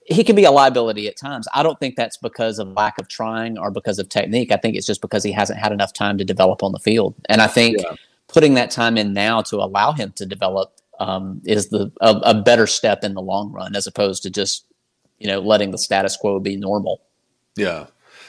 he 0.06 0.24
can 0.24 0.36
be 0.36 0.44
a 0.44 0.52
liability 0.52 1.08
at 1.08 1.18
times. 1.18 1.48
I 1.54 1.64
don't 1.64 1.80
think 1.80 1.96
that's 1.96 2.18
because 2.18 2.60
of 2.60 2.70
lack 2.70 3.00
of 3.00 3.08
trying 3.08 3.58
or 3.58 3.72
because 3.72 3.98
of 3.98 4.08
technique. 4.08 4.52
I 4.52 4.58
think 4.58 4.76
it's 4.76 4.86
just 4.86 5.02
because 5.02 5.24
he 5.24 5.32
hasn't 5.32 5.60
had 5.60 5.72
enough 5.72 5.94
time 5.94 6.18
to 6.20 6.24
develop 6.24 6.62
on 6.62 6.72
the 6.72 6.80
field. 6.80 7.16
And 7.28 7.42
I 7.42 7.48
think 7.48 7.82
yeah. 7.82 7.96
putting 8.28 8.54
that 8.54 8.70
time 8.70 8.98
in 8.98 9.14
now 9.14 9.42
to 9.44 9.58
allow 9.58 9.94
him 9.94 10.14
to 10.14 10.26
develop 10.26 10.74
um, 11.00 11.42
is 11.44 11.70
the 11.70 11.92
a, 12.02 12.16
a, 12.24 12.34
better 12.34 12.68
step 12.68 13.04
in 13.04 13.16
the 13.16 13.22
long 13.22 13.52
run 13.52 13.76
as 13.76 13.86
opposed 13.86 14.24
to 14.24 14.30
just 14.30 14.64
you 15.20 15.28
know 15.28 15.42
letting 15.42 15.72
the 15.72 15.78
status 15.78 16.16
quo 16.16 16.40
be 16.40 16.56
normal. 16.56 17.02
Yeah. 17.58 17.88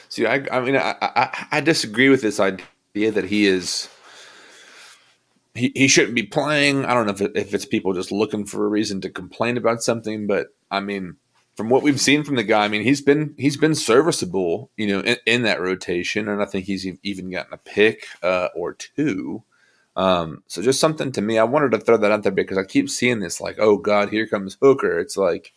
See, 0.09 0.25
I, 0.25 0.45
I 0.51 0.59
mean, 0.61 0.75
I, 0.75 0.95
I, 1.01 1.47
I 1.51 1.61
disagree 1.61 2.09
with 2.09 2.21
this 2.21 2.39
idea 2.39 3.11
that 3.11 3.25
he 3.25 3.45
is. 3.45 3.89
He, 5.53 5.71
he 5.75 5.87
shouldn't 5.87 6.15
be 6.15 6.23
playing. 6.23 6.85
I 6.85 6.93
don't 6.93 7.07
know 7.07 7.13
if, 7.13 7.21
it, 7.21 7.31
if 7.35 7.53
it's 7.53 7.65
people 7.65 7.93
just 7.93 8.11
looking 8.11 8.45
for 8.45 8.65
a 8.65 8.69
reason 8.69 9.01
to 9.01 9.09
complain 9.09 9.57
about 9.57 9.81
something, 9.81 10.27
but 10.27 10.47
I 10.69 10.81
mean, 10.81 11.17
from 11.57 11.69
what 11.69 11.81
we've 11.81 11.99
seen 11.99 12.23
from 12.23 12.35
the 12.35 12.43
guy, 12.43 12.65
I 12.65 12.67
mean, 12.67 12.83
he's 12.83 13.01
been 13.01 13.33
he's 13.35 13.57
been 13.57 13.73
serviceable, 13.73 14.69
you 14.77 14.87
know, 14.87 14.99
in, 15.01 15.17
in 15.25 15.41
that 15.41 15.59
rotation, 15.59 16.29
and 16.29 16.41
I 16.41 16.45
think 16.45 16.65
he's 16.65 16.85
even 17.01 17.31
gotten 17.31 17.51
a 17.53 17.57
pick 17.57 18.05
uh, 18.21 18.49
or 18.55 18.73
two. 18.73 19.43
Um, 19.95 20.43
so 20.45 20.61
just 20.61 20.79
something 20.79 21.11
to 21.13 21.21
me, 21.21 21.39
I 21.39 21.43
wanted 21.43 21.71
to 21.71 21.79
throw 21.79 21.97
that 21.97 22.11
out 22.11 22.21
there 22.21 22.31
because 22.31 22.59
I 22.59 22.63
keep 22.63 22.87
seeing 22.87 23.19
this, 23.19 23.41
like, 23.41 23.57
oh 23.57 23.77
God, 23.77 24.09
here 24.09 24.27
comes 24.27 24.55
Hooker. 24.61 24.99
It's 24.99 25.17
like, 25.17 25.53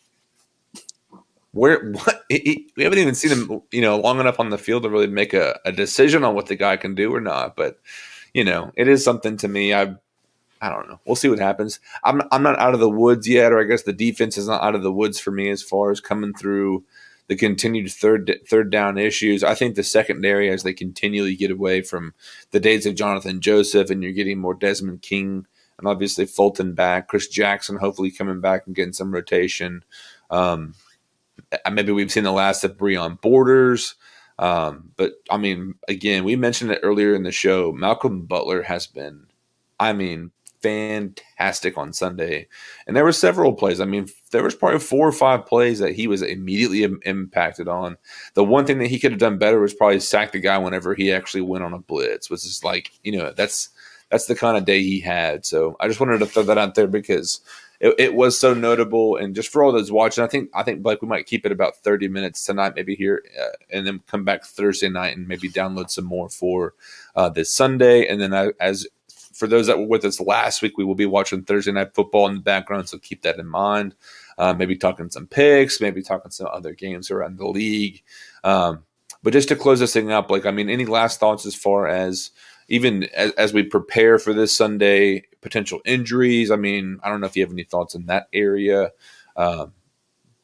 where 1.51 1.91
what 1.91 2.23
we 2.31 2.67
haven't 2.79 2.97
even 2.97 3.13
seen 3.13 3.31
him, 3.31 3.61
you 3.71 3.81
know, 3.81 3.99
long 3.99 4.19
enough 4.19 4.39
on 4.39 4.49
the 4.49 4.57
field 4.57 4.81
to 4.83 4.89
really 4.89 5.05
make 5.05 5.35
a, 5.35 5.59
a 5.65 5.71
decision 5.71 6.23
on 6.23 6.33
what 6.33 6.47
the 6.47 6.55
guy 6.55 6.77
can 6.77 6.95
do 6.95 7.13
or 7.13 7.21
not. 7.21 7.55
But 7.55 7.79
you 8.33 8.43
know, 8.43 8.71
it 8.75 8.87
is 8.87 9.03
something 9.03 9.37
to 9.37 9.47
me. 9.47 9.71
I've 9.71 9.97
I 10.61 10.69
don't 10.69 10.87
know. 10.87 10.99
We'll 11.05 11.15
see 11.15 11.29
what 11.29 11.39
happens. 11.39 11.79
I'm 12.03 12.21
I'm 12.31 12.43
not 12.43 12.59
out 12.59 12.73
of 12.73 12.79
the 12.79 12.89
woods 12.89 13.27
yet, 13.27 13.51
or 13.51 13.59
I 13.59 13.63
guess 13.63 13.83
the 13.83 13.93
defense 13.93 14.37
is 14.37 14.47
not 14.47 14.63
out 14.63 14.75
of 14.75 14.83
the 14.83 14.91
woods 14.91 15.19
for 15.19 15.31
me 15.31 15.49
as 15.49 15.63
far 15.63 15.91
as 15.91 15.99
coming 15.99 16.33
through 16.33 16.83
the 17.27 17.35
continued 17.35 17.91
third 17.91 18.39
third 18.47 18.69
down 18.69 18.97
issues. 18.97 19.43
I 19.43 19.55
think 19.55 19.75
the 19.75 19.83
secondary, 19.83 20.49
as 20.49 20.63
they 20.63 20.73
continually 20.73 21.35
get 21.35 21.49
away 21.49 21.81
from 21.81 22.13
the 22.51 22.59
days 22.59 22.85
of 22.85 22.95
Jonathan 22.95 23.41
Joseph, 23.41 23.89
and 23.89 24.03
you're 24.03 24.11
getting 24.11 24.39
more 24.39 24.53
Desmond 24.53 25.01
King 25.01 25.47
and 25.79 25.87
obviously 25.87 26.25
Fulton 26.25 26.73
back, 26.73 27.07
Chris 27.07 27.27
Jackson 27.27 27.77
hopefully 27.77 28.11
coming 28.11 28.39
back 28.39 28.67
and 28.67 28.75
getting 28.75 28.93
some 28.93 29.11
rotation. 29.11 29.83
Um, 30.29 30.75
maybe 31.71 31.91
we've 31.91 32.11
seen 32.11 32.23
the 32.23 32.31
last 32.31 32.63
of 32.63 32.77
Breon 32.77 33.19
Borders. 33.19 33.95
Um, 34.37 34.91
but 34.95 35.13
I 35.29 35.37
mean, 35.37 35.75
again, 35.87 36.23
we 36.23 36.35
mentioned 36.35 36.71
it 36.71 36.79
earlier 36.83 37.15
in 37.15 37.23
the 37.23 37.31
show. 37.31 37.71
Malcolm 37.71 38.25
Butler 38.25 38.61
has 38.63 38.87
been, 38.87 39.27
I 39.79 39.93
mean, 39.93 40.31
fantastic 40.61 41.77
on 41.77 41.93
Sunday. 41.93 42.47
And 42.87 42.95
there 42.95 43.03
were 43.03 43.11
several 43.11 43.53
plays. 43.53 43.79
I 43.79 43.85
mean, 43.85 44.07
there 44.31 44.43
was 44.43 44.55
probably 44.55 44.79
four 44.79 45.07
or 45.07 45.11
five 45.11 45.45
plays 45.45 45.79
that 45.79 45.95
he 45.95 46.07
was 46.07 46.21
immediately 46.21 46.83
Im- 46.83 46.99
impacted 47.03 47.67
on. 47.67 47.97
The 48.33 48.43
one 48.43 48.65
thing 48.65 48.79
that 48.79 48.87
he 48.87 48.99
could 48.99 49.11
have 49.11 49.19
done 49.19 49.37
better 49.37 49.59
was 49.59 49.73
probably 49.73 49.99
sack 49.99 50.31
the 50.31 50.39
guy 50.39 50.57
whenever 50.57 50.93
he 50.93 51.11
actually 51.11 51.41
went 51.41 51.63
on 51.63 51.73
a 51.73 51.79
blitz. 51.79 52.29
Was 52.29 52.43
just 52.43 52.63
like, 52.63 52.91
you 53.03 53.17
know, 53.17 53.33
that's 53.35 53.69
that's 54.09 54.25
the 54.25 54.35
kind 54.35 54.57
of 54.57 54.65
day 54.65 54.83
he 54.83 54.99
had. 54.99 55.45
So 55.45 55.75
I 55.79 55.87
just 55.87 55.99
wanted 55.99 56.19
to 56.19 56.25
throw 56.25 56.43
that 56.43 56.57
out 56.57 56.75
there 56.75 56.87
because 56.87 57.41
it, 57.79 57.95
it, 57.97 58.13
was 58.13 58.37
so 58.37 58.53
notable. 58.53 59.15
And 59.15 59.33
just 59.33 59.49
for 59.49 59.63
all 59.63 59.71
those 59.71 59.91
watching, 59.91 60.23
I 60.23 60.27
think 60.27 60.49
I 60.53 60.61
think 60.61 60.83
Blake 60.83 61.01
we 61.01 61.07
might 61.07 61.25
keep 61.25 61.45
it 61.45 61.51
about 61.51 61.77
thirty 61.77 62.07
minutes 62.07 62.45
tonight, 62.45 62.73
maybe 62.75 62.95
here, 62.95 63.23
uh, 63.41 63.55
and 63.71 63.87
then 63.87 64.01
come 64.05 64.23
back 64.23 64.43
Thursday 64.43 64.89
night 64.89 65.17
and 65.17 65.27
maybe 65.27 65.49
download 65.49 65.89
some 65.89 66.05
more 66.05 66.29
for 66.29 66.75
uh, 67.15 67.29
this 67.29 67.53
Sunday. 67.53 68.05
And 68.07 68.21
then 68.21 68.33
I, 68.33 68.51
as 68.59 68.85
for 69.33 69.47
those 69.47 69.67
that 69.67 69.77
were 69.77 69.85
with 69.85 70.05
us 70.05 70.19
last 70.19 70.61
week, 70.61 70.77
we 70.77 70.83
will 70.83 70.95
be 70.95 71.05
watching 71.05 71.43
Thursday 71.43 71.71
night 71.71 71.93
football 71.93 72.27
in 72.27 72.35
the 72.35 72.41
background, 72.41 72.89
so 72.89 72.97
keep 72.97 73.21
that 73.23 73.39
in 73.39 73.47
mind. 73.47 73.95
Uh, 74.37 74.53
maybe 74.53 74.75
talking 74.75 75.09
some 75.09 75.27
picks, 75.27 75.81
maybe 75.81 76.01
talking 76.01 76.31
some 76.31 76.47
other 76.51 76.73
games 76.73 77.11
around 77.11 77.37
the 77.37 77.47
league. 77.47 78.01
Um, 78.43 78.83
but 79.23 79.33
just 79.33 79.49
to 79.49 79.55
close 79.55 79.79
this 79.79 79.93
thing 79.93 80.11
up, 80.11 80.31
like 80.31 80.45
I 80.45 80.51
mean, 80.51 80.69
any 80.69 80.85
last 80.85 81.19
thoughts 81.19 81.45
as 81.45 81.55
far 81.55 81.87
as 81.87 82.31
even 82.67 83.03
as, 83.13 83.31
as, 83.33 83.53
we 83.53 83.63
prepare 83.63 84.17
for 84.17 84.33
this 84.33 84.55
Sunday, 84.55 85.25
potential 85.41 85.81
injuries. 85.85 86.51
I 86.51 86.55
mean, 86.55 86.99
I 87.03 87.09
don't 87.09 87.19
know 87.19 87.27
if 87.27 87.35
you 87.35 87.43
have 87.43 87.51
any 87.51 87.63
thoughts 87.63 87.95
in 87.95 88.05
that 88.05 88.27
area, 88.31 88.91
um, 89.35 89.73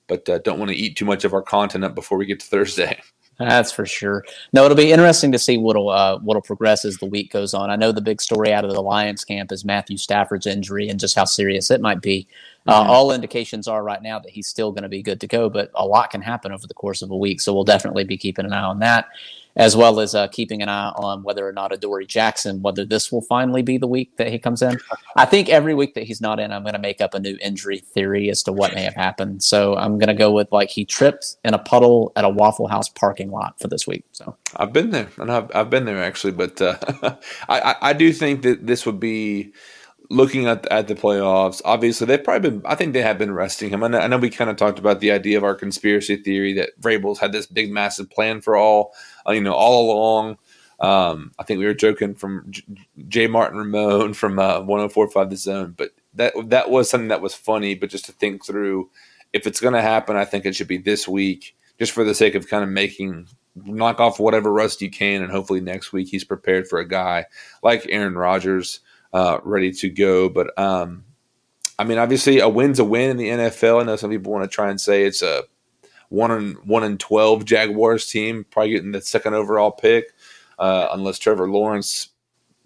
but 0.08 0.28
uh, 0.28 0.40
don't 0.40 0.60
want 0.60 0.70
to 0.70 0.78
eat 0.78 0.98
too 0.98 1.06
much 1.06 1.24
of 1.24 1.34
our 1.34 1.42
content 1.42 1.86
up 1.86 1.96
before 1.96 2.18
we 2.18 2.26
get 2.26 2.40
to 2.42 2.46
Thursday. 2.46 3.00
That's 3.40 3.72
for 3.72 3.86
sure. 3.86 4.26
No, 4.52 4.66
it'll 4.66 4.76
be 4.76 4.92
interesting 4.92 5.32
to 5.32 5.40
see 5.40 5.58
what'll 5.58 5.90
uh, 5.90 6.18
what'll 6.20 6.42
progress 6.42 6.86
as 6.86 6.98
the 6.98 7.06
week 7.06 7.32
goes 7.32 7.54
on. 7.54 7.70
I 7.70 7.76
know 7.76 7.92
the 7.92 8.02
big 8.02 8.20
story 8.20 8.52
out 8.52 8.66
of 8.66 8.72
the 8.72 8.82
Lions 8.82 9.24
camp 9.24 9.52
is 9.52 9.64
Matthew 9.64 9.98
Stafford's 9.98 10.48
injury 10.48 10.90
and 10.90 11.00
just 11.00 11.16
how 11.16 11.26
serious 11.26 11.70
it 11.70 11.80
might 11.80 12.02
be. 12.02 12.28
Uh, 12.66 12.82
mm-hmm. 12.82 12.90
all 12.90 13.12
indications 13.12 13.68
are 13.68 13.84
right 13.84 14.02
now 14.02 14.20
that 14.20 14.32
he's 14.32 14.48
still 14.48 14.72
going 14.72 14.84
to 14.84 14.90
be 14.90 15.04
good 15.04 15.22
to 15.22 15.28
go, 15.28 15.50
but 15.50 15.72
a 15.76 15.86
lot 15.86 16.10
can 16.10 16.22
happen 16.22 16.52
over 16.52 16.68
the 16.68 16.74
course 16.74 17.02
of 17.02 17.12
a 17.12 17.16
week. 17.16 17.40
So 17.40 17.54
we'll 17.54 17.64
definitely 17.64 18.04
be 18.04 18.18
keeping 18.18 18.46
an 18.46 18.54
eye 18.54 18.64
on 18.64 18.80
that 18.80 19.08
as 19.58 19.76
well 19.76 20.00
as 20.00 20.14
uh, 20.14 20.28
keeping 20.28 20.62
an 20.62 20.70
eye 20.70 20.90
on 20.96 21.24
whether 21.24 21.46
or 21.48 21.52
not 21.52 21.74
Adoree 21.74 22.06
Jackson, 22.06 22.62
whether 22.62 22.86
this 22.86 23.12
will 23.12 23.24
finally 23.24 23.64
be 23.64 23.78
the 23.78 23.88
week 23.88 24.16
that 24.18 24.32
he 24.32 24.38
comes 24.38 24.62
in. 24.62 24.80
I 25.16 25.26
think 25.26 25.50
every 25.50 25.74
week 25.74 25.96
that 25.96 26.04
he's 26.04 26.22
not 26.22 26.40
in, 26.40 26.52
I'm 26.52 26.62
going 26.62 26.74
to 26.74 26.80
make 26.80 27.02
up 27.02 27.16
a 27.16 27.20
new 27.20 27.38
injury 27.42 27.80
theory 27.80 28.30
as 28.30 28.44
to 28.44 28.54
what 28.54 28.76
may 28.76 28.84
have 28.84 28.94
happened. 28.94 29.44
So 29.44 29.76
I'm 29.76 29.98
going 29.98 30.10
to 30.10 30.14
go 30.14 30.32
with 30.32 30.52
like 30.52 30.70
he 30.70 30.86
tripped 30.86 31.38
in 31.44 31.56
a 31.56 31.60
puddle 31.60 32.12
at 32.16 32.24
a 32.24 32.30
Waffle 32.30 32.68
House 32.68 32.88
parking 32.88 33.32
lot 33.32 33.60
for 33.60 33.68
this 33.68 33.88
week. 33.88 34.06
So 34.12 34.38
I've 34.56 34.72
been 34.72 34.92
there, 34.92 35.10
and 35.18 35.32
I've, 35.32 35.50
I've 35.56 35.70
been 35.72 35.86
there 35.86 36.02
actually, 36.02 36.34
but 36.34 36.62
uh, 36.62 36.78
I, 37.50 37.76
I 37.82 37.94
do 37.94 38.14
think 38.14 38.44
that 38.44 38.68
this 38.68 38.86
would 38.86 39.00
be 39.00 39.54
looking 40.10 40.48
at 40.48 40.66
at 40.68 40.88
the 40.88 40.96
playoffs, 40.96 41.62
obviously 41.66 42.08
they've 42.08 42.24
probably 42.24 42.50
been. 42.50 42.62
I 42.66 42.76
think 42.76 42.94
they 42.94 43.02
have 43.02 43.18
been 43.18 43.34
resting 43.34 43.70
him. 43.70 43.84
I 43.84 43.88
know, 43.88 44.00
I 44.00 44.08
know 44.08 44.18
we 44.18 44.30
kind 44.30 44.50
of 44.50 44.56
talked 44.56 44.80
about 44.80 45.00
the 45.00 45.12
idea 45.12 45.38
of 45.38 45.44
our 45.44 45.56
conspiracy 45.56 46.18
theory 46.18 46.54
that 46.54 46.80
Vrabel's 46.80 47.20
had 47.20 47.32
this 47.32 47.46
big, 47.46 47.72
massive 47.72 48.10
plan 48.10 48.42
for 48.42 48.56
all, 48.56 48.94
you 49.32 49.42
know, 49.42 49.54
all 49.54 49.92
along. 49.92 50.38
Um, 50.80 51.32
I 51.40 51.44
think 51.44 51.60
we 51.60 51.66
were 51.66 51.74
joking 51.74 52.14
from 52.16 52.46
J, 52.50 52.64
J. 53.08 53.28
Martin 53.28 53.58
Ramon 53.58 54.14
from 54.14 54.38
uh, 54.38 54.62
104.5 54.62 55.30
The 55.30 55.36
Zone, 55.36 55.74
but 55.76 55.92
that 56.14 56.34
that 56.50 56.70
was 56.70 56.90
something 56.90 57.08
that 57.08 57.22
was 57.22 57.34
funny. 57.34 57.76
But 57.76 57.90
just 57.90 58.06
to 58.06 58.12
think 58.12 58.46
through, 58.46 58.90
if 59.34 59.48
it's 59.48 59.60
going 59.60 59.74
to 59.74 59.82
happen, 59.82 60.16
I 60.16 60.26
think 60.26 60.46
it 60.46 60.56
should 60.56 60.68
be 60.68 60.78
this 60.78 61.08
week, 61.08 61.56
just 61.80 61.92
for 61.92 62.04
the 62.04 62.14
sake 62.14 62.36
of 62.36 62.48
kind 62.48 62.64
of 62.64 62.70
making 62.70 63.28
knock 63.56 64.00
off 64.00 64.20
whatever 64.20 64.54
rust 64.54 64.82
you 64.82 64.92
can, 64.92 65.24
and 65.24 65.32
hopefully 65.32 65.62
next 65.62 65.92
week 65.92 66.10
he's 66.10 66.24
prepared 66.24 66.68
for 66.68 66.80
a 66.80 66.88
guy 66.88 67.26
like 67.64 67.88
Aaron 67.90 68.16
Rodgers 68.16 68.82
uh, 69.14 69.40
ready 69.44 69.72
to 69.72 69.90
go. 69.90 70.30
But 70.30 70.58
um, 70.60 71.06
I 71.80 71.84
mean, 71.84 71.98
obviously, 71.98 72.40
a 72.40 72.50
win's 72.50 72.80
a 72.80 72.86
win 72.86 73.12
in 73.12 73.18
the 73.18 73.30
NFL. 73.30 73.82
I 73.82 73.86
know 73.86 73.96
some 73.96 74.12
people 74.12 74.32
want 74.32 74.44
to 74.44 74.54
try 74.54 74.70
and 74.70 74.80
say 74.80 75.04
it's 75.04 75.22
a 75.22 75.44
one 76.10 76.32
and 76.32 76.56
one 76.66 76.84
and 76.84 77.00
twelve 77.00 77.46
Jaguars 77.46 78.10
team, 78.10 78.46
probably 78.50 78.72
getting 78.72 78.92
the 78.92 79.02
second 79.02 79.34
overall 79.34 79.72
pick, 79.72 80.14
uh, 80.60 80.90
unless 80.92 81.20
Trevor 81.20 81.50
Lawrence 81.50 82.10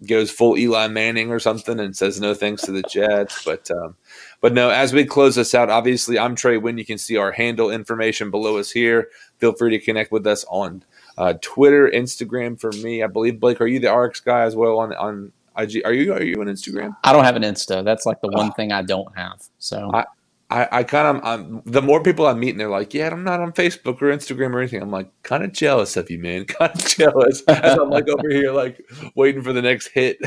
goes 0.06 0.30
full 0.30 0.58
Eli 0.58 0.88
Manning 0.88 1.30
or 1.30 1.38
something 1.38 1.78
and 1.78 1.96
says 1.96 2.20
no 2.20 2.34
thanks 2.34 2.62
to 2.62 2.72
the 2.72 2.82
Jets. 2.82 3.44
But 3.44 3.70
um, 3.70 3.96
but 4.40 4.52
no, 4.52 4.70
as 4.70 4.92
we 4.92 5.04
close 5.04 5.36
this 5.36 5.54
out, 5.54 5.70
obviously 5.70 6.18
I'm 6.18 6.34
Trey 6.34 6.58
Wynn. 6.58 6.78
You 6.78 6.84
can 6.84 6.98
see 6.98 7.16
our 7.16 7.32
handle 7.32 7.70
information 7.70 8.30
below 8.30 8.58
us 8.58 8.70
here. 8.70 9.08
Feel 9.38 9.52
free 9.52 9.70
to 9.70 9.84
connect 9.84 10.12
with 10.12 10.26
us 10.26 10.44
on 10.48 10.84
uh, 11.18 11.34
Twitter, 11.40 11.88
Instagram 11.88 12.60
for 12.60 12.72
me. 12.72 13.02
I 13.02 13.06
believe 13.06 13.38
Blake, 13.38 13.60
are 13.60 13.66
you 13.66 13.78
the 13.78 13.94
RX 13.94 14.20
guy 14.20 14.42
as 14.42 14.56
well 14.56 14.78
on 14.78 14.92
on 14.94 15.32
IG. 15.56 15.82
Are 15.84 15.92
you 15.92 16.12
are 16.12 16.22
you 16.22 16.40
on 16.40 16.46
Instagram? 16.46 16.96
I 17.04 17.12
don't 17.12 17.24
have 17.24 17.36
an 17.36 17.42
Insta. 17.42 17.84
That's 17.84 18.06
like 18.06 18.20
the 18.20 18.28
one 18.28 18.48
uh, 18.48 18.52
thing 18.52 18.72
I 18.72 18.82
don't 18.82 19.16
have. 19.16 19.42
So 19.58 19.90
I 19.92 20.04
I, 20.52 20.68
I 20.70 20.82
kind 20.84 21.18
of 21.18 21.62
the 21.64 21.80
more 21.80 22.02
people 22.02 22.26
I 22.26 22.34
meet 22.34 22.50
and 22.50 22.60
they're 22.60 22.68
like, 22.68 22.92
yeah, 22.92 23.08
I'm 23.08 23.24
not 23.24 23.40
on 23.40 23.52
Facebook 23.52 24.02
or 24.02 24.14
Instagram 24.14 24.52
or 24.52 24.58
anything. 24.58 24.82
I'm 24.82 24.90
like 24.90 25.10
kind 25.22 25.42
of 25.42 25.52
jealous 25.52 25.96
of 25.96 26.10
you, 26.10 26.18
man. 26.18 26.44
Kind 26.52 26.74
of 26.74 26.86
jealous. 26.86 27.42
As 27.48 27.78
I'm 27.78 27.88
like 27.88 28.06
over 28.06 28.28
here, 28.28 28.52
like 28.52 28.84
waiting 29.14 29.40
for 29.40 29.54
the 29.54 29.62
next 29.62 29.88
hit, 29.88 30.18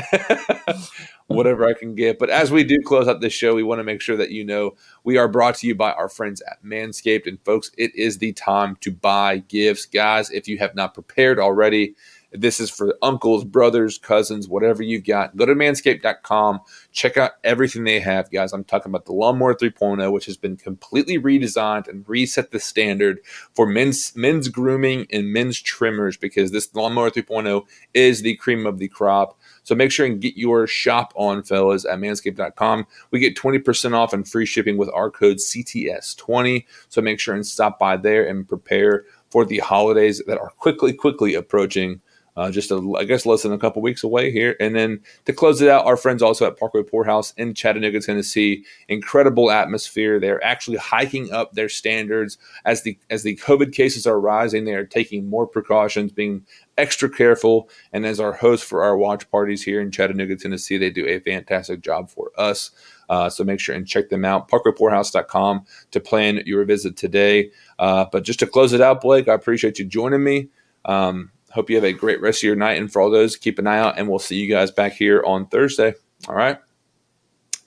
whatever 1.28 1.64
I 1.64 1.74
can 1.74 1.94
get. 1.94 2.18
But 2.18 2.30
as 2.30 2.50
we 2.50 2.64
do 2.64 2.80
close 2.84 3.06
out 3.06 3.20
this 3.20 3.32
show, 3.32 3.54
we 3.54 3.62
want 3.62 3.78
to 3.78 3.84
make 3.84 4.00
sure 4.00 4.16
that 4.16 4.30
you 4.30 4.44
know 4.44 4.74
we 5.04 5.16
are 5.16 5.28
brought 5.28 5.54
to 5.56 5.66
you 5.68 5.76
by 5.76 5.92
our 5.92 6.08
friends 6.08 6.42
at 6.42 6.64
Manscaped. 6.64 7.28
And 7.28 7.40
folks, 7.44 7.70
it 7.78 7.94
is 7.94 8.18
the 8.18 8.32
time 8.32 8.76
to 8.80 8.90
buy 8.90 9.38
gifts, 9.38 9.86
guys. 9.86 10.30
If 10.30 10.48
you 10.48 10.58
have 10.58 10.74
not 10.74 10.94
prepared 10.94 11.38
already 11.38 11.94
this 12.32 12.60
is 12.60 12.70
for 12.70 12.96
uncles, 13.02 13.44
brothers, 13.44 13.98
cousins, 13.98 14.48
whatever 14.48 14.82
you've 14.82 15.04
got. 15.04 15.36
Go 15.36 15.46
to 15.46 15.54
manscaped.com. 15.54 16.60
Check 16.92 17.16
out 17.16 17.32
everything 17.44 17.84
they 17.84 18.00
have, 18.00 18.30
guys. 18.30 18.52
I'm 18.52 18.64
talking 18.64 18.90
about 18.90 19.06
the 19.06 19.12
Lawnmower 19.12 19.54
3.0, 19.54 20.12
which 20.12 20.26
has 20.26 20.36
been 20.36 20.56
completely 20.56 21.18
redesigned 21.18 21.88
and 21.88 22.08
reset 22.08 22.50
the 22.50 22.60
standard 22.60 23.20
for 23.54 23.66
men's 23.66 24.14
men's 24.16 24.48
grooming 24.48 25.06
and 25.12 25.32
men's 25.32 25.60
trimmers 25.60 26.16
because 26.16 26.50
this 26.50 26.74
Lawnmower 26.74 27.10
3.0 27.10 27.64
is 27.94 28.22
the 28.22 28.36
cream 28.36 28.66
of 28.66 28.78
the 28.78 28.88
crop. 28.88 29.38
So 29.62 29.74
make 29.74 29.90
sure 29.90 30.06
and 30.06 30.20
get 30.20 30.36
your 30.36 30.66
shop 30.66 31.12
on, 31.16 31.42
fellas, 31.42 31.84
at 31.84 31.98
manscaped.com. 31.98 32.86
We 33.10 33.18
get 33.18 33.36
20% 33.36 33.94
off 33.94 34.12
and 34.12 34.28
free 34.28 34.46
shipping 34.46 34.76
with 34.76 34.90
our 34.94 35.10
code 35.10 35.38
CTS20. 35.38 36.64
So 36.88 37.00
make 37.02 37.18
sure 37.18 37.34
and 37.34 37.46
stop 37.46 37.78
by 37.78 37.96
there 37.96 38.26
and 38.26 38.48
prepare 38.48 39.04
for 39.30 39.44
the 39.44 39.58
holidays 39.58 40.22
that 40.26 40.38
are 40.38 40.50
quickly, 40.50 40.92
quickly 40.92 41.34
approaching 41.34 42.00
uh, 42.36 42.50
just 42.50 42.70
a, 42.70 42.94
I 42.98 43.04
guess 43.04 43.24
less 43.24 43.42
than 43.42 43.52
a 43.52 43.58
couple 43.58 43.82
weeks 43.82 44.04
away 44.04 44.30
here. 44.30 44.56
And 44.60 44.74
then 44.74 45.00
to 45.24 45.32
close 45.32 45.60
it 45.62 45.68
out, 45.68 45.86
our 45.86 45.96
friends 45.96 46.22
also 46.22 46.46
at 46.46 46.58
Parkway 46.58 46.82
Pourhouse 46.82 47.32
in 47.36 47.54
Chattanooga, 47.54 48.00
Tennessee. 48.00 48.64
Incredible 48.88 49.50
atmosphere. 49.50 50.20
They're 50.20 50.44
actually 50.44 50.76
hiking 50.76 51.32
up 51.32 51.52
their 51.52 51.68
standards 51.68 52.38
as 52.64 52.82
the 52.82 52.98
as 53.10 53.22
the 53.22 53.36
COVID 53.36 53.72
cases 53.72 54.06
are 54.06 54.20
rising. 54.20 54.64
They 54.64 54.74
are 54.74 54.84
taking 54.86 55.28
more 55.28 55.46
precautions, 55.46 56.12
being 56.12 56.44
extra 56.78 57.08
careful. 57.08 57.70
And 57.92 58.04
as 58.04 58.20
our 58.20 58.32
host 58.32 58.64
for 58.64 58.84
our 58.84 58.96
watch 58.96 59.30
parties 59.30 59.62
here 59.62 59.80
in 59.80 59.90
Chattanooga, 59.90 60.36
Tennessee, 60.36 60.76
they 60.76 60.90
do 60.90 61.06
a 61.06 61.20
fantastic 61.20 61.80
job 61.80 62.10
for 62.10 62.30
us. 62.36 62.70
Uh, 63.08 63.30
so 63.30 63.44
make 63.44 63.60
sure 63.60 63.74
and 63.74 63.86
check 63.86 64.08
them 64.08 64.24
out, 64.24 64.48
parkwaypourhouse.com 64.48 65.64
to 65.92 66.00
plan 66.00 66.42
your 66.44 66.64
visit 66.64 66.96
today. 66.96 67.50
Uh, 67.78 68.04
but 68.10 68.24
just 68.24 68.40
to 68.40 68.46
close 68.46 68.72
it 68.72 68.80
out, 68.80 69.00
Blake, 69.00 69.28
I 69.28 69.34
appreciate 69.34 69.78
you 69.78 69.84
joining 69.84 70.24
me. 70.24 70.48
Um, 70.84 71.30
Hope 71.52 71.70
you 71.70 71.76
have 71.76 71.84
a 71.84 71.92
great 71.92 72.20
rest 72.20 72.40
of 72.40 72.44
your 72.44 72.56
night. 72.56 72.78
And 72.78 72.92
for 72.92 73.00
all 73.00 73.10
those, 73.10 73.36
keep 73.36 73.58
an 73.58 73.66
eye 73.66 73.78
out, 73.78 73.98
and 73.98 74.08
we'll 74.08 74.18
see 74.18 74.36
you 74.36 74.48
guys 74.48 74.70
back 74.70 74.92
here 74.92 75.22
on 75.24 75.46
Thursday. 75.46 75.94
All 76.28 76.34
right. 76.34 76.58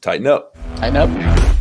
Tighten 0.02 0.28
up. 0.28 0.56
Tighten 0.78 0.98
up. 0.98 1.56